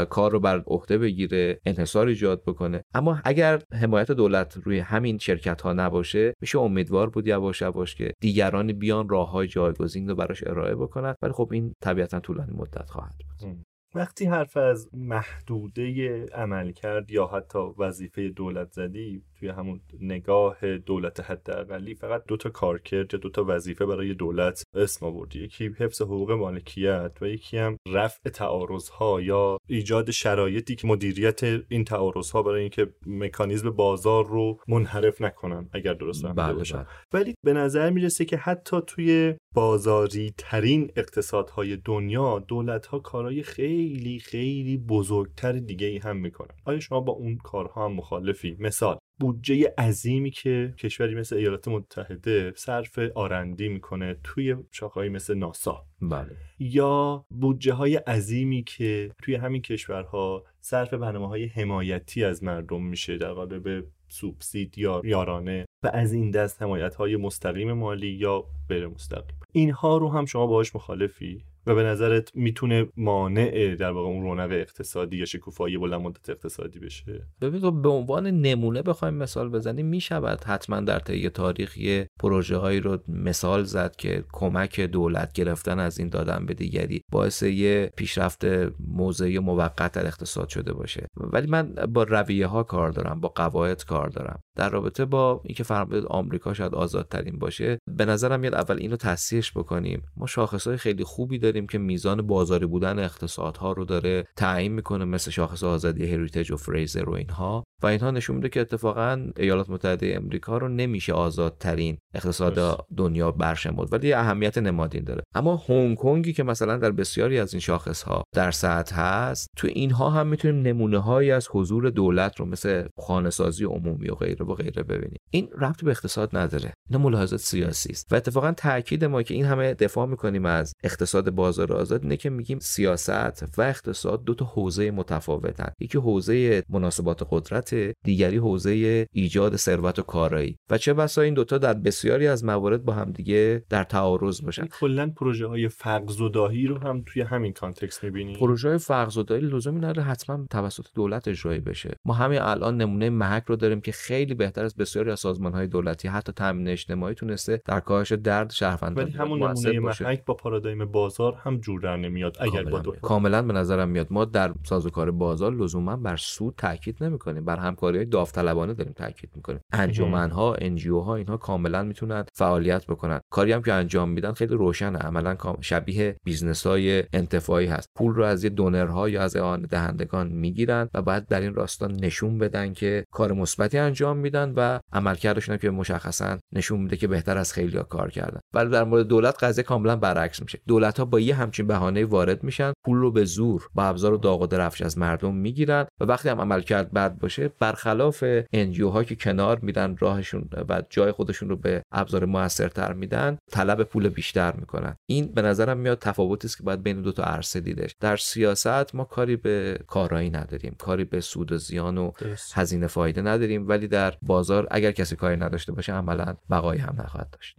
کار 0.09 0.31
رو 0.31 0.39
بر 0.39 0.63
عهده 0.67 0.97
بگیره 0.97 1.59
انحصار 1.65 2.07
ایجاد 2.07 2.43
بکنه. 2.43 2.83
اما 2.93 3.21
اگر 3.23 3.61
حمایت 3.73 4.11
دولت 4.11 4.57
روی 4.63 4.79
همین 4.79 5.17
شرکت 5.17 5.61
ها 5.61 5.73
نباشه 5.73 6.33
میشه 6.41 6.59
امیدوار 6.59 7.09
بود 7.09 7.27
یواش 7.27 7.61
یواش 7.61 7.95
که 7.95 8.13
دیگرانی 8.21 8.73
بیان 8.73 9.09
راه 9.09 9.31
های 9.31 9.47
جایگزین 9.47 10.09
رو 10.09 10.15
براش 10.15 10.43
ارائه 10.47 10.75
بکنن. 10.75 11.15
ولی 11.21 11.33
خب 11.33 11.49
این 11.51 11.73
طبیعتا 11.83 12.19
طولانی 12.19 12.53
مدت 12.53 12.89
خواهد 12.89 13.15
بود. 13.17 13.65
وقتی 13.95 14.25
حرف 14.25 14.57
از 14.57 14.89
محدوده 14.93 16.25
عمل 16.25 16.71
کرد 16.71 17.11
یا 17.11 17.27
حتی 17.27 17.59
وظیفه 17.77 18.29
دولت 18.29 18.71
زدی 18.71 19.23
توی 19.39 19.49
همون 19.49 19.81
نگاه 20.01 20.77
دولت 20.77 21.19
حداقلی 21.19 21.95
فقط 21.95 22.23
دو 22.27 22.37
تا 22.37 22.49
کارکرد 22.49 23.13
یا 23.13 23.19
دو 23.19 23.29
تا 23.29 23.45
وظیفه 23.47 23.85
برای 23.85 24.13
دولت 24.13 24.63
اسم 24.73 25.05
آوردی 25.05 25.43
یکی 25.43 25.75
حفظ 25.79 26.01
حقوق 26.01 26.31
مالکیت 26.31 27.17
و 27.21 27.27
یکی 27.27 27.57
هم 27.57 27.77
رفع 27.87 28.29
تعارض 28.29 28.89
ها 28.89 29.21
یا 29.21 29.57
ایجاد 29.69 30.11
شرایطی 30.11 30.75
که 30.75 30.87
مدیریت 30.87 31.43
این 31.69 31.83
تعارض 31.83 32.31
ها 32.31 32.43
برای 32.43 32.61
اینکه 32.61 32.93
مکانیزم 33.05 33.69
بازار 33.69 34.27
رو 34.27 34.59
منحرف 34.67 35.21
نکنن 35.21 35.69
اگر 35.73 35.93
درست 35.93 36.25
بله 36.25 36.53
باشم 36.53 36.77
بله. 36.77 36.87
ولی 37.13 37.35
به 37.45 37.53
نظر 37.53 37.89
می‌رسه 37.89 38.25
که 38.25 38.37
حتی 38.37 38.77
توی 38.87 39.35
بازاری 39.55 40.33
ترین 40.37 40.91
اقتصادهای 40.95 41.77
دنیا 41.77 42.39
دولت 42.39 42.85
ها 42.85 42.99
کارهای 42.99 43.43
خیلی 43.43 43.84
خیلی 44.23 44.77
بزرگتر 44.77 45.51
دیگه 45.51 45.87
ای 45.87 45.97
هم 45.97 46.17
می‌کنن. 46.17 46.55
آیا 46.65 46.79
شما 46.79 46.99
با 46.99 47.13
اون 47.13 47.37
کارها 47.37 47.85
هم 47.85 47.93
مخالفی؟ 47.93 48.57
مثال 48.59 48.97
بودجه 49.19 49.73
عظیمی 49.77 50.31
که 50.31 50.73
کشوری 50.77 51.15
مثل 51.15 51.35
ایالات 51.35 51.67
متحده 51.67 52.53
صرف 52.55 52.99
آرندی 53.15 53.67
می‌کنه 53.67 54.17
توی 54.23 54.55
شاخه‌ای 54.71 55.09
مثل 55.09 55.33
ناسا. 55.33 55.85
بله. 56.01 56.31
یا 56.59 57.25
بودجه 57.29 57.73
های 57.73 57.95
عظیمی 57.95 58.63
که 58.63 59.11
توی 59.23 59.35
همین 59.35 59.61
کشورها 59.61 60.43
صرف 60.61 60.93
برنامه 60.93 61.27
های 61.27 61.45
حمایتی 61.45 62.23
از 62.23 62.43
مردم 62.43 62.83
میشه 62.83 63.17
در 63.17 63.33
قالب 63.33 63.85
سوبسید 64.07 64.77
یا 64.77 65.01
یارانه 65.03 65.65
و 65.83 65.91
از 65.93 66.13
این 66.13 66.31
دست 66.31 66.61
حمایت 66.61 66.95
های 66.95 67.15
مستقیم 67.15 67.73
مالی 67.73 68.07
یا 68.07 68.45
غیر 68.69 68.87
مستقیم 68.87 69.39
اینها 69.51 69.97
رو 69.97 70.09
هم 70.09 70.25
شما 70.25 70.47
باهاش 70.47 70.75
مخالفی؟ 70.75 71.43
و 71.67 71.75
به 71.75 71.83
نظرت 71.83 72.35
می‌تونه 72.35 72.87
مانع 72.97 73.75
در 73.75 73.91
واقع 73.91 74.07
اون 74.07 74.23
رونق 74.23 74.51
اقتصادی 74.51 75.17
یا 75.17 75.25
شکوفایی 75.25 75.77
بلند 75.77 76.01
مدت 76.01 76.29
اقتصادی 76.29 76.79
بشه؟ 76.79 77.27
ببین 77.41 77.61
تو 77.61 77.71
به 77.71 77.89
عنوان 77.89 78.27
نمونه 78.27 78.81
بخوایم 78.81 79.13
مثال 79.13 79.49
بزنیم 79.49 79.85
می‌شود 79.85 80.43
حتما 80.43 80.79
در 80.79 80.99
طی 80.99 81.29
تاریخ 81.29 81.77
یه 81.77 82.07
پروژه 82.19 82.57
هایی 82.57 82.79
رو 82.79 82.97
مثال 83.07 83.63
زد 83.63 83.95
که 83.95 84.23
کمک 84.33 84.79
دولت 84.79 85.33
گرفتن 85.33 85.79
از 85.79 85.99
این 85.99 86.09
دادن 86.09 86.45
به 86.45 86.53
دیگری 86.53 87.01
باعث 87.11 87.43
یه 87.43 87.91
پیشرفت 87.97 88.45
موضعی 88.79 89.39
موقت 89.39 89.91
در 89.91 90.07
اقتصاد 90.07 90.49
شده 90.49 90.73
باشه. 90.73 91.07
ولی 91.15 91.47
من 91.47 91.73
با 91.73 92.03
رویه 92.03 92.47
ها 92.47 92.63
کار 92.63 92.91
دارم 92.91 93.19
با 93.19 93.29
قواعد 93.29 93.85
کار 93.85 94.09
دارم. 94.09 94.39
در 94.55 94.69
رابطه 94.69 95.05
با 95.05 95.41
اینکه 95.43 95.63
فرمودید 95.63 96.05
آمریکا 96.05 96.53
شاید 96.53 96.75
آزادترین 96.75 97.39
باشه 97.39 97.79
به 97.87 98.05
نظرم 98.05 98.39
میاد 98.39 98.55
اول 98.55 98.77
اینو 98.77 98.95
تصحیحش 98.95 99.51
بکنیم. 99.51 100.01
ما 100.17 100.25
شاخص 100.25 100.67
خیلی 100.67 101.03
خوبی 101.03 101.39
داریم 101.39 101.67
که 101.67 101.77
میزان 101.77 102.21
بازاری 102.21 102.65
بودن 102.65 102.99
اقتصادها 102.99 103.71
رو 103.71 103.85
داره 103.85 104.27
تعیین 104.35 104.71
می‌کنه 104.71 105.05
مثل 105.05 105.31
شاخص 105.31 105.63
آزادی 105.63 106.11
هریتیج 106.11 106.51
و 106.51 106.57
فریزر 106.57 107.09
و 107.09 107.13
اینها. 107.13 107.63
و 107.83 107.87
اینها 107.87 108.11
نشون 108.11 108.35
میده 108.35 108.49
که 108.49 108.61
اتفاقا 108.61 109.27
ایالات 109.37 109.69
متحده 109.69 110.13
امریکا 110.15 110.57
رو 110.57 110.67
نمیشه 110.67 111.13
آزادترین 111.13 111.97
اقتصاد 112.13 112.85
دنیا 112.97 113.31
برشمرد 113.31 113.93
ولی 113.93 114.13
اهمیت 114.13 114.57
نمادین 114.57 115.03
داره. 115.03 115.23
اما 115.35 115.63
هنگ 115.69 115.97
کنگی 115.97 116.33
که 116.33 116.43
مثلا 116.43 116.77
در 116.77 116.91
بسیاری 116.91 117.39
از 117.39 117.53
این 117.53 117.59
شاخص 117.59 118.01
ها 118.01 118.23
در 118.35 118.51
سطح 118.51 118.95
هست 118.95 119.47
تو 119.57 119.67
اینها 119.67 120.09
هم 120.09 120.27
می‌تونیم 120.27 120.61
نمونه 120.61 120.97
هایی 120.97 121.31
از 121.31 121.47
حضور 121.51 121.89
دولت 121.89 122.39
رو 122.39 122.45
مثل 122.45 122.87
خانه 122.99 123.29
سازی 123.29 123.65
عمومی 123.65 124.09
و 124.09 124.15
غیره 124.15 124.45
و 124.45 124.53
غیره 124.53 124.83
ببینیم. 124.83 125.17
این 125.31 125.49
ربط 125.61 125.83
به 125.83 125.91
اقتصاد 125.91 126.37
نداره. 126.37 126.73
اینا 126.89 127.03
ملاحظات 127.03 127.39
سیاسی 127.39 127.89
است. 127.89 128.13
و 128.13 128.15
اتفاقا 128.15 128.51
تاکید 128.51 129.05
ما 129.05 129.23
که 129.23 129.33
این 129.33 129.45
همه 129.45 129.73
دفاع 129.73 130.07
می‌کنیم 130.07 130.45
از 130.45 130.73
اقتصاد 130.83 131.29
بازار 131.29 131.73
آزاد 131.73 132.03
اینه 132.03 132.17
که 132.17 132.29
میگیم 132.29 132.59
سیاست 132.59 133.57
و 133.57 133.61
اقتصاد 133.61 134.23
دو 134.23 134.33
تا 134.33 134.45
حوزه 134.45 134.91
متفاوتن. 134.91 135.71
یکی 135.79 135.97
حوزه 135.97 136.63
مناسبات 136.69 137.27
قدرت 137.29 137.74
دیگری 138.03 138.37
حوزه 138.37 139.07
ایجاد 139.11 139.55
ثروت 139.55 139.99
و 139.99 140.01
کارایی. 140.01 140.57
و 140.69 140.77
چه 140.77 140.93
بسا 140.93 141.21
این 141.21 141.33
دوتا 141.33 141.57
در 141.57 141.73
بسیاری 141.73 142.27
از 142.27 142.45
موارد 142.45 142.85
با 142.85 142.93
هم 142.93 143.11
دیگه 143.11 143.63
در 143.69 143.83
تعارض 143.83 144.41
باشن. 144.41 144.65
کلا 144.65 145.11
پروژه 145.17 145.47
های 145.47 145.67
فقرزدایی 145.67 146.67
رو 146.67 146.77
هم 146.77 147.03
توی 147.05 147.21
همین 147.21 147.53
context 147.53 148.03
می‌بینی؟ 148.03 148.37
پروژه 148.37 148.69
های 148.69 148.77
فقرزدایی 148.77 149.41
لزومی 149.41 149.79
نداره 149.79 150.01
حتما 150.01 150.45
توسط 150.49 150.85
دولت 150.95 151.27
اجرایی 151.27 151.59
بشه. 151.59 151.97
ما 152.05 152.13
همین 152.13 152.39
الان 152.41 152.77
نمونه 152.77 153.09
محک 153.09 153.43
رو 153.47 153.55
داریم 153.55 153.81
که 153.81 153.91
خیلی 153.91 154.33
بهتر 154.33 154.63
از 154.63 154.75
بسیاری 154.75 155.11
از 155.11 155.19
سازمان 155.19 155.53
های 155.53 155.67
دولتی 155.67 156.07
حتی 156.07 156.31
تامین 156.31 156.67
اجتماعی 156.67 157.15
تونسته 157.15 157.61
در 157.65 157.79
کاهش 157.79 158.11
درد 158.11 158.51
شهروندان 158.51 159.05
ولی 159.05 159.13
همون 159.13 159.39
نمونه 159.39 159.79
محک 159.79 160.25
با 160.25 160.33
پارادایم 160.33 160.85
بازار 160.85 161.33
هم 161.43 161.57
جور 161.57 161.81
در 161.81 161.97
نمیاد 161.97 162.37
اگر 162.39 162.63
با 162.63 162.79
کاملا 163.01 163.41
به 163.41 163.53
نظرم 163.53 163.89
میاد. 163.89 164.07
ما 164.09 164.25
در 164.25 164.53
سازوکار 164.63 165.11
بازار 165.11 165.53
لزوما 165.53 165.95
بر 165.95 166.15
سود 166.15 166.53
تاکید 166.57 167.03
نمی‌کنیم. 167.03 167.45
بر 167.55 167.61
همکاری 167.61 167.97
های 167.97 168.05
داوطلبانه 168.05 168.73
داریم 168.73 168.93
تاکید 168.93 169.29
می‌کنیم. 169.35 169.59
انجمن 169.73 170.31
ها 170.31 170.55
NGO 170.55 170.99
ها 170.99 171.15
اینها 171.15 171.37
کاملا 171.37 171.83
می‌تونن 171.83 172.25
فعالیت 172.33 172.85
بکنن. 172.85 173.19
کاری 173.31 173.51
هم 173.51 173.61
که 173.61 173.73
انجام 173.73 174.09
میدن 174.09 174.31
خیلی 174.31 174.55
روشنه. 174.55 174.99
عملا 174.99 175.37
شبیه 175.61 176.15
business 176.23 176.67
های 176.67 177.03
انتفاعی 177.13 177.67
هست. 177.67 177.89
پول 177.95 178.15
رو 178.15 178.23
از 178.23 178.43
یه 178.43 178.49
دونرها 178.49 179.09
یا 179.09 179.21
از 179.21 179.35
اعانه 179.35 179.67
دهندگان 179.67 180.27
می‌گیرن 180.27 180.89
و 180.93 181.01
بعد 181.01 181.27
در 181.27 181.41
این 181.41 181.53
راستا 181.53 181.87
نشون 181.87 182.37
بدن 182.37 182.73
که 182.73 183.05
کار 183.11 183.33
مثبتی 183.33 183.77
انجام 183.77 184.17
میدن 184.17 184.53
و 184.55 184.79
عملکردشون 184.93 185.57
که 185.57 185.69
مشخصا 185.69 186.37
نشون 186.53 186.79
میده 186.79 186.97
که 186.97 187.07
بهتر 187.07 187.37
از 187.37 187.53
خیلی 187.53 187.79
کار 187.89 188.11
کردن. 188.11 188.39
ولی 188.53 188.69
در 188.69 188.83
مورد 188.83 189.07
دولت 189.07 189.43
قضیه 189.43 189.63
کاملا 189.63 189.95
برعکس 189.95 190.41
میشه. 190.41 190.59
دولت 190.67 190.99
ها 190.99 191.05
با 191.05 191.19
یه 191.19 191.35
همچین 191.35 191.67
بهانه 191.67 192.05
وارد 192.05 192.43
میشن. 192.43 192.73
پول 192.85 192.97
رو 192.97 193.11
به 193.11 193.25
زور 193.25 193.69
با 193.73 193.83
ابزار 193.83 194.13
و 194.13 194.17
داغ 194.17 194.41
و 194.41 194.47
درفش 194.47 194.81
از 194.81 194.97
مردم 194.97 195.35
می‌گیرن 195.35 195.85
و 195.99 196.05
وقتی 196.05 196.29
هم 196.29 196.41
عملکرد 196.41 196.91
بد 196.91 197.17
باشه 197.19 197.44
برخلاف 197.59 198.23
انجیو 198.53 198.89
ها 198.89 199.03
که 199.03 199.15
کنار 199.15 199.59
میدن 199.59 199.95
راهشون 199.99 200.49
و 200.69 200.83
جای 200.89 201.11
خودشون 201.11 201.49
رو 201.49 201.55
به 201.55 201.81
ابزار 201.91 202.25
موثرتر 202.25 202.93
میدن 202.93 203.37
طلب 203.51 203.83
پول 203.83 204.09
بیشتر 204.09 204.53
می‌کنن. 204.55 204.95
این 205.09 205.27
به 205.27 205.41
نظرم 205.41 205.77
میاد 205.77 205.99
تفاوتی 205.99 206.47
است 206.47 206.57
که 206.57 206.63
باید 206.63 206.83
بین 206.83 207.01
دو 207.01 207.11
تا 207.11 207.23
عرصه 207.23 207.59
دیدش. 207.59 207.95
در 207.99 208.17
سیاست 208.17 208.95
ما 208.95 209.03
کاری 209.03 209.35
به 209.35 209.79
کارایی 209.87 210.29
نداریم. 210.29 210.75
کاری 210.79 211.03
به 211.03 211.21
سود 211.21 211.51
و 211.51 211.57
زیان 211.57 211.97
و 211.97 212.11
هزینه 212.53 212.87
فایده 212.87 213.21
نداریم. 213.21 213.67
ولی 213.67 213.87
در 213.87 214.13
بازار 214.21 214.67
اگر 214.71 214.91
کسی 214.91 215.15
کاری 215.15 215.35
نداشته 215.35 215.71
باشه 215.71 215.93
عملا 215.93 216.35
بقایی 216.49 216.81
هم 216.81 216.95
نخواهد 217.01 217.29
داشت. 217.31 217.55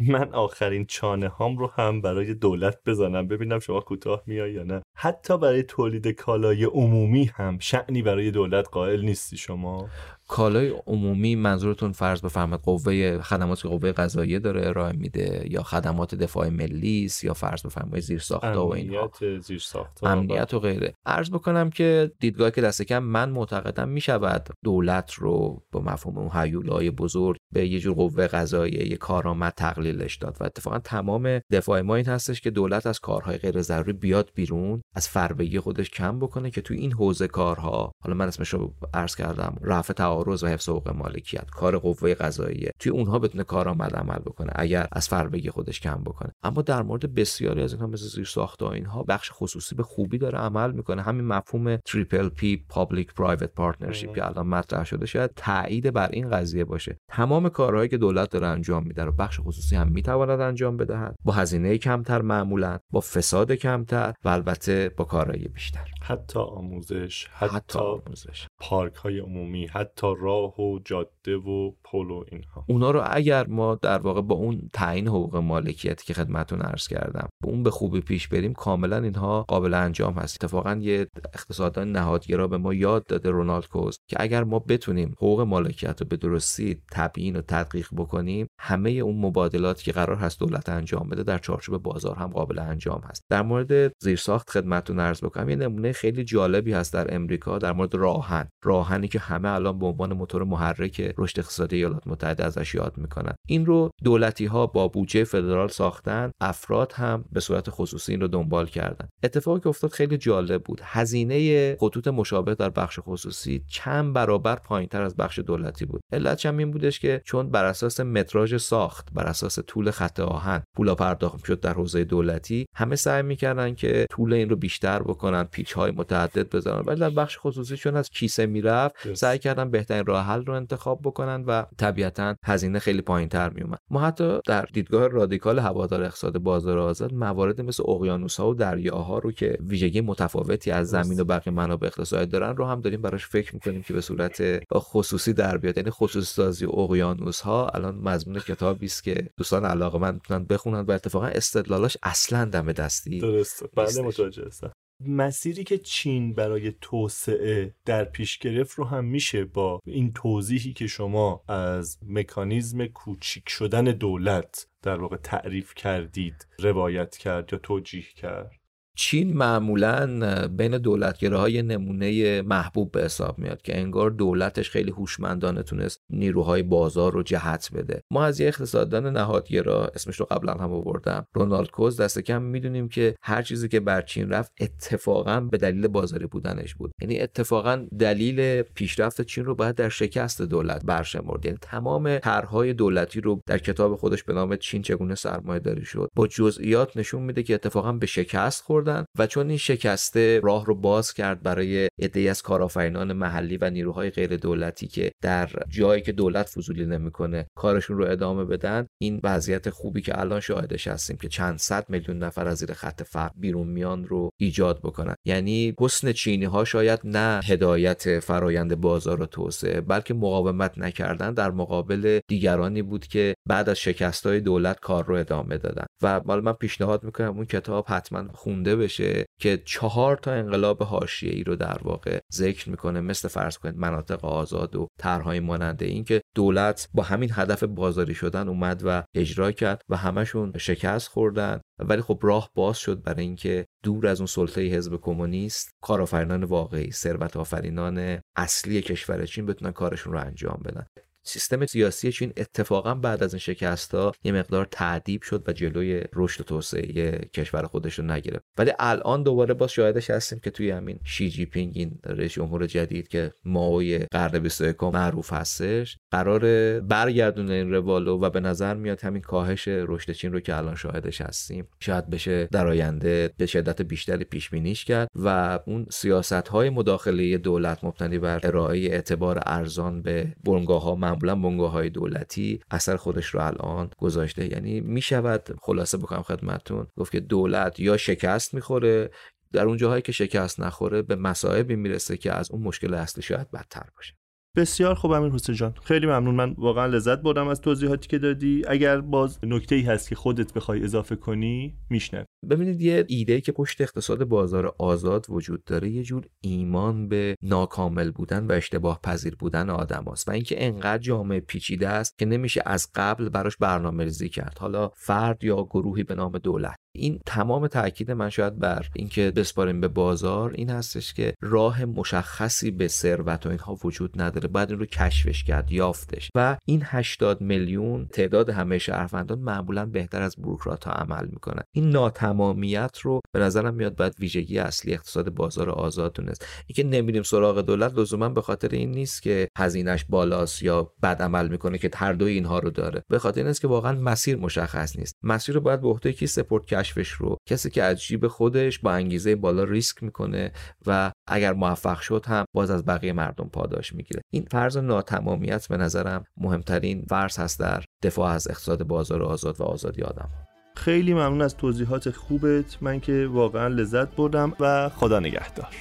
من 0.00 0.32
آخرین 0.32 0.86
چانه 0.86 1.28
هام 1.28 1.58
رو 1.58 1.70
هم 1.76 2.00
برای 2.00 2.34
دولت 2.34 2.78
بزنم. 2.86 3.28
ببینم 3.28 3.58
شما 3.58 3.80
کوتاه 3.80 4.22
میای 4.26 4.52
یا 4.52 4.62
نه. 4.62 4.82
حتی 4.94 5.38
برای 5.38 5.62
تولید 5.62 6.08
کالای 6.08 6.64
عمومی 6.64 7.30
هم 7.34 7.58
شعنی 7.58 8.02
برای 8.02 8.30
دولت 8.30 8.68
قائل 8.72 9.00
نیستی 9.26 9.36
شما؟ 9.36 9.88
کالای 10.28 10.74
عمومی 10.86 11.36
منظورتون 11.36 11.92
فرض 11.92 12.20
بفرمایید 12.20 12.64
قوه 12.64 13.18
خدمات 13.18 13.62
که 13.62 13.68
قوه 13.68 13.92
قضاییه 13.92 14.38
داره 14.38 14.66
ارائه 14.66 14.92
میده 14.92 15.46
یا 15.50 15.62
خدمات 15.62 16.14
دفاع 16.14 16.48
ملی 16.48 17.04
است 17.04 17.24
یا 17.24 17.34
فرض 17.34 17.62
بفرمایید 17.62 18.04
زیر 18.04 18.18
ساختا 18.18 18.66
و 18.66 18.74
اینها؟ 18.74 19.10
زیر 19.40 19.62
امنیت 20.02 20.54
و 20.54 20.58
غیره. 20.60 20.94
عرض 21.06 21.30
بکنم 21.30 21.70
که 21.70 22.12
دیدگاهی 22.20 22.50
که 22.50 22.60
دست 22.60 22.82
کم 22.82 22.98
من 22.98 23.30
معتقدم 23.30 23.88
می‌شود 23.88 24.48
دولت 24.64 25.12
رو 25.12 25.62
با 25.72 25.80
مفهوم 25.80 26.18
اون 26.18 26.30
هیولای 26.32 26.90
بزرگ 26.90 27.36
به 27.52 27.68
یه 27.68 27.78
جور 27.78 27.94
قوه 27.94 28.26
قضاییه 28.26 28.90
یه 28.90 28.96
کارآمد 28.96 29.52
تقلیلش 29.56 30.16
داد 30.16 30.36
و 30.40 30.44
اتفاقا 30.44 30.78
تمام 30.78 31.40
دفاع 31.50 31.80
ما 31.80 31.94
این 31.96 32.06
هستش 32.06 32.40
که 32.40 32.50
دولت 32.50 32.86
از 32.86 33.00
کارهای 33.00 33.38
غیر 33.38 33.62
ضروری 33.62 33.92
بیاد 33.92 34.30
بیرون 34.34 34.80
از 34.94 35.08
فربگی 35.08 35.60
خودش 35.60 35.90
کم 35.90 36.18
بکنه 36.18 36.50
که 36.50 36.60
تو 36.60 36.74
این 36.74 36.92
حوزه 36.92 37.28
کارها 37.28 37.92
حالا 38.04 38.16
من 38.16 38.28
اسمش 38.28 38.48
رو 38.48 38.74
عرض 38.94 39.16
کردم 39.16 39.56
رفع 39.62 39.92
تعارض 40.16 40.42
و 40.42 40.46
حفظ 40.46 40.68
حقوق 40.68 40.88
مالکیت 40.88 41.50
کار 41.50 41.78
قوه 41.78 42.14
قضاییه 42.14 42.70
توی 42.78 42.92
اونها 42.92 43.18
بتونه 43.18 43.44
کارآمد 43.44 43.96
عمل 43.96 44.18
بکنه 44.18 44.52
اگر 44.54 44.86
از 44.92 45.08
فربگی 45.08 45.50
خودش 45.50 45.80
کم 45.80 46.02
بکنه. 46.04 46.32
اما 46.42 46.62
در 46.62 46.82
مورد 46.82 47.14
بسیاری 47.14 47.62
از 47.62 47.72
اینها 47.72 47.86
مثل 47.86 48.06
زیر 48.06 48.24
ساختا 48.24 48.72
اینها 48.72 49.02
بخش 49.02 49.30
خصوصی 49.32 49.74
به 49.74 49.82
خوبی 49.82 50.18
داره 50.18 50.38
عمل 50.38 50.72
می‌کنه. 50.72 51.02
همین 51.02 51.24
مفهوم 51.24 51.76
triple 51.76 52.28
P 52.28 52.64
public 52.68 53.14
private 53.14 53.54
partnership 53.54 54.14
که 54.14 54.26
الان 54.26 54.46
مطرح 54.46 54.84
شده 54.84 55.06
شاید 55.06 55.30
تایید 55.36 55.92
بر 55.92 56.08
این 56.12 56.30
قضیه 56.30 56.64
باشه. 56.64 56.98
تمام 57.08 57.48
کارهایی 57.48 57.88
که 57.88 57.98
دولت 57.98 58.30
داره 58.30 58.46
انجام 58.46 58.84
میده 58.86 59.04
رو 59.04 59.12
بخش 59.12 59.40
خصوصی 59.40 59.76
هم 59.76 59.88
می‌تواند 59.88 60.40
انجام 60.40 60.76
بدهد. 60.76 61.16
با 61.24 61.32
هزینه 61.32 61.78
کمتر 61.78 62.22
معمولا 62.22 62.78
با 62.90 63.00
فساد 63.00 63.52
کمتر 63.52 64.14
و 64.24 64.28
البته 64.28 64.90
با 64.96 65.04
کارایی 65.04 65.48
بیشتر. 65.48 65.90
حتی 66.02 66.38
آموزش 66.38 67.26
حتی, 67.32 67.56
حتی 67.56 67.78
آموزش. 67.78 68.46
پارک 68.58 68.94
های 68.94 69.18
عمومی 69.18 69.66
حتی 69.66 70.05
راه 70.14 70.60
و 70.60 70.78
جاده. 70.78 71.15
و 71.34 71.74
پل 71.84 72.10
و 72.10 72.24
اینها. 72.32 72.64
اونا 72.68 72.90
رو 72.90 73.02
اگر 73.10 73.46
ما 73.46 73.74
در 73.74 73.98
واقع 73.98 74.20
با 74.20 74.34
اون 74.34 74.70
تعیین 74.72 75.08
حقوق 75.08 75.36
مالکیتی 75.36 76.04
که 76.04 76.14
خدمتتون 76.14 76.60
عرض 76.60 76.88
کردم 76.88 77.28
اون 77.44 77.62
به 77.62 77.70
خوبی 77.70 78.00
پیش 78.00 78.28
بریم 78.28 78.52
کاملا 78.52 78.98
اینها 78.98 79.42
قابل 79.48 79.74
انجام 79.74 80.14
هست. 80.14 80.44
اتفاقا 80.44 80.74
یه 80.74 81.06
اقتصاددان 81.34 81.92
نهادگرا 81.92 82.48
به 82.48 82.58
ما 82.58 82.74
یاد 82.74 83.06
داده 83.06 83.30
رونالد 83.30 83.68
کوز 83.68 83.98
که 84.08 84.16
اگر 84.20 84.44
ما 84.44 84.58
بتونیم 84.58 85.14
حقوق 85.16 85.40
مالکیت 85.40 86.00
رو 86.00 86.06
به 86.08 86.16
درستی 86.16 86.82
تبیین 86.92 87.36
و 87.36 87.40
تدقیق 87.40 87.88
بکنیم 87.96 88.46
همه 88.60 88.90
اون 88.90 89.20
مبادلاتی 89.20 89.84
که 89.84 89.92
قرار 89.92 90.16
هست 90.16 90.40
دولت 90.40 90.68
انجام 90.68 91.08
بده 91.08 91.22
در 91.22 91.38
چارچوب 91.38 91.82
بازار 91.82 92.16
هم 92.16 92.26
قابل 92.26 92.58
انجام 92.58 93.00
هست. 93.04 93.22
در 93.30 93.42
مورد 93.42 93.92
زیرساخت 93.98 94.50
خدمتتون 94.50 95.00
عرض 95.00 95.24
بکنم 95.24 95.50
یه 95.50 95.56
نمونه 95.56 95.92
خیلی 95.92 96.24
جالبی 96.24 96.72
هست 96.72 96.92
در 96.92 97.14
امریکا 97.14 97.58
در 97.58 97.72
مورد 97.72 97.94
راهن. 97.94 98.48
راهنی 98.64 99.08
که 99.08 99.18
همه 99.18 99.48
الان 99.48 99.78
به 99.78 99.86
عنوان 99.86 100.12
موتور 100.12 100.44
محرک 100.44 101.14
رشد 101.18 101.40
اقتصادی 101.40 101.76
ایالات 101.76 102.06
متحده 102.06 102.44
ازش 102.44 102.74
یاد 102.74 102.94
می‌کنن. 102.96 103.34
این 103.48 103.66
رو 103.66 103.90
دولتی 104.04 104.46
ها 104.46 104.66
با 104.66 104.88
بودجه 104.88 105.24
فدرال 105.24 105.68
ساختن 105.68 106.30
افراد 106.40 106.92
هم 106.92 107.24
به 107.32 107.40
صورت 107.40 107.70
خصوصی 107.70 108.12
این 108.12 108.20
رو 108.20 108.28
دنبال 108.28 108.66
کردن. 108.66 109.08
اتفاقی 109.22 109.60
که 109.60 109.68
افتاد 109.68 109.90
خیلی 109.90 110.18
جالب 110.18 110.62
بود. 110.62 110.80
هزینه 110.84 111.76
خطوط 111.80 112.08
مشابه 112.08 112.54
در 112.54 112.70
بخش 112.70 112.98
خصوصی 113.02 113.64
چند 113.68 114.12
برابر 114.12 114.56
پایینتر 114.56 115.02
از 115.02 115.16
بخش 115.16 115.38
دولتی 115.38 115.84
بود. 115.84 116.00
علت 116.12 116.46
هم 116.46 116.56
این 116.56 116.70
بودش 116.70 117.00
که 117.00 117.22
چون 117.24 117.50
بر 117.50 117.64
اساس 117.64 118.00
متراژ 118.00 118.56
ساخت 118.56 119.08
بر 119.12 119.24
اساس 119.24 119.58
طول 119.66 119.90
خط 119.90 120.20
آهن 120.20 120.62
پولا 120.76 120.94
پرداخت 120.94 121.44
شد 121.44 121.60
در 121.60 121.72
حوزه 121.72 122.04
دولتی 122.04 122.66
همه 122.74 122.96
سعی 122.96 123.22
می‌کردن 123.22 123.74
که 123.74 124.06
طول 124.10 124.32
این 124.32 124.48
رو 124.48 124.56
بیشتر 124.56 125.02
بکنن 125.02 125.44
پیچ 125.44 125.72
های 125.72 125.90
متعدد 125.90 126.50
بذارن. 126.50 126.82
ولی 126.86 127.00
در 127.00 127.10
بخش 127.10 127.38
خصوصی 127.40 127.76
چون 127.76 127.96
از 127.96 128.10
کیسه 128.10 128.46
می‌رفت 128.46 129.14
سعی 129.14 129.38
کردن 129.38 129.70
بهترین 129.70 130.06
راه 130.06 130.24
حل 130.24 130.44
رو 130.44 130.54
انتخاب 130.54 131.05
بکنن 131.06 131.44
و 131.44 131.64
طبیعتا 131.78 132.36
هزینه 132.44 132.78
خیلی 132.78 133.02
پایین 133.02 133.28
تر 133.28 133.50
می 133.50 133.62
اومد 133.62 133.78
ما 133.90 134.00
حتی 134.00 134.38
در 134.46 134.62
دیدگاه 134.72 135.08
رادیکال 135.08 135.58
هوادار 135.58 136.02
اقتصاد 136.02 136.38
بازار 136.38 136.78
آزاد 136.78 137.14
موارد 137.14 137.60
مثل 137.60 137.82
اقیانوس 137.88 138.40
ها 138.40 138.50
و 138.50 138.54
دریاها 138.54 139.18
رو 139.18 139.32
که 139.32 139.58
ویژگی 139.60 140.00
متفاوتی 140.00 140.70
از 140.70 140.88
زمین 140.88 141.20
و 141.20 141.24
بقیه 141.24 141.52
منابع 141.52 141.86
اقتصادی 141.86 142.26
دارن 142.26 142.56
رو 142.56 142.66
هم 142.66 142.80
داریم 142.80 143.02
براش 143.02 143.26
فکر 143.26 143.54
می‌کنیم 143.54 143.82
که 143.82 143.94
به 143.94 144.00
صورت 144.00 144.42
خصوصی 144.74 145.32
در 145.32 145.58
بیاد. 145.58 145.76
یعنی 145.76 145.90
خصوصی 145.90 146.26
سازی 146.34 146.66
اقیانوس 146.66 147.40
ها 147.40 147.68
الان 147.68 147.94
مضمون 147.94 148.38
کتابی 148.38 148.86
است 148.86 149.02
که 149.04 149.28
دوستان 149.36 149.64
علاقه 149.64 150.10
می‌تونن 150.10 150.44
بخونن 150.44 150.80
و 150.80 150.90
اتفاقا 150.90 151.26
استدلالاش 151.26 151.96
اصلا 152.02 152.44
دم 152.44 152.72
دستی 152.72 153.20
درسته. 153.20 153.66
بله 153.76 154.02
متوجه 154.02 154.46
هستم. 154.46 154.72
مسیری 155.00 155.64
که 155.64 155.78
چین 155.78 156.34
برای 156.34 156.72
توسعه 156.80 157.74
در 157.84 158.04
پیش 158.04 158.38
گرفت 158.38 158.78
رو 158.78 158.84
هم 158.84 159.04
میشه 159.04 159.44
با 159.44 159.80
این 159.86 160.12
توضیحی 160.12 160.72
که 160.72 160.86
شما 160.86 161.44
از 161.48 161.98
مکانیزم 162.06 162.86
کوچیک 162.86 163.48
شدن 163.48 163.84
دولت 163.84 164.68
در 164.82 165.00
واقع 165.00 165.16
تعریف 165.16 165.74
کردید 165.74 166.46
روایت 166.58 167.16
کرد 167.16 167.52
یا 167.52 167.58
توجیه 167.58 168.02
کرد. 168.16 168.50
چین 168.98 169.36
معمولا 169.36 170.48
بین 170.48 170.78
دولتگراهای 170.78 171.62
نمونه 171.62 172.42
محبوب 172.42 172.92
به 172.92 173.02
حساب 173.02 173.38
میاد 173.38 173.62
که 173.62 173.78
انگار 173.78 174.10
دولتش 174.10 174.70
خیلی 174.70 174.90
هوشمندانه 174.90 175.62
تونست 175.62 176.00
نیروهای 176.10 176.62
بازار 176.62 177.12
رو 177.12 177.22
جهت 177.22 177.70
بده. 177.74 178.02
ما 178.10 178.24
از 178.24 178.40
یه 178.40 178.46
اقتصاددان 178.46 179.06
نهادگرا 179.06 179.90
اسمش 179.94 180.20
رو 180.20 180.26
قبلا 180.26 180.52
هم 180.52 180.72
آوردم 180.72 181.26
رونالد 181.34 181.70
کوز 181.70 182.00
دست 182.00 182.18
کم 182.18 182.42
می‌دونیم 182.42 182.88
که 182.88 183.14
هر 183.22 183.42
چیزی 183.42 183.68
که 183.68 183.80
بر 183.80 184.02
چین 184.02 184.28
رفت 184.28 184.52
اتفاقا 184.60 185.40
به 185.40 185.58
دلیل 185.58 185.88
بازاری 185.88 186.26
بودنش 186.26 186.74
بود. 186.74 186.90
یعنی 187.00 187.20
اتفاقا 187.20 187.86
دلیل 187.98 188.62
پیشرفت 188.62 189.22
چین 189.22 189.44
رو 189.44 189.54
باید 189.54 189.74
در 189.74 189.88
شکست 189.88 190.42
دولت 190.42 190.84
برشمرد. 190.84 191.44
یعنی 191.44 191.58
تمام 191.62 192.18
طرحهای 192.18 192.72
دولتی 192.72 193.20
رو 193.20 193.40
در 193.46 193.58
کتاب 193.58 193.96
خودش 193.96 194.24
به 194.24 194.32
نام 194.32 194.56
چین 194.56 194.82
چگونه 194.82 195.14
سرمایه 195.14 195.60
داری 195.60 195.84
شد 195.84 196.10
با 196.16 196.26
جزئیات 196.26 196.96
نشون 196.96 197.22
میده 197.22 197.42
که 197.42 197.54
اتفاقا 197.54 197.92
به 197.92 198.06
شکست 198.06 198.62
خورد 198.62 198.85
و 199.18 199.26
چون 199.26 199.48
این 199.48 199.58
شکسته 199.58 200.40
راه 200.44 200.66
رو 200.66 200.74
باز 200.74 201.12
کرد 201.12 201.42
برای 201.42 201.88
عده‌ای 202.02 202.28
از 202.28 202.42
کارآفرینان 202.42 203.12
محلی 203.12 203.56
و 203.56 203.70
نیروهای 203.70 204.10
غیر 204.10 204.36
دولتی 204.36 204.86
که 204.86 205.10
در 205.22 205.50
جایی 205.68 206.02
که 206.02 206.12
دولت 206.12 206.46
فضولی 206.48 206.86
نمی‌کنه 206.86 207.46
کارشون 207.56 207.98
رو 207.98 208.10
ادامه 208.10 208.44
بدن 208.44 208.86
این 209.02 209.20
وضعیت 209.24 209.70
خوبی 209.70 210.02
که 210.02 210.20
الان 210.20 210.40
شاهدش 210.40 210.86
هستیم 210.86 211.16
که 211.16 211.28
چند 211.28 211.58
صد 211.58 211.90
میلیون 211.90 212.18
نفر 212.18 212.48
از 212.48 212.58
زیر 212.58 212.72
خط 212.72 213.02
فقر 213.02 213.34
بیرون 213.36 213.68
میان 213.68 214.04
رو 214.04 214.30
ایجاد 214.40 214.78
بکنن. 214.78 215.14
یعنی 215.26 215.74
حسن 215.80 216.12
چینی 216.12 216.44
ها 216.44 216.64
شاید 216.64 217.00
نه 217.04 217.40
هدایت 217.44 218.18
فرایند 218.18 218.80
بازار 218.80 219.22
و 219.22 219.26
توسعه 219.26 219.80
بلکه 219.80 220.14
مقاومت 220.14 220.78
نکردن 220.78 221.34
در 221.34 221.50
مقابل 221.50 222.20
دیگرانی 222.28 222.82
بود 222.82 223.06
که 223.06 223.34
بعد 223.48 223.68
از 223.68 223.78
شکست 223.78 224.26
های 224.26 224.40
دولت 224.40 224.80
کار 224.80 225.04
رو 225.04 225.14
ادامه 225.14 225.58
دادن. 225.58 225.86
و 226.02 226.20
من 226.26 226.52
پیشنهاد 226.52 227.04
می‌کنم 227.04 227.36
اون 227.36 227.44
کتاب 227.44 227.84
حتما 227.88 228.32
خونده 228.32 228.75
بشه 228.76 229.26
که 229.40 229.62
چهار 229.64 230.16
تا 230.16 230.32
انقلاب 230.32 230.82
حاشیه 230.82 231.32
ای 231.32 231.44
رو 231.44 231.56
در 231.56 231.78
واقع 231.82 232.20
ذکر 232.32 232.70
می‌کنه. 232.70 233.00
مثل 233.00 233.28
فرض 233.28 233.58
کنید 233.58 233.76
مناطق 233.76 234.24
آزاد 234.24 234.76
و 234.76 234.88
طرحهای 234.98 235.40
ماننده 235.40 235.86
این 235.86 236.04
که 236.04 236.20
دولت 236.34 236.88
با 236.94 237.02
همین 237.02 237.30
هدف 237.32 237.62
بازاری 237.62 238.14
شدن 238.14 238.48
اومد 238.48 238.82
و 238.84 239.02
اجرا 239.14 239.52
کرد 239.52 239.82
و 239.88 239.96
همشون 239.96 240.52
شکست 240.58 241.08
خوردن. 241.08 241.60
ولی 241.78 242.02
خب 242.02 242.18
راه 242.22 242.50
باز 242.54 242.78
شد 242.78 243.02
برای 243.02 243.24
اینکه 243.24 243.66
دور 243.82 244.06
از 244.06 244.20
اون 244.20 244.26
سلطه 244.26 244.60
حزب 244.60 244.96
کمونیست 244.96 245.70
کارآفرینان 245.82 246.44
واقعی 246.44 246.90
ثروت 246.90 247.36
آفرینان 247.36 248.20
اصلی 248.36 248.82
کشور 248.82 249.26
چین 249.26 249.46
بتونن 249.46 249.72
کارشون 249.72 250.12
رو 250.12 250.20
انجام 250.20 250.60
بدن. 250.64 250.86
سیستم 251.26 251.66
سیاسی 251.66 252.12
چین 252.12 252.32
اتفاقا 252.36 252.94
بعد 252.94 253.22
از 253.22 253.34
این 253.34 253.40
شکست 253.40 253.94
ها 253.94 254.12
یه 254.24 254.32
مقدار 254.32 254.68
تعدیب 254.70 255.22
شد 255.22 255.44
و 255.46 255.52
جلوی 255.52 256.02
رشد 256.14 256.40
و 256.40 256.44
توسعه 256.44 257.18
کشور 257.34 257.62
خودش 257.62 257.98
رو 257.98 258.04
نگرفت. 258.04 258.44
ولی 258.58 258.72
الان 258.78 259.22
دوباره 259.22 259.54
باز 259.54 259.70
شاهدش 259.70 260.10
هستیم 260.10 260.38
که 260.38 260.50
توی 260.50 260.70
همین 260.70 261.00
شی 261.04 261.30
جی 261.30 261.46
پینگ 261.46 261.72
این 261.74 261.98
رئیس 262.04 262.32
جمهور 262.32 262.66
جدید 262.66 263.08
که 263.08 263.32
ماوی 263.44 263.98
قرن 263.98 264.38
21 264.38 264.82
معروف 264.82 265.32
هستش 265.32 265.98
قرار 266.10 266.40
برگردونه 266.80 267.52
این 267.54 267.70
روالو 267.70 268.20
و 268.20 268.30
به 268.30 268.40
نظر 268.40 268.74
میاد 268.74 269.00
همین 269.00 269.22
کاهش 269.22 269.68
رشد 269.68 270.12
چین 270.12 270.32
رو 270.32 270.40
که 270.40 270.56
الان 270.56 270.74
شاهدش 270.74 271.20
هستیم 271.20 271.68
شاید 271.80 272.10
بشه 272.10 272.48
در 272.52 272.66
آینده 272.66 273.30
به 273.36 273.46
شدت 273.46 273.82
بیشتری 273.82 274.24
پیش 274.24 274.50
بینیش 274.50 274.84
کرد 274.84 275.08
و 275.14 275.58
اون 275.66 275.86
سیاست 275.90 276.32
های 276.32 276.70
مداخله 276.70 277.38
دولت 277.38 277.84
مبتنی 277.84 278.18
بر 278.18 278.40
ارائه 278.42 278.78
اعتبار 278.78 279.42
ارزان 279.46 280.02
به 280.02 280.32
بنگاه 280.44 280.82
ها 280.82 280.94
معمولا 281.24 281.48
بنگاه 281.48 281.70
های 281.70 281.90
دولتی 281.90 282.60
اثر 282.70 282.96
خودش 282.96 283.26
رو 283.26 283.40
الان 283.40 283.90
گذاشته. 283.98 284.52
یعنی 284.52 284.80
می‌شود 284.80 285.48
خلاصه 285.62 285.98
بکنم 285.98 286.22
خدمتتون 286.22 286.86
گفت 286.96 287.12
که 287.12 287.20
دولت 287.20 287.80
یا 287.80 287.96
شکست 287.96 288.54
می‌خوره 288.54 289.10
در 289.52 289.64
اون 289.64 289.76
جاهایی 289.76 290.02
که 290.02 290.12
شکست 290.12 290.60
نخوره 290.60 291.02
به 291.02 291.16
مصائبی 291.16 291.76
می‌رسه 291.76 292.16
که 292.16 292.32
از 292.32 292.50
اون 292.50 292.62
مشکل 292.62 292.94
اصلی 292.94 293.22
شاید 293.22 293.50
بدتر 293.50 293.86
باشه. 293.96 294.14
بسیار 294.56 294.94
خوب 294.94 295.12
امیر 295.12 295.32
حسین 295.32 295.54
جان. 295.54 295.74
خیلی 295.84 296.06
ممنون. 296.06 296.34
من 296.34 296.54
واقعا 296.58 296.86
لذت 296.86 297.18
بردم 297.18 297.48
از 297.48 297.60
توضیحاتی 297.60 298.08
که 298.08 298.18
دادی. 298.18 298.62
اگر 298.68 299.00
باز 299.00 299.38
نکته 299.42 299.74
ای 299.74 299.82
هست 299.82 300.08
که 300.08 300.14
خودت 300.14 300.52
بخوای 300.52 300.84
اضافه 300.84 301.16
کنی 301.16 301.76
میشنم 301.90 302.24
ببینید 302.50 302.80
یه 302.80 303.04
ایده 303.08 303.40
که 303.40 303.52
پشت 303.52 303.80
اقتصاد 303.80 304.24
بازار 304.24 304.74
آزاد 304.78 305.26
وجود 305.28 305.64
داره 305.64 305.88
یه 305.88 306.02
جور 306.02 306.24
ایمان 306.40 307.08
به 307.08 307.36
ناکامل 307.42 308.10
بودن 308.10 308.46
و 308.46 308.52
اشتباه 308.52 309.00
پذیر 309.02 309.36
بودن 309.36 309.70
آدم 309.70 310.04
هست 310.12 310.28
و 310.28 310.32
اینکه 310.32 310.66
انقدر 310.66 311.02
جامعه 311.02 311.40
پیچیده 311.40 311.88
است 311.88 312.18
که 312.18 312.26
نمیشه 312.26 312.62
از 312.66 312.88
قبل 312.94 313.28
براش 313.28 313.56
برنامه 313.56 314.04
ریزی 314.04 314.28
کرد. 314.28 314.58
حالا 314.60 314.90
فرد 314.96 315.44
یا 315.44 315.64
گروهی 315.64 316.02
به 316.02 316.14
نام 316.14 316.38
دولت 316.38 316.76
این 316.96 317.20
تمام 317.26 317.66
تاکید 317.66 318.10
من 318.10 318.30
شاید 318.30 318.58
بر 318.58 318.86
اینکه 318.94 319.30
بسپاریم 319.30 319.80
به 319.80 319.88
بازار 319.88 320.52
این 320.54 320.70
هستش 320.70 321.14
که 321.14 321.34
راه 321.40 321.84
مشخصی 321.84 322.70
به 322.70 322.88
ثروت 322.88 323.46
و 323.46 323.48
اینها 323.48 323.78
وجود 323.84 324.20
نداره. 324.22 324.48
باید 324.48 324.70
این 324.70 324.78
رو 324.78 324.86
کشفش 324.86 325.44
کرد 325.44 325.72
یافتش. 325.72 326.30
و 326.34 326.56
این 326.64 326.82
80 326.84 327.40
میلیون 327.40 328.06
تعداد 328.06 328.50
همه 328.50 328.78
شهروندان 328.78 329.38
معمولا 329.38 329.86
بهتر 329.86 330.22
از 330.22 330.36
بروکرات 330.38 330.84
ها 330.84 330.92
عمل 330.92 331.26
می‌کنن. 331.26 331.62
این 331.74 331.90
ناتمامیت 331.90 332.98
رو 332.98 333.20
به 333.32 333.40
نظرم 333.40 333.74
میاد 333.74 333.96
باید 333.96 334.14
ویژگی 334.18 334.58
اصلی 334.58 334.94
اقتصاد 334.94 335.30
بازار 335.30 335.70
آزاد 335.70 336.12
دونست 336.12 336.46
اینکه 336.66 336.84
نمیریم 336.84 337.22
سراغ 337.22 337.60
دولت 337.60 337.94
لزوما 337.98 338.28
به 338.28 338.42
خاطر 338.42 338.68
این 338.68 338.90
نیست 338.90 339.22
که 339.22 339.48
هزینهش 339.58 340.04
بالاست 340.08 340.62
یا 340.62 340.92
بد 341.02 341.22
عمل 341.22 341.48
می‌کنه 341.48 341.78
که 341.78 341.90
هر 341.94 342.12
دوی 342.12 342.32
اینها 342.32 342.58
رو 342.58 342.70
داره. 342.70 343.02
به 343.08 343.18
خاطر 343.18 343.40
این 343.40 343.50
است 343.50 343.60
که 343.60 343.68
واقعا 343.68 343.92
مسیر 343.92 344.36
مشخص 344.36 344.98
نیست. 344.98 345.14
مسیر 345.22 345.54
رو 345.54 345.60
باید 345.60 345.80
به 345.80 345.88
عهده 345.88 346.12
کی 346.12 346.26
سپورت 346.26 346.66
کشفش 346.86 347.08
رو. 347.08 347.36
کسی 347.48 347.70
که 347.70 347.82
از 347.82 348.02
جیب 348.02 348.28
خودش 348.28 348.78
با 348.78 348.92
انگیزه 348.92 349.36
بالا 349.36 349.64
ریسک 349.64 350.02
می‌کنه 350.02 350.52
و 350.86 351.12
اگر 351.28 351.52
موفق 351.52 352.00
شد 352.00 352.24
هم 352.26 352.44
باز 352.54 352.70
از 352.70 352.84
بقیه 352.84 353.12
مردم 353.12 353.48
پاداش 353.48 353.92
می‌گیره. 353.92 354.20
این 354.32 354.46
فرض 354.50 354.76
ناتمامیت 354.76 355.68
به 355.68 355.76
نظرم 355.76 356.24
مهمترین 356.36 357.04
فرض 357.08 357.38
هست 357.38 357.60
در 357.60 357.84
دفاع 358.02 358.30
از 358.30 358.48
اقتصاد 358.50 358.82
بازار 358.82 359.22
آزاد 359.22 359.60
و 359.60 359.64
آزادی 359.64 360.02
آدم. 360.02 360.28
خیلی 360.76 361.14
ممنون 361.14 361.42
از 361.42 361.56
توضیحات 361.56 362.10
خوبت. 362.10 362.76
من 362.80 363.00
که 363.00 363.28
واقعا 363.30 363.68
لذت 363.68 364.16
بردم 364.16 364.52
و 364.60 364.88
خدا 364.88 365.20
نگهدار. 365.20 365.74